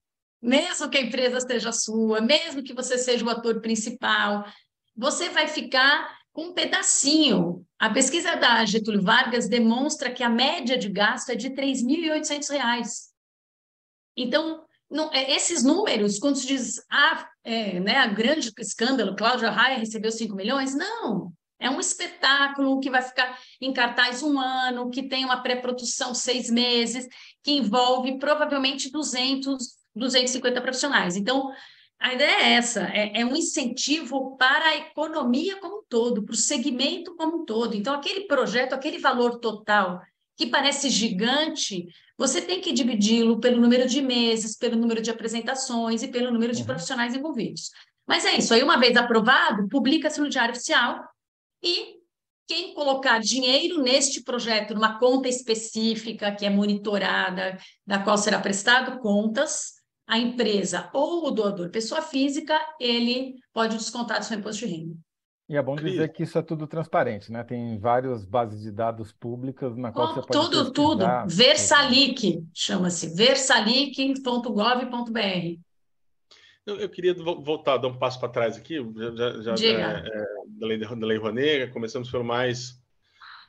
mesmo 0.47 0.89
que 0.89 0.99
a 0.99 1.03
empresa 1.03 1.41
seja 1.41 1.73
sua, 1.73 2.21
mesmo 2.21 2.63
que 2.63 2.73
você 2.73 2.97
seja 2.97 3.25
o 3.25 3.31
ator 3.31 3.61
principal, 3.61 4.47
você 4.95 5.29
vai 5.29 5.49
ficar 5.49 6.17
com 6.33 6.47
um 6.47 6.55
pedacinho. 6.55 7.67
A 7.79 7.91
pesquisa 7.91 8.37
da 8.37 8.65
Getúlio 8.65 9.03
Vargas 9.03 9.49
demonstra 9.49 10.11
que 10.11 10.23
a 10.23 10.29
média 10.29 10.79
de 10.79 10.89
gasto 10.89 11.31
é 11.31 11.35
de 11.35 11.49
R$ 11.49 11.55
3.800. 11.57 13.11
Então, 14.17 14.65
não, 14.89 15.13
é, 15.13 15.35
esses 15.35 15.63
números, 15.63 16.19
quando 16.19 16.37
se 16.37 16.47
diz, 16.47 16.81
ah, 16.91 17.29
é, 17.47 17.81
né, 17.81 17.97
a 17.97 18.07
grande 18.07 18.51
escândalo, 18.59 19.17
Cláudia 19.17 19.51
Raia 19.51 19.79
recebeu 19.79 20.11
5 20.11 20.35
milhões, 20.35 20.75
não. 20.75 21.33
É 21.59 21.71
um 21.71 21.81
espetáculo 21.81 22.81
que 22.81 22.91
vai 22.91 23.01
ficar 23.01 23.39
em 23.61 23.73
cartaz 23.73 24.23
um 24.23 24.39
ano, 24.39 24.91
que 24.91 25.05
tem 25.09 25.25
uma 25.25 25.43
pré-produção 25.43 26.15
seis 26.15 26.51
meses, 26.51 27.09
que 27.43 27.53
envolve 27.53 28.19
provavelmente 28.19 28.91
200 28.91 29.77
250 29.97 30.61
profissionais. 30.61 31.17
Então, 31.17 31.51
a 31.99 32.13
ideia 32.13 32.43
é 32.43 32.53
essa: 32.53 32.83
é, 32.93 33.21
é, 33.21 33.25
um 33.25 33.35
incentivo 33.35 34.37
para 34.37 34.67
a 34.67 34.77
economia 34.77 35.57
como 35.57 35.79
um 35.79 35.85
todo, 35.89 36.23
para 36.23 36.35
o 36.35 36.37
segmento 36.37 37.17
como 37.17 37.39
um 37.39 37.45
todo. 37.45 37.75
Então, 37.75 37.95
aquele 37.95 38.27
projeto, 38.27 38.75
aquele 38.75 38.99
valor 38.99 39.39
total 39.39 40.01
que 40.37 40.47
parece 40.47 40.91
gigante, 40.91 41.87
você 42.19 42.41
tem 42.41 42.61
que 42.61 42.73
dividi-lo 42.73 43.41
pelo 43.41 43.61
número 43.61 43.87
de 43.87 44.01
meses, 44.01 44.57
pelo 44.57 44.77
número 44.77 45.03
de 45.03 45.11
apresentações 45.11 46.03
e 46.03 46.09
pelo 46.09 46.31
número 46.31 46.53
de 46.53 46.61
uhum. 46.61 46.67
profissionais 46.67 47.15
envolvidos. 47.15 47.71
Mas 48.07 48.25
é 48.25 48.37
isso, 48.37 48.55
aí 48.55 48.63
uma 48.63 48.79
vez 48.79 48.97
aprovado, 48.97 49.69
publica-se 49.69 50.21
no 50.21 50.29
Diário 50.29 50.55
Oficial 50.55 51.05
e 51.63 51.97
quem 52.47 52.75
colocar 52.75 53.19
dinheiro 53.19 53.83
neste 53.83 54.23
projeto, 54.23 54.73
numa 54.73 54.99
conta 54.99 55.29
específica 55.29 56.33
que 56.33 56.47
é 56.47 56.51
monitorada, 56.51 57.59
da 57.85 57.99
qual 57.99 58.17
será 58.17 58.39
prestado 58.39 59.01
contas, 59.01 59.75
a 60.07 60.19
empresa 60.19 60.89
ou 60.95 61.27
o 61.27 61.31
doador, 61.33 61.71
pessoa 61.71 62.01
física, 62.01 62.57
ele 62.79 63.35
pode 63.53 63.77
descontar 63.77 64.21
do 64.21 64.25
seu 64.25 64.39
imposto 64.39 64.65
de 64.65 64.73
renda. 64.73 65.06
E 65.49 65.57
é 65.57 65.63
bom 65.63 65.77
dizer 65.77 66.13
que 66.13 66.25
isso 66.25 66.37
é 66.37 66.43
tudo 66.43 66.67
transparente, 66.67 67.31
né? 67.31 67.45
Tem 67.45 67.79
várias 67.79 68.25
bases 68.25 68.63
de 68.63 68.73
dados 68.73 69.13
públicas 69.13 69.77
na 69.77 69.93
qual 69.93 70.13
você 70.13 70.27
pode 70.27 70.33
Tudo, 70.33 70.73
tudo. 70.73 71.07
Versalic, 71.29 72.45
chama-se 72.53 73.15
versalic.gov.br. 73.15 75.61
Eu, 76.67 76.81
eu, 76.81 76.89
queria 76.89 77.15
voltar, 77.15 77.77
dar 77.77 77.87
um 77.87 77.97
passo 77.97 78.19
para 78.19 78.29
trás 78.29 78.57
aqui, 78.57 78.85
já, 78.97 79.41
já, 79.41 79.55
já 79.55 79.69
é, 79.69 80.03
é, 80.05 80.25
da, 80.49 80.67
lei, 80.67 80.79
da 80.79 81.07
Lei 81.07 81.17
Rouanet, 81.17 81.73
começamos 81.73 82.11
pelo 82.11 82.25
mais 82.25 82.83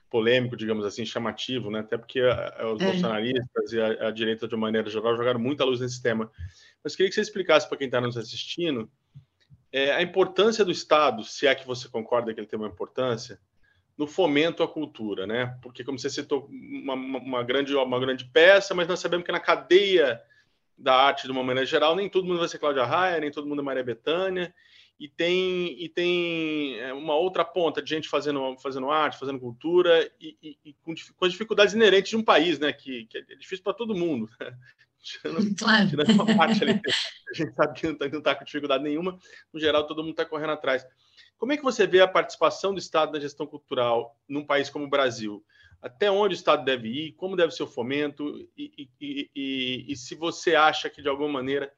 polêmico, 0.07 0.55
digamos 0.55 0.85
assim, 0.85 1.03
chamativo, 1.03 1.71
né? 1.71 1.79
Até 1.79 1.97
porque 1.97 2.19
a, 2.19 2.71
os 2.71 2.79
é. 2.79 2.91
bolsonaristas 2.91 3.73
e 3.73 3.81
a, 3.81 4.09
a, 4.09 4.11
direita, 4.11 4.47
de 4.47 4.53
uma 4.53 4.67
maneira 4.67 4.87
geral, 4.87 5.17
jogaram 5.17 5.39
muita 5.39 5.65
luz 5.65 5.79
nesse 5.79 5.99
tema. 5.99 6.31
Mas 6.83 6.95
queria 6.95 7.09
que 7.09 7.15
você 7.15 7.21
explicasse 7.21 7.67
para 7.67 7.79
quem 7.79 7.87
está 7.87 7.99
nos 7.99 8.15
assistindo 8.15 8.87
é, 9.77 9.91
a 9.93 10.01
importância 10.01 10.65
do 10.65 10.71
Estado, 10.71 11.23
se 11.23 11.45
é 11.45 11.53
que 11.53 11.67
você 11.67 11.87
concorda 11.87 12.33
que 12.33 12.39
ele 12.39 12.47
tem 12.47 12.57
uma 12.57 12.67
importância, 12.67 13.39
no 13.95 14.07
fomento 14.07 14.63
à 14.63 14.67
cultura, 14.67 15.27
né? 15.27 15.55
Porque, 15.61 15.83
como 15.83 15.99
você 15.99 16.09
citou, 16.09 16.47
uma, 16.49 16.95
uma, 16.95 17.43
grande, 17.43 17.75
uma 17.75 17.99
grande 17.99 18.25
peça, 18.25 18.73
mas 18.73 18.87
nós 18.87 18.99
sabemos 18.99 19.23
que 19.23 19.31
na 19.31 19.39
cadeia 19.39 20.19
da 20.75 20.95
arte, 20.95 21.25
de 21.25 21.31
uma 21.31 21.43
maneira 21.43 21.65
geral, 21.65 21.95
nem 21.95 22.09
todo 22.09 22.25
mundo 22.25 22.39
vai 22.39 22.47
ser 22.47 22.57
Cláudia 22.57 22.85
Raia, 22.85 23.19
nem 23.19 23.31
todo 23.31 23.47
mundo 23.47 23.61
é 23.61 23.65
Maria 23.65 23.83
Bethânia, 23.83 24.53
e 24.99 25.07
tem, 25.07 25.79
e 25.79 25.87
tem 25.89 26.79
é, 26.79 26.91
uma 26.91 27.15
outra 27.15 27.45
ponta 27.45 27.79
de 27.79 27.89
gente 27.89 28.09
fazendo, 28.09 28.57
fazendo 28.57 28.89
arte, 28.89 29.19
fazendo 29.19 29.39
cultura 29.39 30.11
e, 30.19 30.35
e, 30.41 30.57
e 30.65 30.73
com, 30.81 30.93
com, 31.15 31.25
as 31.25 31.31
dificuldades 31.31 31.75
inerentes 31.75 32.09
de 32.09 32.17
um 32.17 32.23
país, 32.23 32.57
né? 32.57 32.73
Que, 32.73 33.05
que 33.05 33.19
é 33.19 33.35
difícil 33.35 33.63
para 33.63 33.73
todo 33.73 33.95
mundo. 33.95 34.27
Né? 34.39 34.57
Tirando, 35.07 35.55
claro. 35.55 35.89
tirando 35.89 36.09
uma 36.11 36.35
parte 36.35 36.63
ali, 36.63 36.81
a 37.29 37.33
gente 37.33 37.53
sabe 37.53 37.79
que 37.79 37.87
não 37.87 37.93
está 37.93 38.21
tá 38.21 38.35
com 38.35 38.43
dificuldade 38.43 38.83
nenhuma, 38.83 39.17
no 39.53 39.59
geral 39.59 39.87
todo 39.87 40.01
mundo 40.01 40.11
está 40.11 40.25
correndo 40.25 40.51
atrás. 40.51 40.85
Como 41.37 41.53
é 41.53 41.57
que 41.57 41.63
você 41.63 41.87
vê 41.87 42.01
a 42.01 42.07
participação 42.07 42.73
do 42.73 42.79
Estado 42.79 43.13
na 43.13 43.19
gestão 43.19 43.47
cultural 43.47 44.19
num 44.27 44.45
país 44.45 44.69
como 44.69 44.85
o 44.85 44.89
Brasil? 44.89 45.43
Até 45.81 46.11
onde 46.11 46.33
o 46.33 46.35
Estado 46.35 46.65
deve 46.65 46.89
ir? 46.89 47.11
Como 47.13 47.35
deve 47.35 47.53
ser 47.53 47.63
o 47.63 47.67
fomento? 47.67 48.49
E, 48.57 48.89
e, 48.99 49.29
e, 49.35 49.85
e 49.87 49.95
se 49.95 50.15
você 50.15 50.55
acha 50.55 50.89
que, 50.89 51.01
de 51.01 51.07
alguma 51.07 51.29
maneira, 51.29 51.71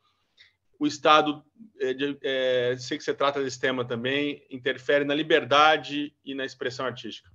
o 0.79 0.87
Estado, 0.87 1.43
é, 1.79 1.93
é, 2.23 2.77
sei 2.77 2.97
que 2.97 3.03
você 3.03 3.13
trata 3.13 3.43
desse 3.43 3.59
tema 3.59 3.83
também, 3.85 4.45
interfere 4.49 5.03
na 5.03 5.13
liberdade 5.13 6.15
e 6.23 6.33
na 6.33 6.45
expressão 6.45 6.85
artística? 6.85 7.29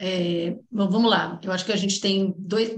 É, 0.00 0.58
bom, 0.68 0.90
vamos 0.90 1.08
lá. 1.08 1.40
Eu 1.44 1.52
acho 1.52 1.64
que 1.64 1.70
a 1.70 1.76
gente 1.76 2.00
tem 2.00 2.34
dois, 2.36 2.76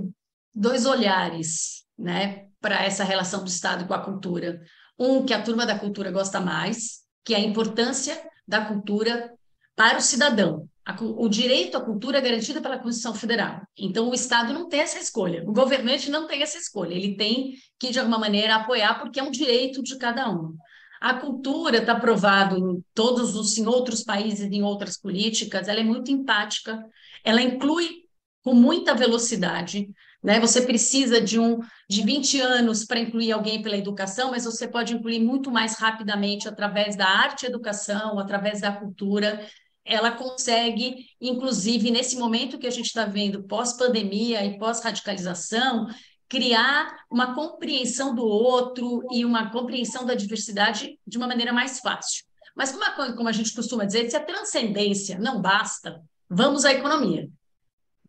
dois 0.55 0.86
olhares 0.86 1.84
né, 1.98 2.46
para 2.61 2.82
essa 2.82 3.05
relação 3.05 3.42
do 3.42 3.48
Estado 3.48 3.86
com 3.86 3.94
a 3.94 4.02
cultura. 4.02 4.62
Um 4.98 5.24
que 5.24 5.34
a 5.34 5.42
turma 5.42 5.66
da 5.66 5.78
cultura 5.78 6.11
gosta 6.11 6.40
mais, 6.40 7.00
que 7.24 7.34
é 7.34 7.38
a 7.38 7.40
importância 7.40 8.20
da 8.46 8.64
cultura 8.64 9.32
para 9.74 9.98
o 9.98 10.02
cidadão. 10.02 10.68
O 11.00 11.28
direito 11.28 11.78
à 11.78 11.80
cultura 11.80 12.18
é 12.18 12.20
garantido 12.20 12.61
pela 12.61 12.76
Constituição 12.76 13.14
Federal. 13.14 13.62
Então, 13.76 14.11
o 14.11 14.14
Estado 14.14 14.52
não 14.52 14.68
tem 14.68 14.80
essa 14.80 14.98
escolha, 14.98 15.42
o 15.46 15.52
governante 15.52 16.11
não 16.11 16.26
tem 16.26 16.42
essa 16.42 16.59
escolha. 16.59 16.94
Ele 16.94 17.16
tem 17.16 17.55
que, 17.78 17.90
de 17.90 17.98
alguma 17.98 18.18
maneira, 18.18 18.57
apoiar, 18.57 19.00
porque 19.00 19.18
é 19.18 19.22
um 19.22 19.30
direito 19.30 19.82
de 19.82 19.96
cada 19.96 20.30
um. 20.30 20.55
A 21.00 21.14
cultura 21.14 21.78
está 21.78 21.98
provado 21.98 22.57
em 22.59 22.84
todos 22.94 23.34
os 23.34 23.57
em 23.57 23.66
outros 23.66 24.02
países, 24.02 24.50
em 24.50 24.62
outras 24.62 24.98
políticas, 24.98 25.68
ela 25.68 25.80
é 25.80 25.84
muito 25.84 26.11
empática, 26.11 26.82
ela 27.24 27.42
inclui 27.42 28.05
com 28.42 28.55
muita 28.55 28.94
velocidade. 28.94 29.88
Né? 30.24 30.40
Você 30.40 30.62
precisa 30.62 31.20
de 31.20 31.38
um 31.38 31.60
de 31.86 32.02
20 32.02 32.40
anos 32.40 32.86
para 32.86 32.98
incluir 32.98 33.30
alguém 33.30 33.60
pela 33.60 33.76
educação, 33.76 34.30
mas 34.30 34.46
você 34.46 34.66
pode 34.66 34.94
incluir 34.94 35.20
muito 35.20 35.50
mais 35.50 35.74
rapidamente 35.74 36.48
através 36.48 36.96
da 36.96 37.06
arte 37.06 37.44
educação, 37.44 38.18
através 38.18 38.62
da 38.62 38.72
cultura. 38.72 39.46
ela 39.84 40.12
consegue, 40.12 41.04
inclusive 41.20 41.90
nesse 41.90 42.16
momento 42.16 42.58
que 42.58 42.66
a 42.66 42.70
gente 42.70 42.86
está 42.86 43.04
vendo 43.04 43.42
pós-pandemia 43.42 44.42
e 44.42 44.56
pós-radicalização, 44.58 45.88
criar 46.26 47.04
uma 47.10 47.34
compreensão 47.34 48.14
do 48.14 48.24
outro 48.24 49.02
e 49.12 49.26
uma 49.26 49.50
compreensão 49.50 50.06
da 50.06 50.14
diversidade 50.14 50.98
de 51.06 51.18
uma 51.18 51.26
maneira 51.26 51.52
mais 51.52 51.80
fácil. 51.80 52.24
Mas 52.56 52.74
como 53.14 53.28
a 53.28 53.32
gente 53.32 53.52
costuma 53.52 53.84
dizer, 53.84 54.08
se 54.08 54.16
a 54.16 54.24
transcendência 54.24 55.18
não 55.18 55.42
basta, 55.42 56.00
vamos 56.30 56.64
à 56.64 56.72
economia. 56.72 57.28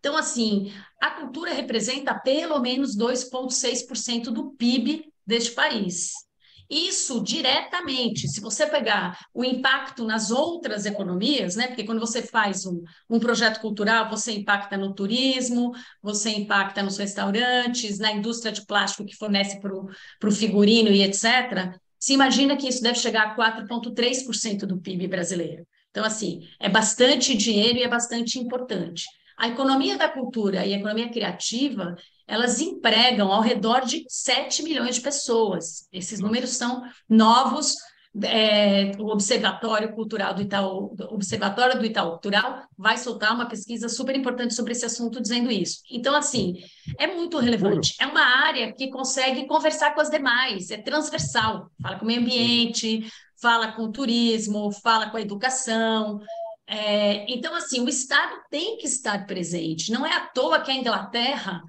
Então, 0.06 0.16
assim, 0.16 0.72
a 1.02 1.10
cultura 1.10 1.52
representa 1.52 2.14
pelo 2.14 2.60
menos 2.60 2.96
2,6% 2.96 4.26
do 4.26 4.52
PIB 4.52 5.12
deste 5.26 5.54
país. 5.54 6.12
Isso 6.70 7.24
diretamente, 7.24 8.28
se 8.28 8.40
você 8.40 8.68
pegar 8.68 9.18
o 9.34 9.44
impacto 9.44 10.06
nas 10.06 10.30
outras 10.30 10.86
economias, 10.86 11.56
né? 11.56 11.66
Porque 11.66 11.84
quando 11.84 12.00
você 12.00 12.22
faz 12.22 12.68
um, 12.68 12.84
um 13.10 13.20
projeto 13.20 13.60
cultural, 13.60 14.08
você 14.08 14.34
impacta 14.34 14.78
no 14.78 14.94
turismo, 14.94 15.72
você 16.04 16.30
impacta 16.30 16.84
nos 16.84 16.98
restaurantes, 16.98 17.98
na 17.98 18.12
indústria 18.12 18.52
de 18.52 18.64
plástico 18.64 19.06
que 19.06 19.16
fornece 19.16 19.60
para 19.60 19.74
o 19.74 20.32
figurino 20.32 20.92
e 20.92 21.02
etc. 21.02 21.80
Se 21.98 22.14
imagina 22.14 22.56
que 22.56 22.68
isso 22.68 22.84
deve 22.84 23.00
chegar 23.00 23.32
a 23.32 23.36
4,3% 23.36 24.68
do 24.68 24.80
PIB 24.80 25.08
brasileiro. 25.08 25.66
Então, 25.90 26.06
assim, 26.06 26.48
é 26.60 26.70
bastante 26.70 27.36
dinheiro 27.36 27.80
e 27.80 27.84
é 27.84 27.88
bastante 27.88 28.38
importante. 28.38 29.06
A 29.38 29.48
economia 29.48 29.98
da 29.98 30.10
cultura 30.10 30.66
e 30.66 30.74
a 30.74 30.78
economia 30.78 31.10
criativa, 31.10 31.96
elas 32.28 32.62
empregam 32.62 33.32
ao 33.32 33.42
redor 33.42 33.82
de 33.82 34.06
7 34.08 34.64
milhões 34.64 34.96
de 34.96 35.02
pessoas. 35.02 35.88
Esses 35.92 36.20
números 36.20 36.52
são 36.52 36.84
novos. 37.10 37.76
É, 38.24 38.94
o 38.98 39.12
Observatório 39.12 39.94
Cultural 39.94 40.34
do 40.34 40.42
Itaú, 40.42 40.96
Observatório 41.10 41.78
do 41.78 41.86
Itaú 41.86 42.12
Cultural 42.12 42.64
vai 42.78 42.98
soltar 42.98 43.36
uma 43.36 43.46
pesquisa 43.46 43.90
super 43.90 44.16
importante 44.16 44.54
sobre 44.54 44.72
esse 44.72 44.86
assunto 44.86 45.22
dizendo 45.22 45.52
isso. 45.52 45.80
Então, 45.92 46.16
assim, 46.16 46.54
é 46.98 47.08
muito 47.08 47.38
relevante. 47.40 47.94
É 48.00 48.08
uma 48.08 48.22
área 48.22 48.72
que 48.72 48.90
consegue 48.90 49.46
conversar 49.46 49.94
com 49.94 50.00
as 50.00 50.10
demais, 50.10 50.72
é 50.72 50.78
transversal. 50.78 51.70
Fala 51.82 52.00
com 52.00 52.06
o 52.06 52.08
meio 52.08 52.22
ambiente, 52.22 53.06
fala 53.42 53.74
com 53.74 53.84
o 53.84 53.92
turismo, 53.92 54.72
fala 54.72 55.10
com 55.10 55.18
a 55.18 55.22
educação, 55.22 56.22
é, 56.68 57.32
então, 57.32 57.54
assim, 57.54 57.82
o 57.82 57.90
Estado 57.90 58.42
tem 58.50 58.78
que 58.78 58.88
estar 58.88 59.26
presente. 59.26 59.92
Não 59.92 60.06
é 60.06 60.14
à 60.14 60.22
toa 60.22 60.62
que 60.62 60.72
a 60.72 60.76
Inglaterra 60.76 61.62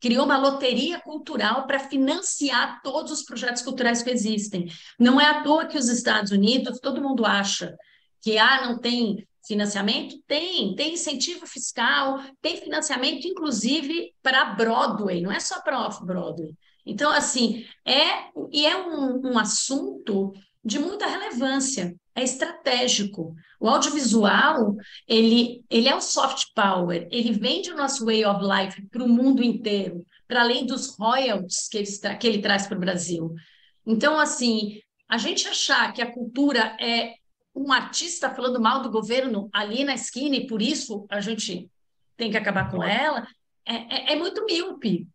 criou 0.00 0.24
uma 0.24 0.36
loteria 0.36 1.00
cultural 1.00 1.66
para 1.66 1.78
financiar 1.78 2.82
todos 2.82 3.12
os 3.12 3.22
projetos 3.22 3.62
culturais 3.62 4.02
que 4.02 4.10
existem. 4.10 4.68
Não 4.98 5.20
é 5.20 5.26
à 5.26 5.42
toa 5.42 5.66
que 5.66 5.78
os 5.78 5.88
Estados 5.88 6.32
Unidos, 6.32 6.80
todo 6.80 7.00
mundo 7.00 7.24
acha 7.24 7.76
que 8.20 8.36
ah, 8.36 8.66
não 8.66 8.78
tem 8.78 9.26
financiamento? 9.46 10.16
Tem, 10.26 10.74
tem 10.74 10.94
incentivo 10.94 11.46
fiscal, 11.46 12.20
tem 12.40 12.56
financiamento, 12.56 13.26
inclusive, 13.26 14.12
para 14.22 14.44
Broadway, 14.44 15.20
não 15.20 15.32
é 15.32 15.40
só 15.40 15.60
para 15.60 15.80
off-Broadway. 15.86 16.54
Então, 16.84 17.10
assim, 17.10 17.64
é, 17.84 18.28
e 18.50 18.66
é 18.66 18.76
um, 18.76 19.32
um 19.32 19.38
assunto 19.38 20.32
de 20.64 20.78
muita 20.78 21.06
relevância, 21.06 21.94
é 22.14 22.22
estratégico. 22.22 23.34
O 23.58 23.68
audiovisual, 23.68 24.76
ele, 25.08 25.64
ele 25.68 25.88
é 25.88 25.94
o 25.94 26.00
soft 26.00 26.46
power, 26.54 27.08
ele 27.10 27.32
vende 27.32 27.70
o 27.70 27.76
nosso 27.76 28.04
way 28.04 28.24
of 28.24 28.40
life 28.42 28.82
para 28.88 29.02
o 29.02 29.08
mundo 29.08 29.42
inteiro, 29.42 30.04
para 30.28 30.42
além 30.42 30.66
dos 30.66 30.96
royalties 30.96 31.68
que 31.68 31.78
ele, 31.78 32.16
que 32.18 32.26
ele 32.26 32.42
traz 32.42 32.66
para 32.66 32.76
o 32.76 32.80
Brasil. 32.80 33.34
Então, 33.86 34.18
assim, 34.18 34.80
a 35.08 35.18
gente 35.18 35.48
achar 35.48 35.92
que 35.92 36.00
a 36.00 36.10
cultura 36.10 36.76
é 36.80 37.14
um 37.54 37.72
artista 37.72 38.30
falando 38.30 38.60
mal 38.60 38.82
do 38.82 38.90
governo 38.90 39.48
ali 39.52 39.84
na 39.84 39.94
esquina 39.94 40.36
e 40.36 40.46
por 40.46 40.62
isso 40.62 41.06
a 41.10 41.20
gente 41.20 41.68
tem 42.16 42.30
que 42.30 42.36
acabar 42.36 42.70
com 42.70 42.82
ela, 42.82 43.26
é, 43.66 43.74
é, 43.74 44.12
é 44.12 44.16
muito 44.16 44.44
míope. 44.44 45.06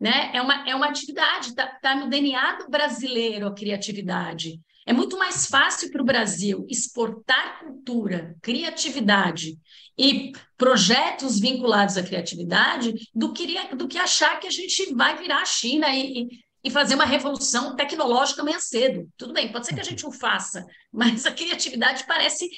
Né? 0.00 0.32
É, 0.34 0.42
uma, 0.42 0.68
é 0.68 0.74
uma 0.74 0.88
atividade, 0.88 1.50
está 1.50 1.66
tá 1.66 1.94
no 1.94 2.10
DNA 2.10 2.56
do 2.56 2.68
brasileiro 2.68 3.46
a 3.46 3.54
criatividade. 3.54 4.60
É 4.86 4.92
muito 4.92 5.16
mais 5.16 5.46
fácil 5.46 5.90
para 5.90 6.02
o 6.02 6.04
Brasil 6.04 6.66
exportar 6.68 7.60
cultura, 7.60 8.36
criatividade 8.42 9.58
e 9.96 10.32
projetos 10.58 11.40
vinculados 11.40 11.96
à 11.96 12.02
criatividade 12.02 12.94
do 13.14 13.32
que, 13.32 13.74
do 13.74 13.88
que 13.88 13.98
achar 13.98 14.38
que 14.38 14.46
a 14.46 14.50
gente 14.50 14.92
vai 14.94 15.16
virar 15.16 15.40
a 15.40 15.46
China 15.46 15.88
e, 15.94 16.28
e 16.62 16.70
fazer 16.70 16.96
uma 16.96 17.06
revolução 17.06 17.74
tecnológica 17.74 18.42
amanhã 18.42 18.58
cedo. 18.58 19.08
Tudo 19.16 19.32
bem, 19.32 19.50
pode 19.50 19.66
ser 19.66 19.74
que 19.74 19.80
a 19.80 19.84
gente 19.84 20.06
o 20.06 20.12
faça, 20.12 20.66
mas 20.92 21.24
a 21.24 21.32
criatividade 21.32 22.04
parece 22.06 22.48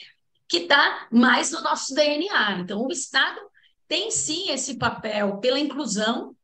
que 0.49 0.59
está 0.59 1.07
mais 1.13 1.53
no 1.53 1.61
nosso 1.61 1.95
DNA. 1.95 2.59
Então, 2.61 2.85
o 2.85 2.91
Estado 2.91 3.41
tem 3.87 4.11
sim 4.11 4.51
esse 4.51 4.77
papel 4.79 5.39
pela 5.39 5.61
inclusão 5.61 6.35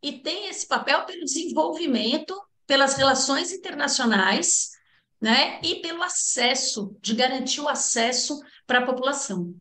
e 0.00 0.12
tem 0.12 0.48
esse 0.48 0.68
papel 0.68 1.04
pelo 1.06 1.24
desenvolvimento, 1.24 2.40
pelas 2.66 2.94
relações 2.94 3.52
internacionais 3.52 4.73
né? 5.24 5.58
E 5.62 5.76
pelo 5.76 6.02
acesso, 6.02 6.94
de 7.00 7.14
garantir 7.14 7.62
o 7.62 7.68
acesso 7.68 8.42
para 8.66 8.80
a 8.80 8.84
população. 8.86 9.54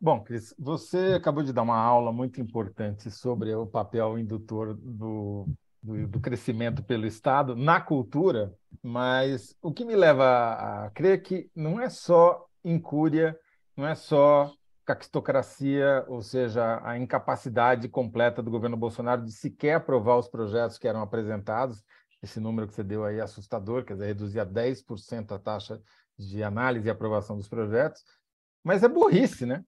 Bom, 0.00 0.24
Cris, 0.24 0.54
você 0.58 1.12
acabou 1.14 1.42
de 1.42 1.52
dar 1.52 1.60
uma 1.60 1.76
aula 1.76 2.10
muito 2.10 2.40
importante 2.40 3.10
sobre 3.10 3.54
o 3.54 3.66
papel 3.66 4.18
indutor 4.18 4.72
do, 4.72 5.46
do, 5.82 6.08
do, 6.08 6.18
crescimento 6.18 6.82
pelo 6.82 7.04
Estado 7.06 7.54
na 7.54 7.78
cultura, 7.78 8.54
mas 8.82 9.54
o 9.60 9.70
que 9.70 9.84
me 9.84 9.94
leva 9.94 10.84
a 10.84 10.90
crer 10.94 11.22
que 11.22 11.50
não 11.54 11.78
é 11.78 11.90
só 11.90 12.46
incúria, 12.64 13.38
não 13.76 13.86
é 13.86 13.94
só 13.94 14.50
caquistocracia, 14.86 16.06
ou 16.08 16.22
seja, 16.22 16.80
a 16.82 16.98
incapacidade 16.98 17.86
completa 17.86 18.42
do 18.42 18.50
governo 18.50 18.78
Bolsonaro 18.78 19.24
de 19.24 19.32
sequer 19.32 19.74
aprovar 19.74 20.16
os 20.16 20.28
projetos 20.28 20.78
que 20.78 20.88
eram 20.88 21.02
apresentados, 21.02 21.84
esse 22.24 22.40
número 22.40 22.66
que 22.66 22.74
você 22.74 22.82
deu 22.82 23.04
aí 23.04 23.18
é 23.18 23.22
assustador, 23.22 23.84
quer 23.84 23.94
dizer, 23.94 24.06
reduzir 24.06 24.40
a 24.40 24.46
10% 24.46 25.32
a 25.32 25.38
taxa 25.38 25.80
de 26.18 26.42
análise 26.42 26.86
e 26.86 26.90
aprovação 26.90 27.36
dos 27.36 27.48
projetos, 27.48 28.02
mas 28.62 28.82
é 28.82 28.88
burrice, 28.88 29.44
né? 29.44 29.62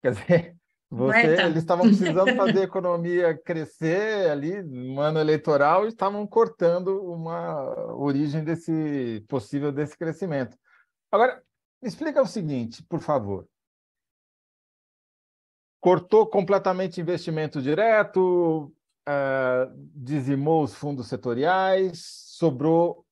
Quer 0.00 0.12
dizer, 0.12 0.56
você, 0.88 1.42
eles 1.42 1.58
estavam 1.58 1.86
precisando 1.86 2.34
fazer 2.36 2.60
a 2.60 2.64
economia 2.64 3.36
crescer 3.36 4.30
ali 4.30 4.62
no 4.62 5.00
ano 5.00 5.18
eleitoral 5.18 5.84
e 5.84 5.88
estavam 5.88 6.26
cortando 6.26 7.02
uma 7.02 7.94
origem 7.94 8.44
desse 8.44 9.24
possível 9.28 9.72
desse 9.72 9.98
crescimento. 9.98 10.56
Agora, 11.10 11.42
me 11.82 11.88
explica 11.88 12.22
o 12.22 12.26
seguinte, 12.26 12.84
por 12.84 13.00
favor. 13.00 13.48
Cortou 15.80 16.26
completamente 16.26 17.00
investimento 17.00 17.60
direto, 17.60 18.72
uh, 19.08 19.72
dizimou 19.94 20.62
os 20.62 20.74
fundos 20.74 21.06
setoriais, 21.08 22.02
sobrou 22.04 23.06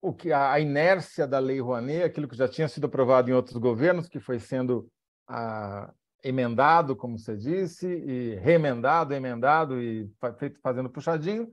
o 0.00 0.12
que 0.12 0.32
a 0.32 0.58
inércia 0.60 1.26
da 1.26 1.38
Lei 1.38 1.60
Rouanet, 1.60 2.02
aquilo 2.02 2.28
que 2.28 2.36
já 2.36 2.46
tinha 2.46 2.68
sido 2.68 2.86
aprovado 2.86 3.30
em 3.30 3.32
outros 3.32 3.56
governos, 3.56 4.08
que 4.08 4.20
foi 4.20 4.38
sendo 4.38 4.90
uh, 5.30 5.90
emendado, 6.22 6.94
como 6.94 7.18
você 7.18 7.36
disse, 7.36 7.86
e 7.86 8.34
remendado, 8.36 9.14
emendado 9.14 9.80
e 9.80 10.10
feito 10.38 10.60
fazendo 10.60 10.90
puxadinho, 10.90 11.50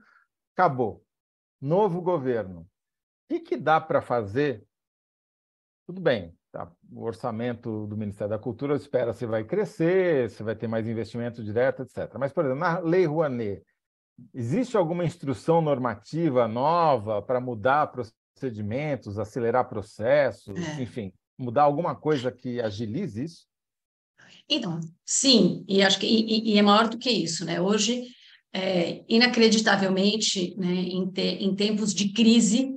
acabou. 0.54 1.02
Novo 1.60 2.02
governo. 2.02 2.60
O 2.60 2.66
que, 3.28 3.40
que 3.40 3.56
dá 3.56 3.80
para 3.80 4.02
fazer? 4.02 4.62
Tudo 5.86 6.00
bem, 6.00 6.36
tá? 6.50 6.70
o 6.90 7.04
orçamento 7.04 7.86
do 7.86 7.96
Ministério 7.96 8.30
da 8.30 8.38
Cultura 8.38 8.76
espera 8.76 9.12
se 9.12 9.24
vai 9.24 9.44
crescer, 9.44 10.28
se 10.30 10.42
vai 10.42 10.54
ter 10.54 10.68
mais 10.68 10.86
investimento 10.86 11.42
direto, 11.42 11.82
etc. 11.82 12.14
Mas, 12.18 12.32
por 12.32 12.44
exemplo, 12.44 12.60
na 12.60 12.78
Lei 12.80 13.06
Rouanet, 13.06 13.64
Existe 14.34 14.76
alguma 14.76 15.04
instrução 15.04 15.60
normativa 15.60 16.46
nova 16.46 17.22
para 17.22 17.40
mudar 17.40 17.92
procedimentos, 17.92 19.18
acelerar 19.18 19.68
processos, 19.68 20.56
é. 20.56 20.82
enfim, 20.82 21.12
mudar 21.38 21.62
alguma 21.62 21.94
coisa 21.94 22.30
que 22.30 22.60
agilize 22.60 23.24
isso? 23.24 23.46
Então, 24.48 24.80
sim, 25.04 25.64
e 25.68 25.82
acho 25.82 25.98
que 25.98 26.06
e, 26.06 26.52
e 26.52 26.58
é 26.58 26.62
maior 26.62 26.88
do 26.88 26.98
que 26.98 27.10
isso, 27.10 27.44
né? 27.44 27.60
Hoje, 27.60 28.04
é, 28.52 29.02
inacreditavelmente, 29.08 30.54
né, 30.56 30.74
em, 30.74 31.10
te, 31.10 31.22
em 31.22 31.54
tempos 31.54 31.94
de 31.94 32.12
crise, 32.12 32.76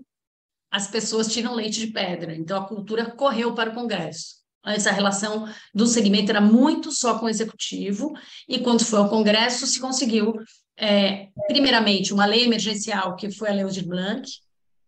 as 0.71 0.87
pessoas 0.87 1.31
tiram 1.31 1.53
leite 1.53 1.79
de 1.79 1.87
pedra. 1.87 2.35
Então, 2.35 2.61
a 2.61 2.67
cultura 2.67 3.11
correu 3.11 3.53
para 3.53 3.71
o 3.71 3.73
Congresso. 3.73 4.35
Essa 4.65 4.91
relação 4.91 5.47
do 5.73 5.85
segmento 5.85 6.31
era 6.31 6.41
muito 6.41 6.91
só 6.91 7.19
com 7.19 7.27
o 7.27 7.29
executivo, 7.29 8.13
e 8.49 8.59
quando 8.59 8.83
foi 8.83 8.99
ao 8.99 9.09
Congresso, 9.09 9.67
se 9.67 9.79
conseguiu 9.79 10.33
é, 10.77 11.29
primeiramente, 11.47 12.13
uma 12.13 12.25
lei 12.25 12.43
emergencial, 12.43 13.15
que 13.15 13.31
foi 13.31 13.49
a 13.49 13.53
Lei 13.53 13.63
Aldir 13.63 13.87
Blanc, 13.87 14.29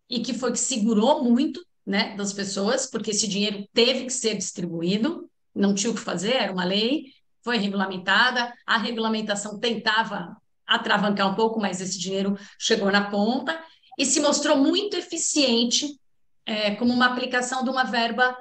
e 0.10 0.22
que 0.22 0.34
foi 0.34 0.52
que 0.52 0.60
segurou 0.60 1.24
muito 1.24 1.66
né, 1.86 2.16
das 2.16 2.34
pessoas, 2.34 2.86
porque 2.86 3.12
esse 3.12 3.28
dinheiro 3.28 3.68
teve 3.74 4.06
que 4.06 4.14
ser 4.14 4.36
distribuído, 4.36 5.30
não 5.56 5.74
tinha 5.74 5.92
o 5.92 5.96
que 5.96 6.02
fazer, 6.02 6.36
era 6.36 6.52
uma 6.52 6.66
lei, 6.66 7.06
foi 7.44 7.58
regulamentada, 7.58 8.54
a 8.66 8.78
regulamentação 8.78 9.58
tentava 9.58 10.36
atravancar 10.66 11.32
um 11.32 11.36
pouco, 11.36 11.62
mas 11.62 11.80
esse 11.80 11.98
dinheiro 11.98 12.38
chegou 12.60 12.92
na 12.92 13.10
ponta 13.10 13.58
e 13.98 14.06
se 14.06 14.20
mostrou 14.20 14.58
muito 14.58 14.98
eficiente 14.98 15.98
é, 16.46 16.76
como 16.76 16.94
uma 16.94 17.06
aplicação 17.06 17.64
de 17.64 17.70
uma 17.70 17.86
verba 17.86 18.38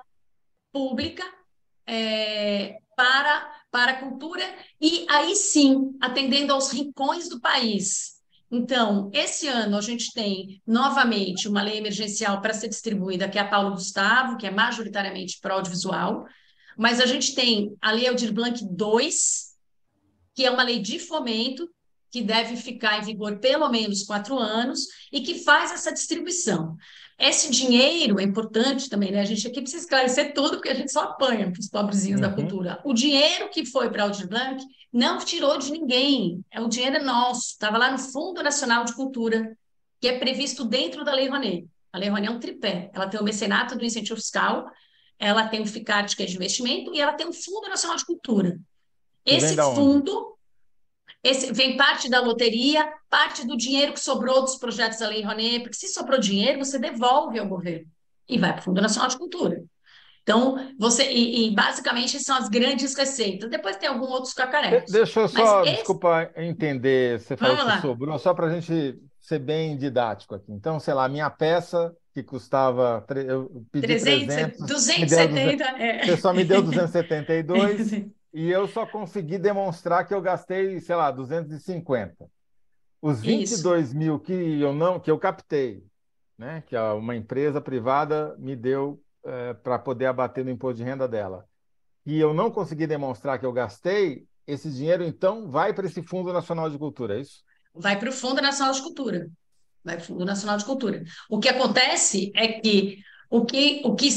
pública 0.72 1.24
é, 1.86 2.78
para, 2.96 3.55
para 3.76 3.92
a 3.92 4.00
cultura 4.00 4.42
e 4.80 5.04
aí 5.06 5.36
sim, 5.36 5.94
atendendo 6.00 6.50
aos 6.50 6.72
rincões 6.72 7.28
do 7.28 7.38
país. 7.38 8.14
Então, 8.50 9.10
esse 9.12 9.48
ano 9.48 9.76
a 9.76 9.82
gente 9.82 10.14
tem 10.14 10.62
novamente 10.66 11.46
uma 11.46 11.60
lei 11.60 11.76
emergencial 11.76 12.40
para 12.40 12.54
ser 12.54 12.68
distribuída, 12.68 13.28
que 13.28 13.36
é 13.36 13.42
a 13.42 13.46
Paulo 13.46 13.72
Gustavo, 13.72 14.38
que 14.38 14.46
é 14.46 14.50
majoritariamente 14.50 15.38
para 15.42 15.52
audiovisual, 15.52 16.24
mas 16.74 17.02
a 17.02 17.06
gente 17.06 17.34
tem 17.34 17.76
a 17.82 17.92
Lei 17.92 18.08
Aldir 18.08 18.32
Blanc 18.32 18.64
2, 18.64 19.54
que 20.34 20.46
é 20.46 20.50
uma 20.50 20.62
lei 20.62 20.78
de 20.78 20.98
fomento, 20.98 21.68
que 22.10 22.22
deve 22.22 22.56
ficar 22.56 22.98
em 22.98 23.04
vigor 23.04 23.40
pelo 23.40 23.68
menos 23.68 24.04
quatro 24.04 24.38
anos, 24.38 24.86
e 25.12 25.20
que 25.20 25.44
faz 25.44 25.70
essa 25.70 25.92
distribuição. 25.92 26.76
Esse 27.18 27.50
dinheiro 27.50 28.20
é 28.20 28.22
importante 28.22 28.90
também, 28.90 29.10
né? 29.10 29.20
A 29.20 29.24
gente 29.24 29.46
aqui 29.46 29.62
precisa 29.62 29.82
esclarecer 29.82 30.34
tudo, 30.34 30.56
porque 30.56 30.68
a 30.68 30.74
gente 30.74 30.92
só 30.92 31.04
apanha 31.04 31.50
para 31.50 31.60
os 31.60 31.68
pobrezinhos 31.68 32.20
uhum. 32.20 32.28
da 32.28 32.34
cultura. 32.34 32.80
O 32.84 32.92
dinheiro 32.92 33.48
que 33.48 33.64
foi 33.64 33.90
para 33.90 34.04
a 34.04 34.08
Blanc 34.08 34.62
não 34.92 35.18
tirou 35.18 35.58
de 35.58 35.72
ninguém, 35.72 36.44
é 36.50 36.60
o 36.60 36.68
dinheiro 36.68 36.96
é 36.96 37.02
nosso, 37.02 37.52
estava 37.52 37.78
lá 37.78 37.90
no 37.90 37.98
Fundo 37.98 38.42
Nacional 38.42 38.84
de 38.84 38.94
Cultura, 38.94 39.56
que 40.00 40.08
é 40.08 40.18
previsto 40.18 40.64
dentro 40.64 41.04
da 41.04 41.12
Lei 41.12 41.28
Rouanet. 41.28 41.66
A 41.90 41.98
Lei 41.98 42.10
Rouanet 42.10 42.30
é 42.30 42.36
um 42.36 42.40
tripé, 42.40 42.90
ela 42.92 43.08
tem 43.08 43.18
o 43.18 43.24
mecenato 43.24 43.76
do 43.76 43.84
incentivo 43.84 44.16
fiscal, 44.16 44.66
ela 45.18 45.48
tem 45.48 45.62
o 45.62 45.66
FICART, 45.66 46.14
que 46.14 46.22
é 46.22 46.26
de 46.26 46.36
investimento, 46.36 46.94
e 46.94 47.00
ela 47.00 47.14
tem 47.14 47.26
o 47.26 47.32
Fundo 47.32 47.68
Nacional 47.68 47.96
de 47.96 48.04
Cultura. 48.04 48.58
Esse 49.24 49.56
fundo 49.56 50.35
esse, 51.26 51.52
vem 51.52 51.76
parte 51.76 52.08
da 52.08 52.20
loteria, 52.20 52.88
parte 53.10 53.46
do 53.46 53.56
dinheiro 53.56 53.92
que 53.92 54.00
sobrou 54.00 54.42
dos 54.42 54.56
projetos 54.56 54.98
da 54.98 55.08
Lei 55.08 55.22
Rouanet, 55.22 55.60
porque 55.60 55.76
se 55.76 55.88
sobrou 55.88 56.20
dinheiro, 56.20 56.64
você 56.64 56.78
devolve 56.78 57.38
ao 57.38 57.48
governo 57.48 57.86
e 58.28 58.38
vai 58.38 58.52
para 58.52 58.60
o 58.60 58.64
Fundo 58.64 58.80
Nacional 58.80 59.08
de 59.08 59.18
Cultura. 59.18 59.62
Então, 60.22 60.56
você, 60.76 61.08
e, 61.08 61.46
e, 61.46 61.54
basicamente 61.54 62.18
são 62.18 62.36
as 62.36 62.48
grandes 62.48 62.96
receitas. 62.96 63.48
Depois 63.48 63.76
tem 63.76 63.88
alguns 63.88 64.10
outros 64.10 64.34
cacarecos. 64.34 64.90
Deixa 64.90 65.20
eu 65.20 65.28
só, 65.28 65.62
esse... 65.62 65.76
desculpa, 65.76 66.30
entender, 66.36 67.20
você 67.20 67.36
falou 67.36 67.56
Vamos 67.56 67.70
que 67.70 67.76
lá. 67.76 67.82
sobrou, 67.82 68.18
só 68.18 68.34
para 68.34 68.46
a 68.46 68.50
gente 68.50 68.98
ser 69.20 69.38
bem 69.38 69.76
didático 69.76 70.34
aqui. 70.34 70.50
Então, 70.50 70.80
sei 70.80 70.94
lá, 70.94 71.08
minha 71.08 71.30
peça 71.30 71.94
que 72.12 72.22
custava, 72.22 73.04
eu 73.26 73.64
pedi 73.70 73.86
300, 73.86 74.26
300 74.26 74.66
270, 74.66 75.64
200, 75.64 75.80
é. 75.80 76.06
Você 76.06 76.16
só 76.16 76.32
me 76.32 76.44
deu 76.44 76.62
272, 76.62 78.04
e 78.36 78.50
eu 78.50 78.68
só 78.68 78.84
consegui 78.84 79.38
demonstrar 79.38 80.06
que 80.06 80.12
eu 80.12 80.20
gastei, 80.20 80.78
sei 80.78 80.94
lá, 80.94 81.10
250. 81.10 82.28
Os 83.00 83.22
22 83.22 83.86
Isso. 83.86 83.96
mil 83.96 84.20
que 84.20 84.60
eu 84.60 84.74
não, 84.74 85.00
que 85.00 85.10
eu 85.10 85.18
captei, 85.18 85.82
né, 86.36 86.62
que 86.66 86.76
uma 86.76 87.16
empresa 87.16 87.62
privada 87.62 88.36
me 88.38 88.54
deu 88.54 89.02
é, 89.24 89.54
para 89.54 89.78
poder 89.78 90.04
abater 90.04 90.44
no 90.44 90.50
imposto 90.50 90.76
de 90.76 90.84
renda 90.84 91.08
dela, 91.08 91.46
e 92.04 92.20
eu 92.20 92.34
não 92.34 92.50
consegui 92.50 92.86
demonstrar 92.86 93.38
que 93.38 93.46
eu 93.46 93.54
gastei, 93.54 94.26
esse 94.46 94.70
dinheiro 94.70 95.02
então 95.02 95.50
vai 95.50 95.72
para 95.72 95.86
esse 95.86 96.02
Fundo 96.02 96.30
Nacional 96.30 96.68
de 96.68 96.76
Cultura, 96.76 97.16
é 97.16 97.22
isso? 97.22 97.42
Vai 97.74 97.98
para 97.98 98.10
o 98.10 98.12
Fundo 98.12 98.42
Nacional 98.42 98.74
de 98.74 98.82
Cultura. 98.82 99.30
Vai 99.82 99.96
para 99.96 100.02
o 100.02 100.06
Fundo 100.08 100.26
Nacional 100.26 100.58
de 100.58 100.64
Cultura. 100.66 101.02
O 101.30 101.40
que 101.40 101.48
acontece 101.48 102.32
é 102.34 102.60
que 102.60 102.98
o 103.30 103.46
que, 103.46 103.80
o 103.82 103.94
que 103.94 104.08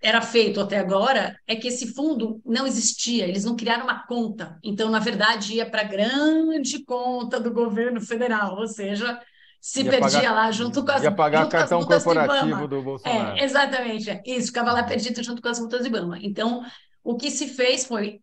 era 0.00 0.20
feito 0.22 0.60
até 0.60 0.78
agora 0.78 1.36
é 1.46 1.56
que 1.56 1.68
esse 1.68 1.92
fundo 1.92 2.40
não 2.44 2.66
existia, 2.66 3.26
eles 3.26 3.44
não 3.44 3.56
criaram 3.56 3.84
uma 3.84 4.06
conta. 4.06 4.58
Então, 4.62 4.90
na 4.90 4.98
verdade, 4.98 5.54
ia 5.54 5.68
para 5.68 5.80
a 5.80 5.84
grande 5.84 6.84
conta 6.84 7.40
do 7.40 7.52
governo 7.52 8.00
federal, 8.00 8.56
ou 8.56 8.66
seja, 8.68 9.20
se 9.60 9.82
ia 9.82 9.90
perdia 9.90 10.20
pagar, 10.20 10.34
lá 10.34 10.50
junto 10.52 10.84
com 10.84 10.92
as 10.92 11.02
Ia 11.02 11.10
pagar 11.10 11.48
cartão 11.48 11.84
corporativo 11.84 12.68
do 12.68 12.82
Bolsonaro. 12.82 13.38
É, 13.38 13.44
exatamente, 13.44 14.08
é. 14.10 14.22
isso, 14.24 14.48
ficava 14.48 14.72
lá 14.72 14.84
perdido 14.84 15.22
junto 15.22 15.42
com 15.42 15.48
as 15.48 15.58
multas 15.58 15.82
de 15.82 15.88
Ibama. 15.88 16.18
Então, 16.20 16.64
o 17.02 17.16
que 17.16 17.30
se 17.30 17.48
fez 17.48 17.84
foi 17.84 18.20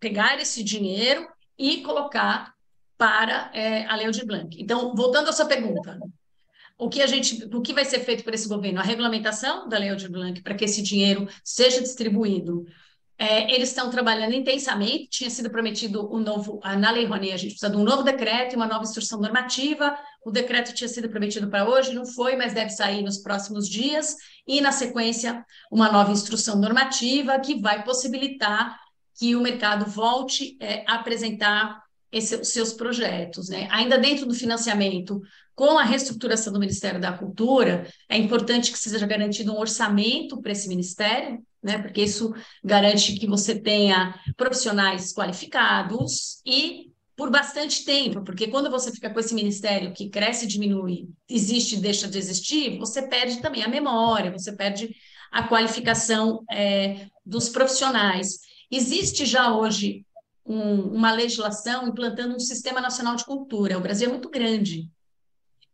pegar 0.00 0.40
esse 0.40 0.62
dinheiro 0.62 1.26
e 1.58 1.82
colocar 1.82 2.54
para 2.96 3.50
é, 3.52 3.84
a 3.86 3.96
Lei 3.96 4.10
de 4.10 4.24
Blanc. 4.24 4.56
Então, 4.60 4.94
voltando 4.94 5.28
à 5.28 5.32
sua 5.32 5.46
pergunta, 5.46 5.98
o 6.78 6.88
que 6.88 7.02
a 7.02 7.06
gente, 7.06 7.44
o 7.52 7.60
que 7.60 7.74
vai 7.74 7.84
ser 7.84 8.00
feito 8.00 8.22
por 8.22 8.32
esse 8.32 8.48
governo? 8.48 8.78
A 8.78 8.84
regulamentação 8.84 9.68
da 9.68 9.76
Lei 9.76 9.90
Aldir 9.90 10.10
Blanc 10.10 10.40
para 10.42 10.54
que 10.54 10.64
esse 10.64 10.80
dinheiro 10.80 11.28
seja 11.42 11.80
distribuído. 11.82 12.64
É, 13.20 13.52
eles 13.52 13.70
estão 13.70 13.90
trabalhando 13.90 14.32
intensamente. 14.32 15.08
Tinha 15.08 15.28
sido 15.28 15.50
prometido 15.50 16.08
o 16.08 16.20
novo, 16.20 16.60
na 16.78 16.92
Lei 16.92 17.04
Rouanet, 17.04 17.32
a 17.32 17.36
gente 17.36 17.50
precisa 17.50 17.68
de 17.68 17.76
um 17.76 17.82
novo 17.82 18.04
decreto 18.04 18.52
e 18.52 18.56
uma 18.56 18.68
nova 18.68 18.84
instrução 18.84 19.20
normativa. 19.20 19.98
O 20.24 20.30
decreto 20.30 20.72
tinha 20.72 20.88
sido 20.88 21.08
prometido 21.08 21.48
para 21.48 21.68
hoje, 21.68 21.92
não 21.92 22.06
foi, 22.06 22.36
mas 22.36 22.54
deve 22.54 22.70
sair 22.70 23.02
nos 23.02 23.18
próximos 23.18 23.68
dias. 23.68 24.14
E 24.46 24.60
na 24.60 24.70
sequência, 24.70 25.44
uma 25.72 25.90
nova 25.90 26.12
instrução 26.12 26.56
normativa 26.60 27.40
que 27.40 27.60
vai 27.60 27.82
possibilitar 27.82 28.78
que 29.18 29.34
o 29.34 29.40
mercado 29.40 29.84
volte 29.84 30.56
é, 30.60 30.84
a 30.86 30.94
apresentar 30.94 31.82
esse, 32.10 32.44
seus 32.44 32.72
projetos. 32.72 33.48
Né? 33.48 33.68
Ainda 33.70 33.98
dentro 33.98 34.26
do 34.26 34.34
financiamento, 34.34 35.20
com 35.54 35.78
a 35.78 35.84
reestruturação 35.84 36.52
do 36.52 36.60
Ministério 36.60 37.00
da 37.00 37.12
Cultura, 37.12 37.86
é 38.08 38.16
importante 38.16 38.70
que 38.70 38.78
seja 38.78 39.06
garantido 39.06 39.52
um 39.52 39.58
orçamento 39.58 40.40
para 40.40 40.52
esse 40.52 40.68
ministério, 40.68 41.42
né? 41.62 41.78
porque 41.78 42.02
isso 42.02 42.34
garante 42.62 43.14
que 43.14 43.26
você 43.26 43.58
tenha 43.58 44.14
profissionais 44.36 45.12
qualificados 45.12 46.40
e 46.46 46.92
por 47.16 47.32
bastante 47.32 47.84
tempo, 47.84 48.22
porque 48.22 48.46
quando 48.46 48.70
você 48.70 48.92
fica 48.92 49.10
com 49.10 49.18
esse 49.18 49.34
ministério 49.34 49.92
que 49.92 50.08
cresce 50.08 50.44
e 50.44 50.48
diminui, 50.48 51.08
existe 51.28 51.74
e 51.74 51.80
deixa 51.80 52.06
de 52.06 52.16
existir, 52.16 52.78
você 52.78 53.08
perde 53.08 53.42
também 53.42 53.64
a 53.64 53.68
memória, 53.68 54.30
você 54.30 54.52
perde 54.52 54.94
a 55.32 55.42
qualificação 55.42 56.44
é, 56.48 57.08
dos 57.26 57.48
profissionais. 57.48 58.38
Existe 58.70 59.26
já 59.26 59.52
hoje 59.52 60.06
um, 60.48 60.94
uma 60.94 61.12
legislação 61.12 61.86
implantando 61.86 62.34
um 62.34 62.40
sistema 62.40 62.80
nacional 62.80 63.14
de 63.14 63.24
cultura. 63.24 63.76
O 63.76 63.82
Brasil 63.82 64.08
é 64.08 64.10
muito 64.10 64.30
grande. 64.30 64.90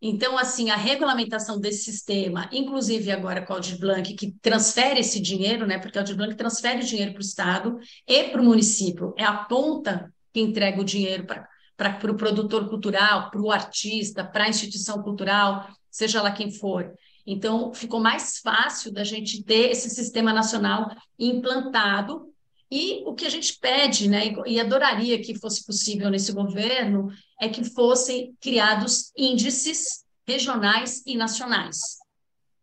Então, 0.03 0.37
assim, 0.37 0.69
a 0.69 0.77
regulamentação 0.77 1.59
desse 1.59 1.85
sistema, 1.85 2.51
inclusive 2.53 3.11
agora 3.11 3.41
com 3.41 3.53
o 3.53 3.57
Aldir 3.57 3.79
Blanc, 3.79 4.15
que 4.15 4.33
transfere 4.43 5.01
esse 5.01 5.19
dinheiro, 5.21 5.67
né? 5.67 5.79
Porque 5.79 5.97
o 5.97 6.01
Aldir 6.01 6.17
Blanc 6.17 6.35
transfere 6.35 6.83
o 6.83 6.87
dinheiro 6.87 7.13
para 7.13 7.21
o 7.21 7.25
Estado 7.25 7.79
e 8.07 8.25
para 8.25 8.43
o 8.43 8.45
município, 8.45 9.15
é 9.17 9.25
a 9.25 9.33
ponta 9.33 10.13
que 10.33 10.41
entrega 10.41 10.81
o 10.81 10.85
dinheiro 10.85 11.25
para 11.25 11.49
para 11.77 11.97
o 11.97 11.99
pro 11.99 12.17
produtor 12.17 12.69
cultural, 12.69 13.31
para 13.31 13.41
o 13.41 13.51
artista, 13.51 14.25
para 14.25 14.45
a 14.45 14.49
instituição 14.49 15.03
cultural, 15.03 15.69
seja 15.91 16.23
lá 16.23 16.31
quem 16.31 16.53
for. 16.53 16.93
Então, 17.27 17.73
ficou 17.73 18.01
mais 18.01 18.39
fácil 18.39 18.93
da 18.93 19.03
gente 19.03 19.43
ter 19.43 19.71
esse 19.71 19.91
sistema 19.91 20.33
nacional 20.33 20.89
implantado 21.19 22.33
e 22.75 23.05
o 23.07 23.15
que 23.15 23.25
a 23.25 23.31
gente 23.31 23.57
pede, 23.61 24.09
né, 24.09 24.35
e 24.47 24.59
adoraria 24.59 25.23
que 25.23 25.39
fosse 25.39 25.65
possível 25.65 26.11
nesse 26.11 26.33
governo, 26.33 27.09
é 27.41 27.49
que 27.49 27.63
fossem 27.63 28.35
criados 28.41 29.13
índices 29.17 30.05
regionais 30.27 31.01
e 31.07 31.17
nacionais. 31.17 31.79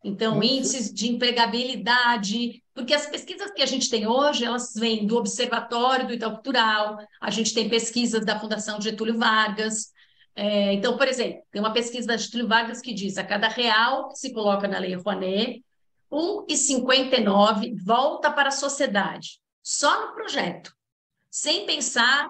Então, 0.04 0.36
uhum. 0.36 0.44
índices 0.44 0.94
de 0.94 1.10
empregabilidade, 1.10 2.62
porque 2.74 2.94
as 2.94 3.06
pesquisas 3.06 3.52
que 3.52 3.62
a 3.62 3.66
gente 3.66 3.90
tem 3.90 4.06
hoje, 4.06 4.44
elas 4.44 4.74
vêm 4.76 5.08
do 5.08 5.16
Observatório 5.16 6.08
do 6.08 6.14
Itaú 6.14 6.34
Cultural, 6.34 6.98
a 7.22 7.32
gente 7.32 7.54
tem 7.54 7.70
pesquisas 7.70 8.26
da 8.26 8.38
Fundação 8.38 8.82
Getúlio 8.82 9.18
Vargas. 9.18 9.94
É, 10.36 10.74
então, 10.74 10.98
por 10.98 11.08
exemplo, 11.08 11.42
tem 11.50 11.62
uma 11.62 11.72
pesquisa 11.72 12.08
da 12.08 12.18
Getúlio 12.18 12.50
Vargas 12.50 12.82
que 12.82 12.94
diz 12.94 13.18
a 13.18 13.24
cada 13.24 13.48
real 13.48 14.10
que 14.10 14.18
se 14.18 14.34
coloca 14.34 14.68
na 14.68 14.80
Lei 14.80 14.94
Rouanet, 14.94 15.64
1,59 16.12 17.74
volta 17.82 18.30
para 18.30 18.50
a 18.50 18.52
sociedade 18.52 19.41
só 19.64 20.08
no 20.08 20.14
projeto, 20.14 20.74
sem 21.30 21.66
pensar 21.66 22.30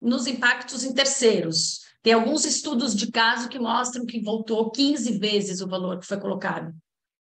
nos 0.00 0.26
impactos 0.26 0.84
em 0.84 0.92
terceiros. 0.92 1.80
Tem 2.02 2.12
alguns 2.12 2.44
estudos 2.44 2.94
de 2.94 3.10
caso 3.10 3.48
que 3.48 3.58
mostram 3.58 4.04
que 4.04 4.20
voltou 4.20 4.70
15 4.70 5.18
vezes 5.18 5.60
o 5.60 5.68
valor 5.68 5.98
que 5.98 6.06
foi 6.06 6.20
colocado 6.20 6.74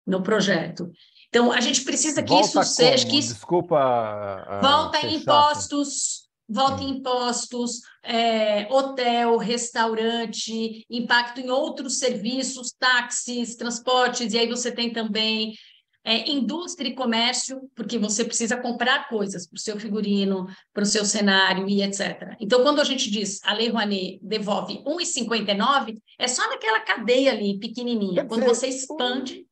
no 0.05 0.21
projeto. 0.21 0.91
Então, 1.29 1.51
a 1.51 1.61
gente 1.61 1.83
precisa 1.83 2.21
que 2.21 2.29
volta 2.29 2.61
isso 2.61 2.75
seja. 2.75 3.07
Que 3.07 3.17
isso... 3.17 3.33
Desculpa. 3.33 4.59
volta 4.61 4.99
em 5.05 5.15
impostos, 5.15 6.27
volta 6.47 6.83
em 6.83 6.89
impostos, 6.97 7.79
é, 8.03 8.67
hotel, 8.69 9.37
restaurante, 9.37 10.85
impacto 10.89 11.39
em 11.39 11.49
outros 11.49 11.97
serviços, 11.97 12.73
táxis, 12.77 13.55
transportes, 13.55 14.33
e 14.33 14.37
aí 14.37 14.47
você 14.47 14.71
tem 14.71 14.91
também 14.91 15.55
é, 16.03 16.29
indústria 16.29 16.89
e 16.89 16.95
comércio, 16.95 17.69
porque 17.75 17.97
você 17.97 18.25
precisa 18.25 18.57
comprar 18.57 19.07
coisas 19.07 19.47
para 19.47 19.55
o 19.55 19.59
seu 19.59 19.79
figurino, 19.79 20.47
para 20.73 20.83
o 20.83 20.85
seu 20.85 21.05
cenário 21.05 21.67
e 21.67 21.81
etc. 21.81 22.35
Então, 22.39 22.61
quando 22.61 22.81
a 22.81 22.83
gente 22.83 23.09
diz 23.09 23.39
a 23.43 23.53
Lei 23.53 23.69
Rouanet 23.69 24.19
devolve 24.21 24.83
1,59, 24.83 25.97
é 26.19 26.27
só 26.27 26.47
naquela 26.49 26.81
cadeia 26.81 27.31
ali, 27.31 27.57
pequenininha. 27.59 28.25
Quando 28.25 28.45
você 28.45 28.67
expande... 28.67 29.47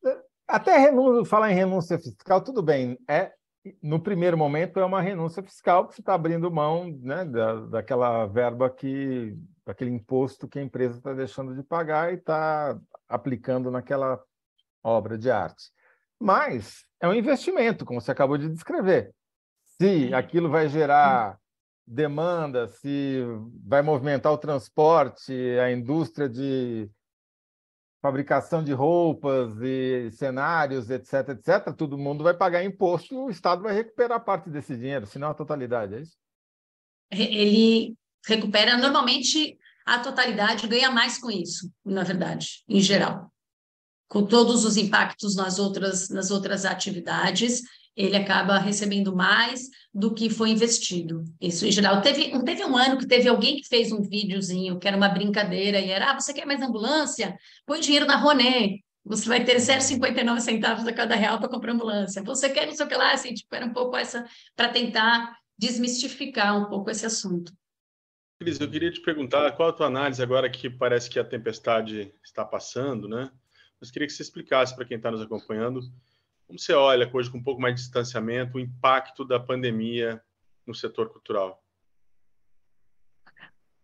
Até 0.46 0.76
renúncia, 0.76 1.24
falar 1.24 1.50
em 1.50 1.54
renúncia 1.54 1.98
fiscal, 1.98 2.42
tudo 2.42 2.62
bem. 2.62 2.98
É, 3.08 3.32
no 3.82 4.00
primeiro 4.00 4.36
momento 4.36 4.80
é 4.80 4.84
uma 4.84 5.00
renúncia 5.00 5.42
fiscal, 5.42 5.84
porque 5.84 5.96
você 5.96 6.02
está 6.02 6.14
abrindo 6.14 6.50
mão 6.50 6.90
né, 7.00 7.24
da, 7.24 7.54
daquela 7.66 8.26
verba 8.26 8.68
que, 8.68 9.34
daquele 9.64 9.90
imposto 9.90 10.48
que 10.48 10.58
a 10.58 10.62
empresa 10.62 10.98
está 10.98 11.14
deixando 11.14 11.54
de 11.54 11.62
pagar 11.62 12.12
e 12.12 12.16
está 12.16 12.78
aplicando 13.08 13.70
naquela 13.70 14.20
obra 14.82 15.16
de 15.16 15.30
arte. 15.30 15.70
Mas 16.22 16.84
é 17.00 17.08
um 17.08 17.14
investimento, 17.14 17.84
como 17.84 18.00
você 18.00 18.12
acabou 18.12 18.38
de 18.38 18.48
descrever. 18.48 19.12
se 19.64 20.14
aquilo 20.14 20.48
vai 20.48 20.68
gerar 20.68 21.36
demanda, 21.84 22.68
se 22.68 23.18
vai 23.66 23.82
movimentar 23.82 24.32
o 24.32 24.38
transporte, 24.38 25.32
a 25.58 25.72
indústria 25.72 26.28
de 26.28 26.88
fabricação 28.00 28.62
de 28.62 28.72
roupas 28.72 29.60
e 29.60 30.10
cenários, 30.12 30.90
etc, 30.90 31.30
etc, 31.30 31.74
todo 31.76 31.98
mundo 31.98 32.22
vai 32.22 32.34
pagar 32.34 32.64
imposto, 32.64 33.24
o 33.24 33.30
Estado 33.30 33.62
vai 33.62 33.74
recuperar 33.74 34.24
parte 34.24 34.48
desse 34.48 34.76
dinheiro, 34.76 35.06
se 35.06 35.18
não 35.18 35.30
a 35.30 35.34
totalidade, 35.34 35.94
é 35.94 36.00
isso? 36.00 36.16
Ele 37.10 37.96
recupera 38.24 38.76
normalmente 38.76 39.58
a 39.84 39.98
totalidade, 39.98 40.68
ganha 40.68 40.90
mais 40.90 41.18
com 41.18 41.30
isso, 41.30 41.68
na 41.84 42.04
verdade, 42.04 42.62
em 42.68 42.80
geral. 42.80 43.31
Com 44.12 44.26
todos 44.26 44.66
os 44.66 44.76
impactos 44.76 45.34
nas 45.34 45.58
outras, 45.58 46.10
nas 46.10 46.30
outras 46.30 46.66
atividades, 46.66 47.62
ele 47.96 48.14
acaba 48.14 48.58
recebendo 48.58 49.16
mais 49.16 49.70
do 49.92 50.12
que 50.12 50.28
foi 50.28 50.50
investido. 50.50 51.24
Isso 51.40 51.64
em 51.64 51.72
geral. 51.72 52.02
Teve, 52.02 52.30
teve 52.44 52.62
um 52.62 52.76
ano 52.76 52.98
que 52.98 53.06
teve 53.06 53.26
alguém 53.26 53.56
que 53.56 53.66
fez 53.66 53.90
um 53.90 54.02
videozinho 54.02 54.78
que 54.78 54.86
era 54.86 54.98
uma 54.98 55.08
brincadeira 55.08 55.80
e 55.80 55.88
era: 55.88 56.10
ah, 56.10 56.20
você 56.20 56.34
quer 56.34 56.44
mais 56.44 56.60
ambulância? 56.60 57.34
Põe 57.64 57.80
dinheiro 57.80 58.04
na 58.04 58.16
Roné. 58.16 58.80
Você 59.02 59.26
vai 59.26 59.46
ter 59.46 59.56
0,59 59.56 60.40
centavos 60.40 60.86
a 60.86 60.92
cada 60.92 61.14
real 61.14 61.38
para 61.38 61.48
comprar 61.48 61.72
ambulância. 61.72 62.22
Você 62.22 62.50
quer 62.50 62.66
não 62.66 62.74
sei 62.74 62.84
o 62.84 62.88
que 62.90 62.94
lá, 62.94 63.14
assim, 63.14 63.32
tipo, 63.32 63.56
era 63.56 63.64
um 63.64 63.72
pouco 63.72 63.96
essa, 63.96 64.26
para 64.54 64.68
tentar 64.68 65.34
desmistificar 65.56 66.60
um 66.60 66.66
pouco 66.68 66.90
esse 66.90 67.06
assunto. 67.06 67.50
Cris, 68.38 68.60
eu 68.60 68.70
queria 68.70 68.92
te 68.92 69.00
perguntar 69.00 69.52
qual 69.52 69.70
a 69.70 69.72
tua 69.72 69.86
análise 69.86 70.22
agora 70.22 70.50
que 70.50 70.68
parece 70.68 71.08
que 71.08 71.18
a 71.18 71.24
tempestade 71.24 72.12
está 72.22 72.44
passando, 72.44 73.08
né? 73.08 73.30
Mas 73.82 73.90
queria 73.90 74.06
que 74.06 74.14
você 74.14 74.22
explicasse 74.22 74.76
para 74.76 74.84
quem 74.84 74.96
está 74.96 75.10
nos 75.10 75.20
acompanhando 75.20 75.82
como 76.46 76.58
você 76.58 76.72
olha 76.72 77.10
hoje 77.12 77.30
com 77.30 77.38
um 77.38 77.42
pouco 77.42 77.60
mais 77.60 77.74
de 77.74 77.80
distanciamento 77.80 78.56
o 78.56 78.60
impacto 78.60 79.24
da 79.24 79.40
pandemia 79.40 80.22
no 80.64 80.74
setor 80.74 81.08
cultural? 81.08 81.60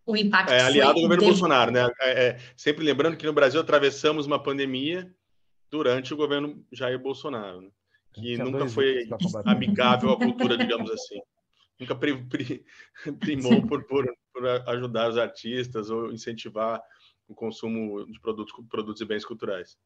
O 0.07 0.17
impacto 0.17 0.53
é 0.53 0.61
aliado 0.61 0.99
ao 0.99 1.03
governo 1.03 1.25
Bolsonaro, 1.25 1.73
né? 1.73 1.91
É, 2.01 2.27
é, 2.27 2.39
sempre 2.57 2.85
lembrando 2.85 3.17
que 3.17 3.27
no 3.27 3.33
Brasil 3.33 3.61
atravessamos 3.61 4.25
uma 4.27 4.41
pandemia 4.41 5.13
durante 5.71 6.15
o 6.15 6.17
governo 6.17 6.65
Jair 6.71 6.99
Bolsonaro, 6.99 7.63
né? 7.63 7.71
que 8.13 8.39
nunca 8.39 8.69
foi 8.69 9.09
amigável 9.47 10.11
à 10.11 10.17
cultura, 10.17 10.57
digamos 10.57 10.91
assim. 10.91 11.21
Nunca 11.81 11.95
pri, 11.95 12.23
pri, 12.25 12.65
primou 13.19 13.67
por, 13.67 13.85
por, 13.85 14.07
por, 14.33 14.47
ajudar 14.69 15.11
os 15.11 15.19
artistas 15.19 15.91
ou 15.91 16.13
incentivar 16.13 16.83
o 17.29 17.35
consumo 17.35 18.05
de 18.07 18.19
produtos, 18.21 18.55
produtos 18.69 19.01
e 19.01 19.05
bens 19.05 19.25
culturais. 19.25 19.77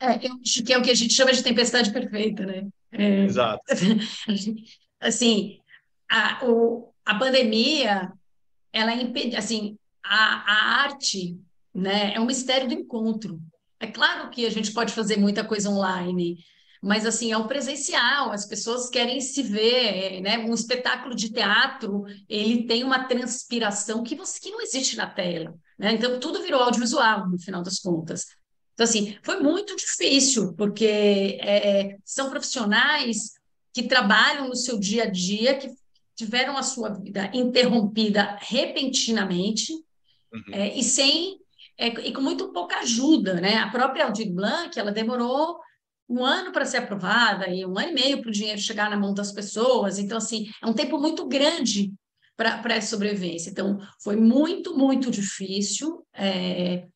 É, 0.00 0.26
eu 0.26 0.34
acho 0.42 0.64
que 0.64 0.72
é 0.72 0.78
o 0.78 0.82
que 0.82 0.90
a 0.90 0.94
gente 0.94 1.14
chama 1.14 1.32
de 1.32 1.42
tempestade 1.42 1.92
perfeita, 1.92 2.44
né? 2.44 2.66
É, 2.90 3.24
Exato. 3.24 3.62
assim, 5.00 5.60
a, 6.10 6.44
o, 6.44 6.92
a 7.04 7.14
pandemia, 7.14 8.12
ela 8.72 8.94
impede, 8.94 9.36
assim, 9.36 9.78
a, 10.02 10.52
a 10.52 10.82
arte, 10.82 11.38
né, 11.74 12.14
é 12.14 12.20
um 12.20 12.26
mistério 12.26 12.68
do 12.68 12.74
encontro. 12.74 13.40
É 13.78 13.86
claro 13.86 14.30
que 14.30 14.46
a 14.46 14.50
gente 14.50 14.72
pode 14.72 14.92
fazer 14.92 15.16
muita 15.16 15.44
coisa 15.44 15.68
online, 15.68 16.38
mas 16.82 17.06
assim 17.06 17.32
é 17.32 17.36
o 17.36 17.48
presencial. 17.48 18.30
As 18.30 18.46
pessoas 18.46 18.88
querem 18.88 19.20
se 19.20 19.42
ver, 19.42 20.20
né? 20.20 20.38
Um 20.38 20.54
espetáculo 20.54 21.14
de 21.14 21.32
teatro 21.32 22.04
ele 22.28 22.66
tem 22.66 22.84
uma 22.84 23.04
transpiração 23.04 24.02
que 24.02 24.14
você 24.14 24.40
que 24.40 24.50
não 24.50 24.60
existe 24.60 24.96
na 24.96 25.06
tela, 25.06 25.54
né? 25.78 25.92
Então 25.92 26.18
tudo 26.20 26.42
virou 26.42 26.62
audiovisual 26.62 27.28
no 27.28 27.38
final 27.38 27.62
das 27.62 27.78
contas. 27.78 28.26
Então, 28.74 28.84
assim, 28.84 29.16
foi 29.22 29.40
muito 29.40 29.76
difícil, 29.76 30.52
porque 30.54 30.84
é, 31.40 31.90
é, 31.90 31.96
são 32.04 32.28
profissionais 32.28 33.32
que 33.72 33.84
trabalham 33.84 34.48
no 34.48 34.56
seu 34.56 34.78
dia 34.78 35.04
a 35.04 35.10
dia, 35.10 35.56
que 35.56 35.68
tiveram 36.16 36.56
a 36.56 36.62
sua 36.62 36.90
vida 36.90 37.30
interrompida 37.32 38.36
repentinamente 38.40 39.72
uhum. 40.32 40.42
é, 40.52 40.76
e 40.76 40.82
sem 40.82 41.38
é, 41.76 41.88
e 41.88 42.12
com 42.12 42.20
muito 42.20 42.52
pouca 42.52 42.78
ajuda, 42.78 43.34
né? 43.34 43.56
A 43.56 43.68
própria 43.68 44.06
Aldir 44.06 44.32
Blanc, 44.32 44.78
ela 44.78 44.92
demorou 44.92 45.58
um 46.08 46.24
ano 46.24 46.52
para 46.52 46.64
ser 46.64 46.78
aprovada 46.78 47.48
e 47.48 47.64
um 47.66 47.76
ano 47.78 47.90
e 47.90 47.94
meio 47.94 48.20
para 48.20 48.28
o 48.28 48.32
dinheiro 48.32 48.60
chegar 48.60 48.90
na 48.90 48.96
mão 48.96 49.12
das 49.12 49.32
pessoas. 49.32 49.98
Então, 49.98 50.18
assim, 50.18 50.48
é 50.62 50.66
um 50.66 50.72
tempo 50.72 50.98
muito 50.98 51.26
grande 51.26 51.92
para 52.36 52.74
essa 52.74 52.88
sobrevivência. 52.88 53.50
Então, 53.50 53.78
foi 54.02 54.16
muito, 54.16 54.76
muito 54.76 55.10
difícil. 55.10 56.04
É, 56.12 56.86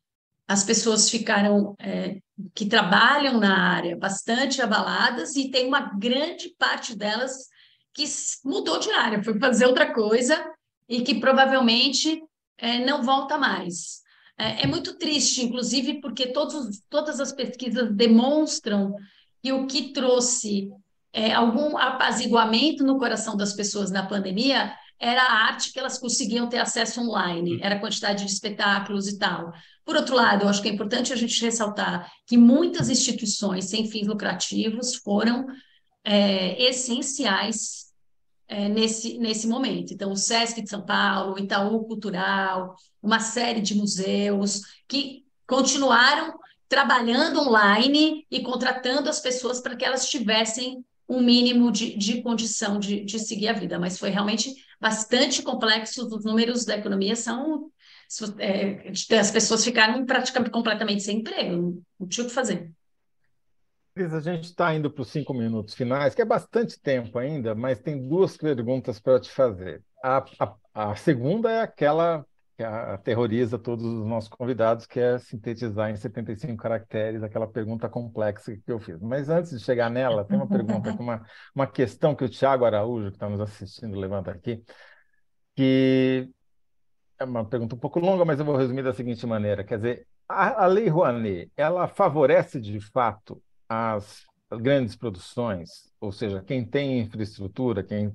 as 0.47 0.65
pessoas 0.65 1.11
ficaram 1.11 1.77
é, 1.79 2.19
que 2.55 2.67
trabalham 2.67 3.39
na 3.39 3.75
área 3.75 3.97
bastante 3.97 4.63
abaladas 4.63 5.37
e 5.37 5.51
tem 5.51 5.67
uma 5.67 5.97
grande 5.99 6.55
parte 6.59 6.97
delas 6.97 7.49
que 7.93 8.05
mudou 8.45 8.79
de 8.79 8.91
área, 8.93 9.23
foi 9.23 9.39
fazer 9.39 9.67
outra 9.67 9.93
coisa 9.93 10.45
e 10.89 11.03
que 11.03 11.17
provavelmente 11.17 12.23
é, 12.57 12.85
não 12.85 13.03
volta 13.03 13.37
mais. 13.37 14.03
É, 14.39 14.63
é, 14.63 14.67
muito 14.67 14.97
triste, 14.97 15.45
inclusive, 15.45 16.01
porque 16.01 16.29
todos, 16.29 16.81
todas 16.89 17.21
as 17.21 17.33
pesquisas 17.33 17.93
demonstram 17.93 18.95
que 19.43 19.53
o 19.53 19.67
que 19.67 19.93
trouxe 19.93 20.71
é, 21.13 21.33
algum 21.33 21.77
apaziguamento 21.77 22.85
no 22.85 22.99
coração 22.99 23.37
das 23.37 23.53
pessoas 23.53 23.91
na 23.91 24.07
pandemia 24.07 24.73
era 25.01 25.23
a 25.23 25.47
arte 25.47 25.73
que 25.73 25.79
elas 25.79 25.99
conseguiam 25.99 26.49
ter 26.49 26.59
acesso 26.59 27.01
online, 27.01 27.61
era 27.63 27.77
a 27.77 27.79
quantidade 27.79 28.25
de 28.25 28.33
espetáculos 28.33 29.07
e 29.07 29.19
tal. 29.19 29.53
Por 29.85 29.97
outro 29.97 30.15
lado, 30.15 30.45
eu 30.45 30.49
acho 30.49 30.61
que 30.61 30.69
é 30.69 30.73
importante 30.73 31.13
a 31.13 31.17
gente 31.17 31.41
ressaltar 31.43 32.11
que 32.27 32.37
muitas 32.37 32.91
instituições 32.91 33.67
sem 33.67 33.89
fins 33.89 34.07
lucrativos 34.07 34.97
foram 34.97 35.47
é, 36.05 36.61
essenciais 36.63 37.87
é, 38.49 38.69
nesse, 38.69 39.19
nesse 39.19 39.47
momento. 39.47 39.93
Então, 39.93 40.11
o 40.11 40.17
SESC 40.17 40.63
de 40.63 40.71
São 40.71 40.85
Paulo, 40.85 41.35
o 41.35 41.39
Itaú 41.39 41.85
Cultural, 41.85 42.75
uma 43.03 43.21
série 43.21 43.61
de 43.61 43.75
museus 43.75 44.63
que 44.89 45.25
continuaram 45.47 46.39
trabalhando 46.69 47.41
online 47.41 48.27
e 48.31 48.41
contratando 48.41 49.09
as 49.09 49.21
pessoas 49.21 49.61
para 49.61 49.77
que 49.77 49.85
elas 49.85 50.09
tivessem 50.09 50.85
um 51.09 51.23
mínimo 51.23 51.73
de, 51.73 51.97
de 51.97 52.21
condição 52.21 52.79
de, 52.79 53.05
de 53.05 53.19
seguir 53.19 53.49
a 53.49 53.55
vida. 53.55 53.79
Mas 53.79 53.99
foi 53.99 54.11
realmente 54.11 54.55
bastante 54.81 55.43
complexo, 55.43 56.07
os 56.07 56.25
números 56.25 56.65
da 56.65 56.77
economia 56.77 57.17
são. 57.17 57.71
É, 58.39 58.91
as 59.19 59.31
pessoas 59.31 59.63
ficaram 59.63 60.07
praticamente 60.07 60.51
completamente 60.51 61.03
sem 61.03 61.19
emprego, 61.19 61.83
não, 61.99 62.09
tinha 62.09 62.25
o 62.25 62.29
que 62.29 62.35
fazer. 62.35 62.73
A 63.95 64.21
gente 64.21 64.45
está 64.45 64.73
indo 64.75 64.91
para 64.91 65.03
os 65.03 65.09
cinco 65.09 65.35
minutos 65.35 65.75
finais, 65.75 66.15
que 66.15 66.23
é 66.23 66.25
bastante 66.25 66.81
tempo 66.81 67.19
ainda, 67.19 67.55
mas 67.55 67.81
tem 67.81 68.09
duas 68.09 68.37
perguntas 68.37 69.01
para 69.01 69.21
te 69.21 69.29
fazer. 69.29 69.83
A, 70.03 70.25
a, 70.39 70.55
a 70.91 70.97
segunda 70.97 71.51
é 71.51 71.61
aquela 71.61 72.25
que 72.59 72.65
aterroriza 72.65 73.57
todos 73.57 73.85
os 73.85 74.05
nossos 74.05 74.29
convidados, 74.29 74.85
que 74.85 74.99
é 74.99 75.17
sintetizar 75.21 75.91
em 75.91 75.97
75 75.97 76.57
caracteres 76.57 77.23
aquela 77.23 77.47
pergunta 77.47 77.89
complexa 77.89 78.57
que 78.57 78.73
eu 78.73 78.81
fiz. 78.81 79.01
Mas 79.01 79.29
antes 79.29 79.53
de 79.53 79.61
chegar 79.61 79.89
nela, 79.89 80.25
tem 80.25 80.37
uma 80.37 80.49
pergunta, 80.49 80.91
uma, 80.99 81.25
uma 81.55 81.69
questão 81.69 82.17
que 82.17 82.25
o 82.25 82.29
Tiago 82.29 82.65
Araújo, 82.65 83.11
que 83.11 83.17
está 83.17 83.29
nos 83.29 83.41
assistindo, 83.41 83.97
levanta 83.97 84.33
aqui, 84.33 84.61
que 85.55 86.29
é 87.17 87.25
uma 87.25 87.45
pergunta 87.45 87.77
um 87.77 87.79
pouco 87.79 88.01
longa, 88.01 88.25
mas 88.25 88.41
eu 88.41 88.45
vou 88.45 88.57
resumir 88.57 88.83
da 88.83 88.93
seguinte 88.93 89.25
maneira: 89.25 89.63
quer 89.63 89.77
dizer, 89.77 90.09
a, 90.29 90.65
a 90.65 90.67
Lei 90.67 90.89
Rouanet, 90.89 91.53
ela 91.57 91.87
favorece 91.87 92.61
de 92.61 92.81
fato 92.81 93.41
as 93.69 94.25
grandes 94.51 94.97
produções, 94.97 95.93
ou 96.01 96.11
seja, 96.11 96.43
quem 96.43 96.65
tem 96.65 96.99
infraestrutura, 96.99 97.85
quem 97.85 98.13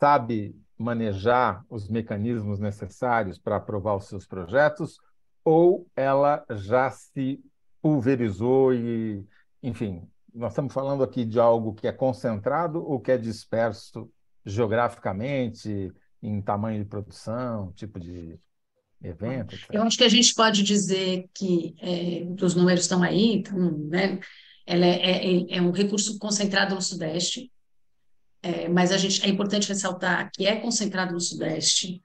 sabe 0.00 0.56
manejar 0.78 1.64
os 1.68 1.88
mecanismos 1.88 2.58
necessários 2.58 3.38
para 3.38 3.56
aprovar 3.56 3.96
os 3.96 4.06
seus 4.06 4.26
projetos, 4.26 4.98
ou 5.44 5.86
ela 5.94 6.44
já 6.50 6.90
se 6.90 7.40
pulverizou 7.80 8.72
e, 8.72 9.24
enfim, 9.62 10.02
nós 10.34 10.52
estamos 10.52 10.72
falando 10.72 11.04
aqui 11.04 11.24
de 11.24 11.38
algo 11.38 11.74
que 11.74 11.86
é 11.86 11.92
concentrado 11.92 12.82
ou 12.84 12.98
que 12.98 13.12
é 13.12 13.18
disperso 13.18 14.10
geograficamente, 14.44 15.92
em 16.22 16.40
tamanho 16.40 16.82
de 16.82 16.88
produção, 16.88 17.72
tipo 17.72 18.00
de 18.00 18.38
evento? 19.02 19.54
Etc. 19.54 19.68
Eu 19.70 19.82
acho 19.82 19.98
que 19.98 20.04
a 20.04 20.08
gente 20.08 20.34
pode 20.34 20.62
dizer 20.62 21.28
que 21.34 21.74
é, 21.80 22.26
os 22.42 22.54
números 22.54 22.82
estão 22.82 23.02
aí, 23.02 23.34
então, 23.34 23.58
né? 23.88 24.18
Ela 24.66 24.86
é, 24.86 25.26
é, 25.26 25.56
é 25.56 25.62
um 25.62 25.70
recurso 25.70 26.18
concentrado 26.18 26.74
no 26.74 26.80
Sudeste, 26.80 27.52
é, 28.44 28.68
mas 28.68 28.92
a 28.92 28.98
gente, 28.98 29.24
é 29.24 29.28
importante 29.30 29.66
ressaltar 29.66 30.30
que 30.30 30.46
é 30.46 30.56
concentrado 30.56 31.14
no 31.14 31.20
Sudeste, 31.20 32.02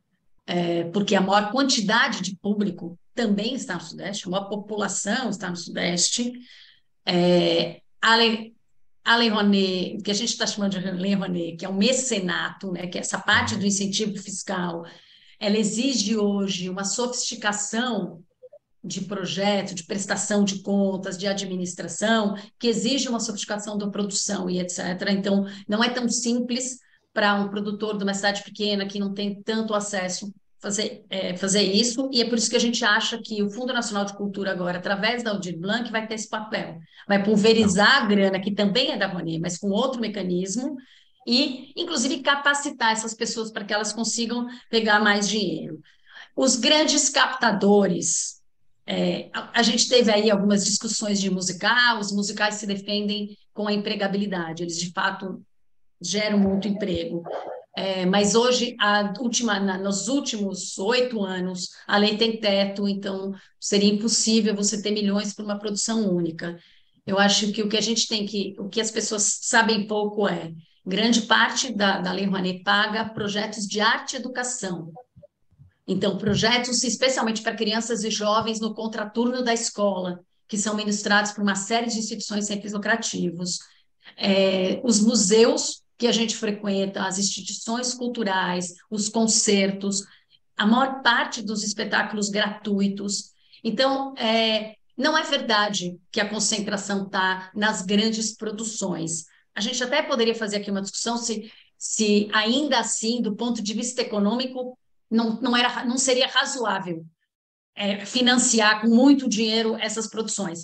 é, 0.48 0.86
porque 0.86 1.14
a 1.14 1.20
maior 1.20 1.52
quantidade 1.52 2.22
de 2.22 2.34
público 2.38 2.98
também 3.14 3.56
está 3.56 3.76
no 3.76 3.82
Sudeste, 3.82 4.26
a 4.26 4.32
maior 4.32 4.48
população 4.48 5.30
está 5.30 5.50
no 5.50 5.58
Sudeste. 5.58 6.32
É, 7.06 7.82
a 8.02 8.16
Lei, 8.16 8.54
a 9.04 9.18
Lei 9.18 9.28
Rouanet, 9.28 10.02
que 10.02 10.12
a 10.12 10.14
gente 10.14 10.30
está 10.30 10.48
chamando 10.48 10.80
de 10.80 10.92
Lei 10.92 11.14
Rouanet, 11.14 11.58
que 11.58 11.66
é 11.66 11.70
um 11.70 11.76
mecenato, 11.76 12.72
né, 12.72 12.88
que 12.88 12.98
é 12.98 13.02
essa 13.02 13.20
parte 13.20 13.58
do 13.58 13.66
incentivo 13.66 14.16
fiscal, 14.18 14.86
ela 15.38 15.58
exige 15.58 16.16
hoje 16.16 16.70
uma 16.70 16.86
sofisticação 16.86 18.24
de 18.84 19.02
projeto, 19.02 19.76
de 19.76 19.84
prestação 19.84 20.44
de 20.44 20.62
contas, 20.62 21.18
de 21.18 21.28
administração, 21.28 22.36
que 22.58 22.68
exige 22.68 23.10
uma 23.10 23.20
sofisticação 23.20 23.78
da 23.78 23.90
produção 23.90 24.50
e 24.50 24.60
etc. 24.60 24.80
Então, 25.10 25.46
não 25.68 25.84
é 25.84 25.90
tão 25.90 26.08
simples 26.08 26.80
para 27.14 27.36
um 27.36 27.50
produtor 27.50 27.98
de 27.98 28.04
uma 28.04 28.14
cidade 28.14 28.44
pequena 28.44 28.88
que 28.88 29.00
não 29.00 29.14
tem 29.14 29.42
tanto 29.42 29.74
acesso 29.74 30.34
fazer, 30.60 31.06
é, 31.10 31.36
fazer 31.36 31.64
isso, 31.64 32.10
e 32.12 32.22
é 32.22 32.26
por 32.26 32.38
isso 32.38 32.50
que 32.50 32.56
a 32.56 32.60
gente 32.60 32.84
acha 32.84 33.18
que 33.18 33.42
o 33.42 33.50
Fundo 33.50 33.74
Nacional 33.74 34.06
de 34.06 34.16
Cultura 34.16 34.52
agora, 34.52 34.78
através 34.78 35.24
da 35.24 35.32
Aldir 35.32 35.58
Blanc, 35.58 35.90
vai 35.92 36.06
ter 36.06 36.16
esse 36.16 36.30
papel, 36.30 36.78
vai 37.08 37.24
pulverizar 37.24 38.04
a 38.04 38.06
grana, 38.06 38.40
que 38.40 38.52
também 38.52 38.92
é 38.92 38.98
da 38.98 39.08
Rony, 39.08 39.40
mas 39.40 39.58
com 39.58 39.70
outro 39.70 40.02
mecanismo, 40.02 40.76
e, 41.26 41.72
inclusive, 41.76 42.22
capacitar 42.22 42.92
essas 42.92 43.14
pessoas 43.14 43.52
para 43.52 43.64
que 43.64 43.74
elas 43.74 43.94
consigam 43.94 44.48
pegar 44.70 45.00
mais 45.00 45.30
dinheiro. 45.30 45.80
Os 46.36 46.56
grandes 46.56 47.10
captadores, 47.10 48.39
é, 48.92 49.30
a, 49.32 49.60
a, 49.60 49.62
gente 49.62 49.88
teve 49.88 50.12
aí 50.12 50.32
algumas 50.32 50.66
discussões 50.66 51.22
de 51.22 51.30
musical, 51.30 52.00
os 52.00 52.12
musicais 52.12 52.56
se 52.56 52.66
defendem 52.66 53.38
com 53.54 53.68
a 53.68 53.74
empregabilidade, 53.74 54.64
eles 54.64 54.80
de 54.80 54.92
fato 54.92 55.46
geram 56.02 56.40
muito 56.40 56.68
emprego. 56.68 57.22
É, 57.78 58.04
mas 58.08 58.34
hoje, 58.34 58.76
a 58.80 59.14
última, 59.20 59.60
na, 59.60 59.78
nos 59.78 60.08
últimos 60.08 60.76
oito 60.80 61.24
anos, 61.24 61.70
a 61.88 62.00
lei 62.00 62.18
tem 62.18 62.40
teto, 62.40 62.88
então 62.88 63.32
seria 63.60 63.94
impossível 63.94 64.56
você 64.56 64.82
ter 64.82 64.90
milhões 64.90 65.36
para 65.36 65.46
uma 65.46 65.60
produção 65.60 66.12
única. 66.12 66.58
Eu 67.06 67.20
acho 67.20 67.52
que 67.52 67.62
o 67.62 67.70
que 67.70 67.78
a 67.78 67.82
gente 67.82 68.08
tem 68.08 68.26
que, 68.26 68.56
o 68.58 68.70
que 68.70 68.82
as 68.82 68.90
pessoas 68.90 69.40
sabem 69.42 69.86
pouco 69.86 70.28
é, 70.28 70.52
grande 70.84 71.22
parte 71.22 71.72
da, 71.72 72.00
da 72.00 72.12
Lei 72.12 72.26
Rouanet 72.26 72.64
paga 72.64 73.06
projetos 73.06 73.68
de 73.68 73.80
arte 73.80 74.14
e 74.14 74.18
educação. 74.18 74.92
Então, 75.92 76.20
projetos 76.20 76.84
especialmente 76.84 77.42
para 77.42 77.56
crianças 77.56 78.04
e 78.04 78.12
jovens 78.12 78.60
no 78.60 78.76
contraturno 78.76 79.44
da 79.44 79.52
escola, 79.52 80.20
que 80.48 80.56
são 80.56 80.76
ministrados 80.76 81.32
por 81.32 81.42
uma 81.42 81.56
série 81.56 81.88
de 81.88 81.98
instituições 81.98 82.46
sem 82.46 82.62
fins 82.62 82.74
lucrativos. 82.74 83.58
É, 84.16 84.80
os 84.84 85.00
museus 85.00 85.82
que 85.98 86.06
a 86.06 86.12
gente 86.12 86.36
frequenta, 86.36 87.08
as 87.08 87.18
instituições 87.18 87.96
culturais, 87.96 88.76
os 88.88 89.10
concertos, 89.10 90.04
a 90.56 90.68
maior 90.68 91.02
parte 91.02 91.42
dos 91.42 91.64
espetáculos 91.64 92.30
gratuitos. 92.30 93.32
Então, 93.64 94.14
é, 94.16 94.76
não 94.96 95.18
é 95.18 95.24
verdade 95.24 96.00
que 96.12 96.22
a 96.22 96.30
concentração 96.30 97.08
está 97.08 97.50
nas 97.56 97.82
grandes 97.82 98.38
produções. 98.38 99.26
A 99.56 99.60
gente 99.60 99.84
até 99.84 100.04
poderia 100.04 100.36
fazer 100.36 100.58
aqui 100.58 100.70
uma 100.70 100.84
discussão 100.84 101.18
se, 101.18 101.52
se 101.80 102.30
ainda 102.32 102.78
assim, 102.78 103.24
do 103.24 103.36
ponto 103.36 103.60
de 103.60 103.74
vista 103.74 104.04
econômico, 104.04 104.78
não, 105.10 105.40
não, 105.42 105.56
era, 105.56 105.86
não 105.86 105.98
seria 105.98 106.28
razoável 106.28 107.06
é, 107.76 108.06
financiar 108.06 108.82
com 108.82 108.88
muito 108.88 109.28
dinheiro 109.28 109.76
essas 109.78 110.08
produções. 110.08 110.64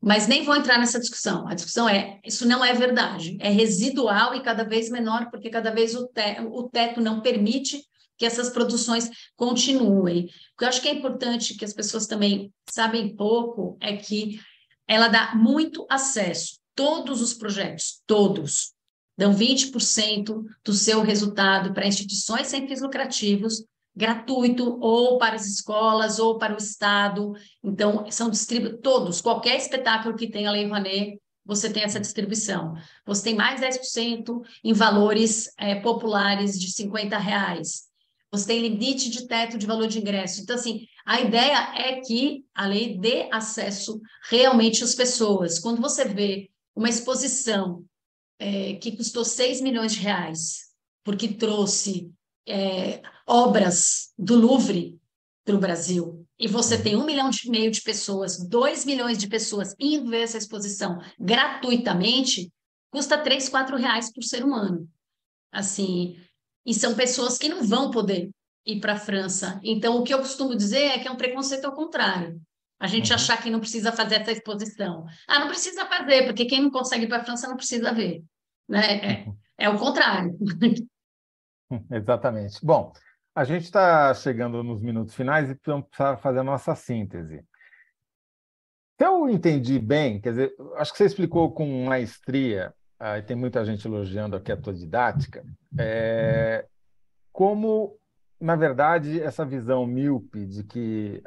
Mas 0.00 0.26
nem 0.28 0.44
vou 0.44 0.54
entrar 0.54 0.78
nessa 0.78 1.00
discussão. 1.00 1.46
A 1.48 1.54
discussão 1.54 1.88
é: 1.88 2.20
isso 2.24 2.46
não 2.46 2.64
é 2.64 2.72
verdade, 2.72 3.36
é 3.40 3.50
residual 3.50 4.34
e 4.34 4.42
cada 4.42 4.64
vez 4.64 4.90
menor, 4.90 5.30
porque 5.30 5.50
cada 5.50 5.70
vez 5.70 5.94
o, 5.94 6.06
te, 6.06 6.40
o 6.50 6.68
teto 6.68 7.00
não 7.00 7.20
permite 7.20 7.82
que 8.16 8.26
essas 8.26 8.50
produções 8.50 9.10
continuem. 9.36 10.24
O 10.24 10.58
que 10.58 10.64
eu 10.64 10.68
acho 10.68 10.82
que 10.82 10.88
é 10.88 10.94
importante 10.94 11.54
que 11.54 11.64
as 11.64 11.72
pessoas 11.72 12.06
também 12.06 12.52
sabem 12.68 13.14
pouco 13.14 13.76
é 13.80 13.96
que 13.96 14.40
ela 14.86 15.08
dá 15.08 15.34
muito 15.34 15.86
acesso, 15.88 16.58
todos 16.74 17.20
os 17.20 17.34
projetos, 17.34 18.02
todos, 18.06 18.72
dão 19.16 19.34
20% 19.34 20.44
do 20.64 20.72
seu 20.72 21.02
resultado 21.02 21.74
para 21.74 21.86
instituições 21.86 22.46
sem 22.46 22.66
fins 22.66 22.80
lucrativos, 22.80 23.64
gratuito 23.98 24.78
ou 24.80 25.18
para 25.18 25.34
as 25.34 25.44
escolas 25.44 26.20
ou 26.20 26.38
para 26.38 26.54
o 26.54 26.56
Estado. 26.56 27.32
Então, 27.62 28.08
são 28.10 28.30
distribuídos 28.30 28.80
todos, 28.80 29.20
qualquer 29.20 29.56
espetáculo 29.56 30.14
que 30.14 30.30
tenha 30.30 30.52
Lei 30.52 30.64
Rouanet, 30.66 31.20
você 31.44 31.68
tem 31.68 31.82
essa 31.82 31.98
distribuição. 31.98 32.74
Você 33.04 33.24
tem 33.24 33.34
mais 33.34 33.60
10% 33.60 34.40
em 34.62 34.72
valores 34.72 35.52
é, 35.58 35.74
populares 35.76 36.58
de 36.60 36.70
50 36.70 37.18
reais. 37.18 37.88
Você 38.30 38.46
tem 38.46 38.60
limite 38.60 39.10
de 39.10 39.26
teto 39.26 39.58
de 39.58 39.66
valor 39.66 39.88
de 39.88 39.98
ingresso. 39.98 40.42
Então, 40.42 40.54
assim, 40.54 40.86
a 41.04 41.20
ideia 41.20 41.72
é 41.74 42.00
que 42.00 42.44
a 42.54 42.66
lei 42.66 42.98
dê 42.98 43.28
acesso 43.32 44.00
realmente 44.28 44.84
às 44.84 44.94
pessoas. 44.94 45.58
Quando 45.58 45.80
você 45.80 46.04
vê 46.04 46.50
uma 46.76 46.88
exposição 46.88 47.82
é, 48.38 48.74
que 48.74 48.96
custou 48.96 49.24
6 49.24 49.60
milhões 49.62 49.92
de 49.94 50.00
reais, 50.00 50.68
porque 51.02 51.28
trouxe 51.28 52.12
é, 52.46 53.00
obras 53.28 54.12
do 54.18 54.34
Louvre 54.34 54.98
para 55.44 55.54
o 55.54 55.60
Brasil, 55.60 56.26
e 56.38 56.46
você 56.46 56.80
tem 56.80 56.96
um 56.96 57.04
milhão 57.04 57.30
e 57.30 57.50
meio 57.50 57.70
de 57.70 57.82
pessoas, 57.82 58.38
dois 58.38 58.84
milhões 58.84 59.18
de 59.18 59.26
pessoas 59.26 59.74
indo 59.78 60.10
ver 60.10 60.22
essa 60.22 60.38
exposição 60.38 60.98
gratuitamente, 61.18 62.52
custa 62.90 63.18
três, 63.18 63.48
quatro 63.48 63.76
reais 63.76 64.12
por 64.12 64.22
ser 64.22 64.44
humano. 64.44 64.88
Assim, 65.52 66.16
e 66.64 66.74
são 66.74 66.94
pessoas 66.94 67.38
que 67.38 67.48
não 67.48 67.64
vão 67.64 67.90
poder 67.90 68.30
ir 68.64 68.80
para 68.80 68.92
a 68.92 68.98
França. 68.98 69.60
Então, 69.64 69.96
o 69.96 70.04
que 70.04 70.12
eu 70.12 70.18
costumo 70.18 70.54
dizer 70.54 70.82
é 70.82 70.98
que 70.98 71.08
é 71.08 71.10
um 71.10 71.16
preconceito 71.16 71.64
ao 71.64 71.74
contrário. 71.74 72.40
A 72.78 72.86
gente 72.86 73.10
uhum. 73.10 73.16
achar 73.16 73.42
que 73.42 73.50
não 73.50 73.58
precisa 73.58 73.90
fazer 73.90 74.16
essa 74.16 74.30
exposição. 74.30 75.06
Ah, 75.26 75.40
não 75.40 75.48
precisa 75.48 75.86
fazer, 75.86 76.26
porque 76.26 76.44
quem 76.44 76.62
não 76.62 76.70
consegue 76.70 77.04
ir 77.04 77.08
para 77.08 77.18
a 77.18 77.24
França 77.24 77.48
não 77.48 77.56
precisa 77.56 77.92
ver. 77.92 78.22
Né? 78.68 79.22
É, 79.22 79.24
uhum. 79.26 79.36
é 79.58 79.68
o 79.68 79.78
contrário. 79.78 80.38
Exatamente. 81.90 82.58
Bom, 82.62 82.92
a 83.38 83.44
gente 83.44 83.62
está 83.66 84.12
chegando 84.14 84.64
nos 84.64 84.82
minutos 84.82 85.14
finais 85.14 85.48
e 85.48 85.56
vamos 85.64 85.86
fazer 86.20 86.40
a 86.40 86.42
nossa 86.42 86.74
síntese. 86.74 87.44
Se 89.00 89.06
eu 89.06 89.28
entendi 89.28 89.78
bem, 89.78 90.20
quer 90.20 90.30
dizer, 90.30 90.52
acho 90.74 90.90
que 90.90 90.98
você 90.98 91.04
explicou 91.04 91.52
com 91.52 91.84
maestria, 91.84 92.74
e 93.16 93.22
tem 93.22 93.36
muita 93.36 93.64
gente 93.64 93.86
elogiando 93.86 94.34
aqui 94.34 94.50
a 94.50 94.56
tua 94.56 94.74
didática, 94.74 95.44
é, 95.78 96.66
como, 97.32 97.96
na 98.40 98.56
verdade, 98.56 99.22
essa 99.22 99.46
visão 99.46 99.86
míope 99.86 100.44
de 100.44 100.64
que 100.64 101.22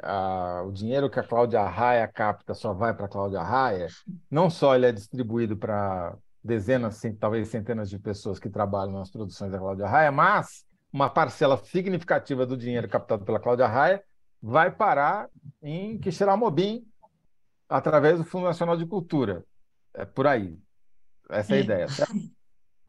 o 0.66 0.70
dinheiro 0.70 1.08
que 1.08 1.18
a 1.18 1.26
Cláudia 1.26 1.64
Raia 1.64 2.06
capta 2.06 2.52
só 2.52 2.74
vai 2.74 2.92
para 2.92 3.06
a 3.06 3.08
Cláudia 3.08 3.40
Raia, 3.40 3.86
não 4.30 4.50
só 4.50 4.76
ele 4.76 4.84
é 4.84 4.92
distribuído 4.92 5.56
para 5.56 6.14
dezenas, 6.44 7.00
talvez 7.18 7.48
centenas 7.48 7.88
de 7.88 7.98
pessoas 7.98 8.38
que 8.38 8.50
trabalham 8.50 8.92
nas 8.92 9.10
produções 9.10 9.50
da 9.50 9.58
Cláudia 9.58 9.86
Raia, 9.86 10.12
mas 10.12 10.70
uma 10.92 11.08
parcela 11.08 11.56
significativa 11.56 12.44
do 12.44 12.56
dinheiro 12.56 12.88
captado 12.88 13.24
pela 13.24 13.40
Cláudia 13.40 13.66
Raia 13.66 14.02
vai 14.40 14.70
parar 14.70 15.28
em 15.62 15.98
Quixeramobim 15.98 16.86
através 17.68 18.18
do 18.18 18.24
Fundo 18.24 18.44
Nacional 18.44 18.76
de 18.76 18.84
Cultura. 18.84 19.44
É 19.94 20.04
por 20.04 20.26
aí. 20.26 20.58
Essa 21.30 21.54
é 21.54 21.56
a 21.56 21.58
é. 21.58 21.62
ideia. 21.62 21.88
Certo? 21.88 22.12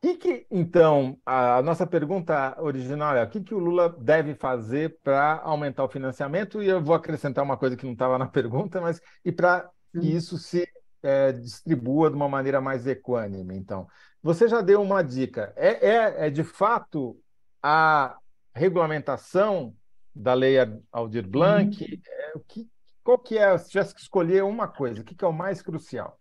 que, 0.03 0.15
que, 0.15 0.47
então, 0.51 1.17
a 1.25 1.61
nossa 1.61 1.87
pergunta 1.87 2.61
original 2.61 3.15
é 3.15 3.23
o 3.23 3.29
que, 3.29 3.39
que 3.39 3.55
o 3.55 3.59
Lula 3.59 3.87
deve 3.87 4.35
fazer 4.35 4.99
para 5.01 5.39
aumentar 5.41 5.85
o 5.85 5.89
financiamento? 5.89 6.61
E 6.61 6.67
eu 6.67 6.83
vou 6.83 6.93
acrescentar 6.93 7.41
uma 7.41 7.55
coisa 7.55 7.77
que 7.77 7.85
não 7.85 7.93
estava 7.93 8.17
na 8.17 8.27
pergunta, 8.27 8.81
mas 8.81 9.01
e 9.23 9.31
para 9.31 9.69
que 9.93 9.99
isso 9.99 10.37
se 10.37 10.67
é, 11.01 11.31
distribua 11.31 12.09
de 12.09 12.17
uma 12.17 12.27
maneira 12.27 12.59
mais 12.59 12.85
equânime. 12.85 13.55
Então, 13.55 13.87
você 14.21 14.49
já 14.49 14.59
deu 14.59 14.81
uma 14.81 15.01
dica. 15.01 15.53
É, 15.55 15.87
é, 15.87 16.27
é 16.27 16.29
de 16.29 16.43
fato 16.43 17.17
a 17.63 18.17
regulamentação 18.53 19.73
da 20.13 20.33
lei 20.33 20.57
Aldir 20.91 21.27
Blanc? 21.27 21.81
Uhum. 21.81 22.01
É, 22.05 22.31
o 22.35 22.39
que, 22.41 22.69
qual 23.03 23.17
que 23.17 23.37
é, 23.37 23.57
se 23.57 23.69
tivesse 23.69 23.95
que 23.95 24.01
escolher 24.01 24.43
uma 24.43 24.67
coisa, 24.67 25.01
o 25.01 25.03
que, 25.03 25.15
que 25.15 25.23
é 25.23 25.27
o 25.27 25.33
mais 25.33 25.61
crucial? 25.61 26.19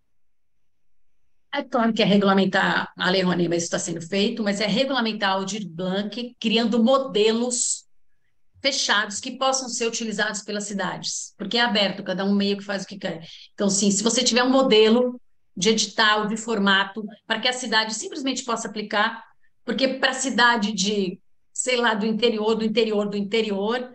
É 1.54 1.62
claro 1.62 1.92
que 1.92 2.00
é 2.00 2.06
regulamentar 2.06 2.90
a 2.96 3.10
lei 3.10 3.20
Rouanet, 3.20 3.48
mas 3.48 3.58
isso 3.58 3.66
está 3.66 3.78
sendo 3.78 4.00
feito, 4.00 4.42
mas 4.42 4.60
é 4.60 4.66
regulamentar 4.66 5.32
Aldir 5.32 5.68
Blanc, 5.68 6.34
criando 6.40 6.82
modelos 6.82 7.86
fechados 8.62 9.20
que 9.20 9.32
possam 9.32 9.68
ser 9.68 9.86
utilizados 9.86 10.40
pelas 10.42 10.64
cidades, 10.64 11.34
porque 11.36 11.58
é 11.58 11.60
aberto, 11.60 12.04
cada 12.04 12.24
um 12.24 12.34
meio 12.34 12.56
que 12.56 12.64
faz 12.64 12.84
o 12.84 12.86
que 12.86 12.96
quer. 12.96 13.26
Então, 13.52 13.68
sim, 13.68 13.90
se 13.90 14.02
você 14.02 14.22
tiver 14.22 14.42
um 14.44 14.50
modelo 14.50 15.20
de 15.54 15.68
edital, 15.68 16.26
de 16.26 16.36
formato, 16.36 17.04
para 17.26 17.40
que 17.40 17.48
a 17.48 17.52
cidade 17.52 17.92
simplesmente 17.92 18.44
possa 18.44 18.68
aplicar, 18.68 19.22
porque 19.64 19.88
para 19.88 20.12
a 20.12 20.14
cidade 20.14 20.72
de, 20.72 21.20
sei 21.52 21.76
lá, 21.76 21.94
do 21.94 22.06
interior, 22.06 22.54
do 22.54 22.64
interior, 22.64 23.08
do 23.08 23.16
interior, 23.16 23.92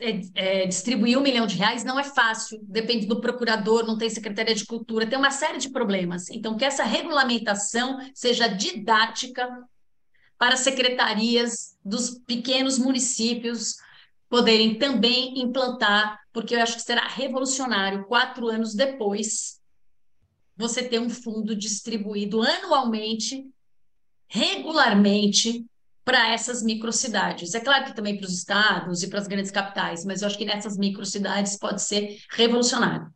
é, 0.00 0.20
é, 0.34 0.66
distribuir 0.66 1.18
um 1.18 1.22
milhão 1.22 1.46
de 1.46 1.56
reais 1.56 1.84
não 1.84 1.98
é 1.98 2.04
fácil, 2.04 2.58
depende 2.62 3.06
do 3.06 3.20
procurador, 3.20 3.86
não 3.86 3.98
tem 3.98 4.08
secretaria 4.10 4.54
de 4.54 4.64
cultura, 4.64 5.06
tem 5.06 5.18
uma 5.18 5.30
série 5.30 5.58
de 5.58 5.70
problemas. 5.70 6.30
Então, 6.30 6.56
que 6.56 6.64
essa 6.64 6.84
regulamentação 6.84 7.98
seja 8.14 8.46
didática 8.46 9.48
para 10.38 10.56
secretarias 10.56 11.76
dos 11.84 12.18
pequenos 12.26 12.78
municípios 12.78 13.76
poderem 14.28 14.78
também 14.78 15.40
implantar, 15.40 16.20
porque 16.32 16.54
eu 16.54 16.62
acho 16.62 16.76
que 16.76 16.82
será 16.82 17.06
revolucionário, 17.06 18.06
quatro 18.06 18.48
anos 18.48 18.74
depois, 18.74 19.60
você 20.56 20.82
ter 20.82 20.98
um 20.98 21.10
fundo 21.10 21.54
distribuído 21.54 22.42
anualmente, 22.42 23.46
regularmente, 24.28 25.64
para 26.06 26.32
essas 26.32 26.62
microcidades. 26.62 27.52
É 27.52 27.58
claro 27.58 27.84
que 27.84 27.92
também 27.92 28.16
para 28.16 28.26
os 28.26 28.32
estados 28.32 29.02
e 29.02 29.10
para 29.10 29.18
as 29.18 29.26
grandes 29.26 29.50
capitais, 29.50 30.04
mas 30.04 30.22
eu 30.22 30.28
acho 30.28 30.38
que 30.38 30.44
nessas 30.44 30.78
microcidades 30.78 31.58
pode 31.58 31.82
ser 31.82 32.20
revolucionário. 32.30 33.12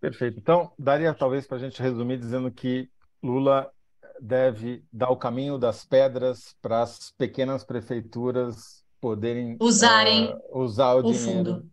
Perfeito. 0.00 0.38
Então, 0.38 0.72
daria 0.78 1.12
talvez 1.12 1.46
para 1.46 1.58
a 1.58 1.60
gente 1.60 1.82
resumir 1.82 2.18
dizendo 2.18 2.50
que 2.50 2.88
Lula 3.22 3.70
deve 4.18 4.82
dar 4.90 5.10
o 5.10 5.18
caminho 5.18 5.58
das 5.58 5.84
pedras 5.84 6.56
para 6.62 6.80
as 6.80 7.12
pequenas 7.18 7.62
prefeituras 7.62 8.82
poderem 8.98 9.58
usarem 9.60 10.32
uh, 10.32 10.60
usar 10.60 10.94
o, 10.94 11.00
o 11.00 11.12
dinheiro. 11.12 11.70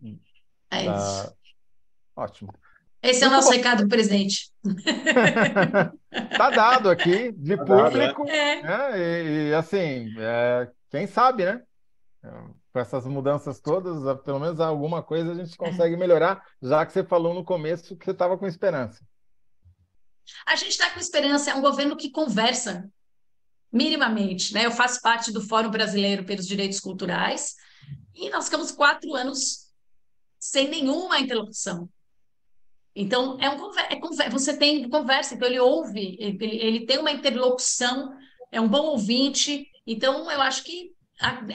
Fundo. 0.00 0.18
É 0.70 0.84
da... 0.86 0.96
isso. 0.96 1.36
Ótimo. 2.16 2.54
Esse 3.04 3.22
é 3.22 3.28
o 3.28 3.30
nosso 3.30 3.50
bom. 3.50 3.54
recado 3.54 3.86
presidente. 3.86 4.50
Está 6.10 6.48
dado 6.50 6.88
aqui, 6.88 7.32
de 7.32 7.54
tá 7.54 7.64
público. 7.64 8.26
É. 8.26 8.62
Né? 8.62 8.98
E, 8.98 9.48
e, 9.50 9.54
assim, 9.54 10.10
é, 10.16 10.70
quem 10.90 11.06
sabe, 11.06 11.44
né? 11.44 11.62
Com 12.72 12.78
essas 12.80 13.04
mudanças 13.04 13.60
todas, 13.60 14.02
pelo 14.22 14.40
menos 14.40 14.58
alguma 14.58 15.02
coisa 15.02 15.32
a 15.32 15.34
gente 15.34 15.52
é. 15.52 15.56
consegue 15.56 15.98
melhorar, 15.98 16.42
já 16.62 16.86
que 16.86 16.94
você 16.94 17.04
falou 17.04 17.34
no 17.34 17.44
começo 17.44 17.94
que 17.94 18.06
você 18.06 18.12
estava 18.12 18.38
com 18.38 18.46
esperança. 18.46 19.04
A 20.46 20.56
gente 20.56 20.70
está 20.70 20.88
com 20.88 20.98
esperança, 20.98 21.50
é 21.50 21.54
um 21.54 21.60
governo 21.60 21.98
que 21.98 22.10
conversa 22.10 22.88
minimamente. 23.70 24.54
Né? 24.54 24.64
Eu 24.64 24.70
faço 24.70 25.02
parte 25.02 25.30
do 25.30 25.42
Fórum 25.42 25.70
Brasileiro 25.70 26.24
pelos 26.24 26.46
Direitos 26.46 26.80
Culturais 26.80 27.54
e 28.14 28.30
nós 28.30 28.46
ficamos 28.46 28.72
quatro 28.72 29.14
anos 29.14 29.70
sem 30.40 30.70
nenhuma 30.70 31.18
interlocução. 31.18 31.86
Então, 32.94 33.36
é 33.40 33.50
um 33.50 33.70
é 34.20 34.30
você 34.30 34.56
tem 34.56 34.88
conversa, 34.88 35.34
então 35.34 35.48
ele 35.48 35.58
ouve, 35.58 36.16
ele, 36.20 36.38
ele 36.40 36.86
tem 36.86 36.98
uma 36.98 37.10
interlocução, 37.10 38.12
é 38.52 38.60
um 38.60 38.68
bom 38.68 38.86
ouvinte, 38.86 39.66
então 39.84 40.30
eu 40.30 40.40
acho 40.40 40.62
que 40.62 40.92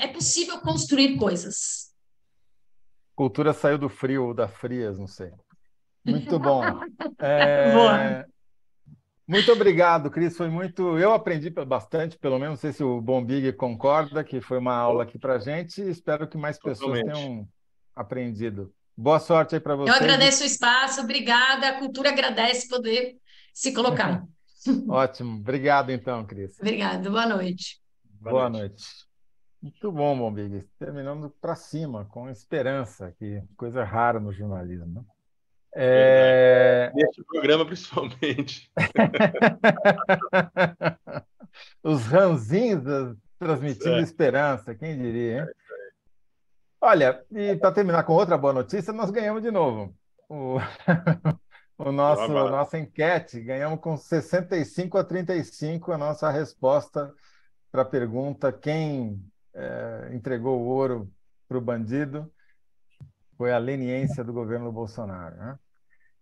é 0.01 0.07
possível 0.07 0.59
construir 0.59 1.17
coisas. 1.17 1.89
Cultura 3.15 3.53
saiu 3.53 3.77
do 3.77 3.89
frio 3.89 4.27
ou 4.27 4.33
da 4.33 4.47
frias, 4.47 4.97
não 4.97 5.07
sei. 5.07 5.31
Muito 6.05 6.37
bom. 6.39 6.63
É... 7.19 8.25
Muito 9.27 9.51
obrigado, 9.51 10.09
Cris. 10.09 10.35
Foi 10.35 10.49
muito. 10.49 10.97
Eu 10.97 11.13
aprendi 11.13 11.51
bastante, 11.51 12.17
pelo 12.17 12.39
menos, 12.39 12.53
não 12.53 12.57
sei 12.57 12.73
se 12.73 12.83
o 12.83 12.99
Bom 12.99 13.23
Big 13.23 13.53
concorda, 13.53 14.23
que 14.23 14.41
foi 14.41 14.57
uma 14.57 14.73
aula 14.73 15.03
aqui 15.03 15.19
para 15.19 15.37
gente. 15.37 15.81
Espero 15.81 16.27
que 16.27 16.37
mais 16.37 16.57
pessoas 16.57 16.99
Totalmente. 16.99 17.13
tenham 17.13 17.47
aprendido. 17.95 18.73
Boa 19.01 19.17
sorte 19.17 19.55
aí 19.55 19.61
para 19.61 19.77
você. 19.77 19.89
Eu 19.89 19.95
agradeço 19.95 20.43
o 20.43 20.45
espaço, 20.45 20.99
obrigada. 20.99 21.69
A 21.69 21.79
cultura 21.79 22.09
agradece 22.09 22.67
poder 22.67 23.15
se 23.53 23.73
colocar. 23.73 24.25
Ótimo. 24.89 25.37
Obrigado, 25.37 25.89
então, 25.89 26.25
Cris. 26.25 26.59
Obrigado. 26.59 27.09
Boa 27.09 27.25
noite. 27.25 27.79
Boa, 28.03 28.33
Boa 28.33 28.49
noite. 28.49 28.71
noite. 28.71 28.85
Muito 29.61 29.89
bom, 29.89 30.17
Bom 30.17 30.33
Big. 30.33 30.65
Terminando 30.77 31.33
para 31.39 31.55
cima, 31.55 32.03
com 32.11 32.29
esperança, 32.29 33.15
que 33.17 33.41
coisa 33.55 33.85
rara 33.85 34.19
no 34.19 34.33
jornalismo. 34.33 34.87
Né? 34.87 35.01
É... 35.75 36.91
Neste 36.93 37.23
programa, 37.23 37.65
principalmente. 37.65 38.69
Os 41.81 42.05
ranzinhos 42.05 42.83
transmitindo 43.39 43.95
é. 43.95 44.01
esperança, 44.01 44.75
quem 44.75 44.97
diria, 44.97 45.43
hein? 45.43 45.47
Olha, 46.81 47.23
e 47.31 47.55
para 47.57 47.73
terminar 47.73 48.03
com 48.03 48.13
outra 48.13 48.37
boa 48.37 48.53
notícia, 48.53 48.93
nós 48.93 49.11
ganhamos 49.11 49.41
de 49.41 49.51
novo. 49.51 49.93
O, 50.29 50.57
o 51.77 51.91
nosso, 51.91 52.27
nossa 52.27 52.79
enquete, 52.79 53.41
ganhamos 53.41 53.79
com 53.79 53.97
65 53.97 54.97
a 54.97 55.03
35 55.03 55.91
a 55.91 55.97
nossa 55.97 56.29
resposta 56.29 57.13
para 57.71 57.81
a 57.81 57.85
pergunta 57.85 58.51
quem 58.51 59.21
é, 59.53 60.09
entregou 60.13 60.59
o 60.59 60.65
ouro 60.65 61.11
para 61.47 61.57
o 61.57 61.61
bandido 61.61 62.31
foi 63.39 63.53
a 63.53 63.57
leniência 63.57 64.23
do 64.23 64.33
governo 64.33 64.71
Bolsonaro. 64.71 65.35
Né? 65.37 65.59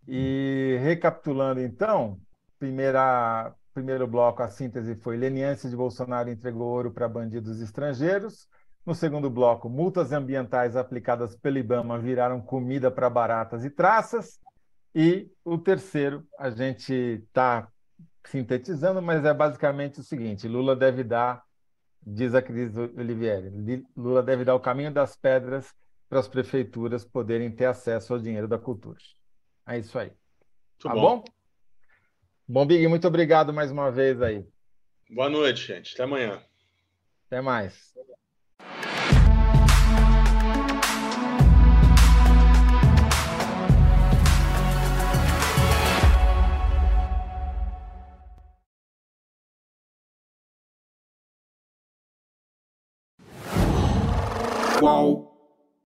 E 0.08 0.78
recapitulando, 0.82 1.60
então, 1.60 2.20
primeira, 2.60 3.54
primeiro 3.74 4.08
bloco, 4.08 4.44
a 4.44 4.50
síntese 4.50 4.96
foi 4.96 5.18
leniência 5.18 5.70
de 5.70 5.76
Bolsonaro 5.76 6.30
entregou 6.30 6.68
ouro 6.68 6.92
para 6.92 7.10
bandidos 7.10 7.60
estrangeiros. 7.60 8.48
No 8.88 8.96
segundo 8.96 9.30
bloco, 9.30 9.68
multas 9.68 10.14
ambientais 10.14 10.78
aplicadas 10.78 11.36
pelo 11.36 11.58
IBAMA 11.58 12.00
viraram 12.00 12.40
comida 12.40 12.90
para 12.90 13.10
baratas 13.10 13.66
e 13.66 13.70
traças. 13.70 14.40
E 14.96 15.30
o 15.44 15.58
terceiro, 15.58 16.26
a 16.40 16.50
gente 16.50 16.94
está 16.94 17.68
sintetizando, 18.24 19.02
mas 19.02 19.26
é 19.26 19.34
basicamente 19.34 20.00
o 20.00 20.04
seguinte: 20.04 20.48
Lula 20.48 20.74
deve 20.74 21.04
dar, 21.04 21.44
diz 22.02 22.34
a 22.34 22.42
Cris 22.42 22.78
Olivieri, 22.78 23.86
Lula 23.94 24.24
deve 24.24 24.46
dar 24.46 24.56
o 24.56 24.60
caminho 24.62 24.94
das 24.94 25.18
pedras 25.18 25.76
para 26.08 26.20
as 26.22 26.28
prefeituras 26.30 27.04
poderem 27.04 27.52
ter 27.52 27.66
acesso 27.66 28.14
ao 28.14 28.20
dinheiro 28.20 28.48
da 28.48 28.58
cultura. 28.58 29.00
É 29.68 29.78
isso 29.78 30.00
aí. 30.00 30.08
Muito 30.08 30.84
tá 30.84 30.94
bom. 30.94 31.02
bom? 31.18 31.24
Bom, 32.48 32.66
Big, 32.66 32.88
muito 32.88 33.06
obrigado 33.06 33.52
mais 33.52 33.70
uma 33.70 33.92
vez 33.92 34.22
aí. 34.22 34.48
Boa 35.10 35.30
noite, 35.30 35.68
gente. 35.68 35.94
Até 35.94 36.04
amanhã. 36.04 36.42
Até 37.26 37.42
mais. 37.42 37.97
Qual? 54.78 55.27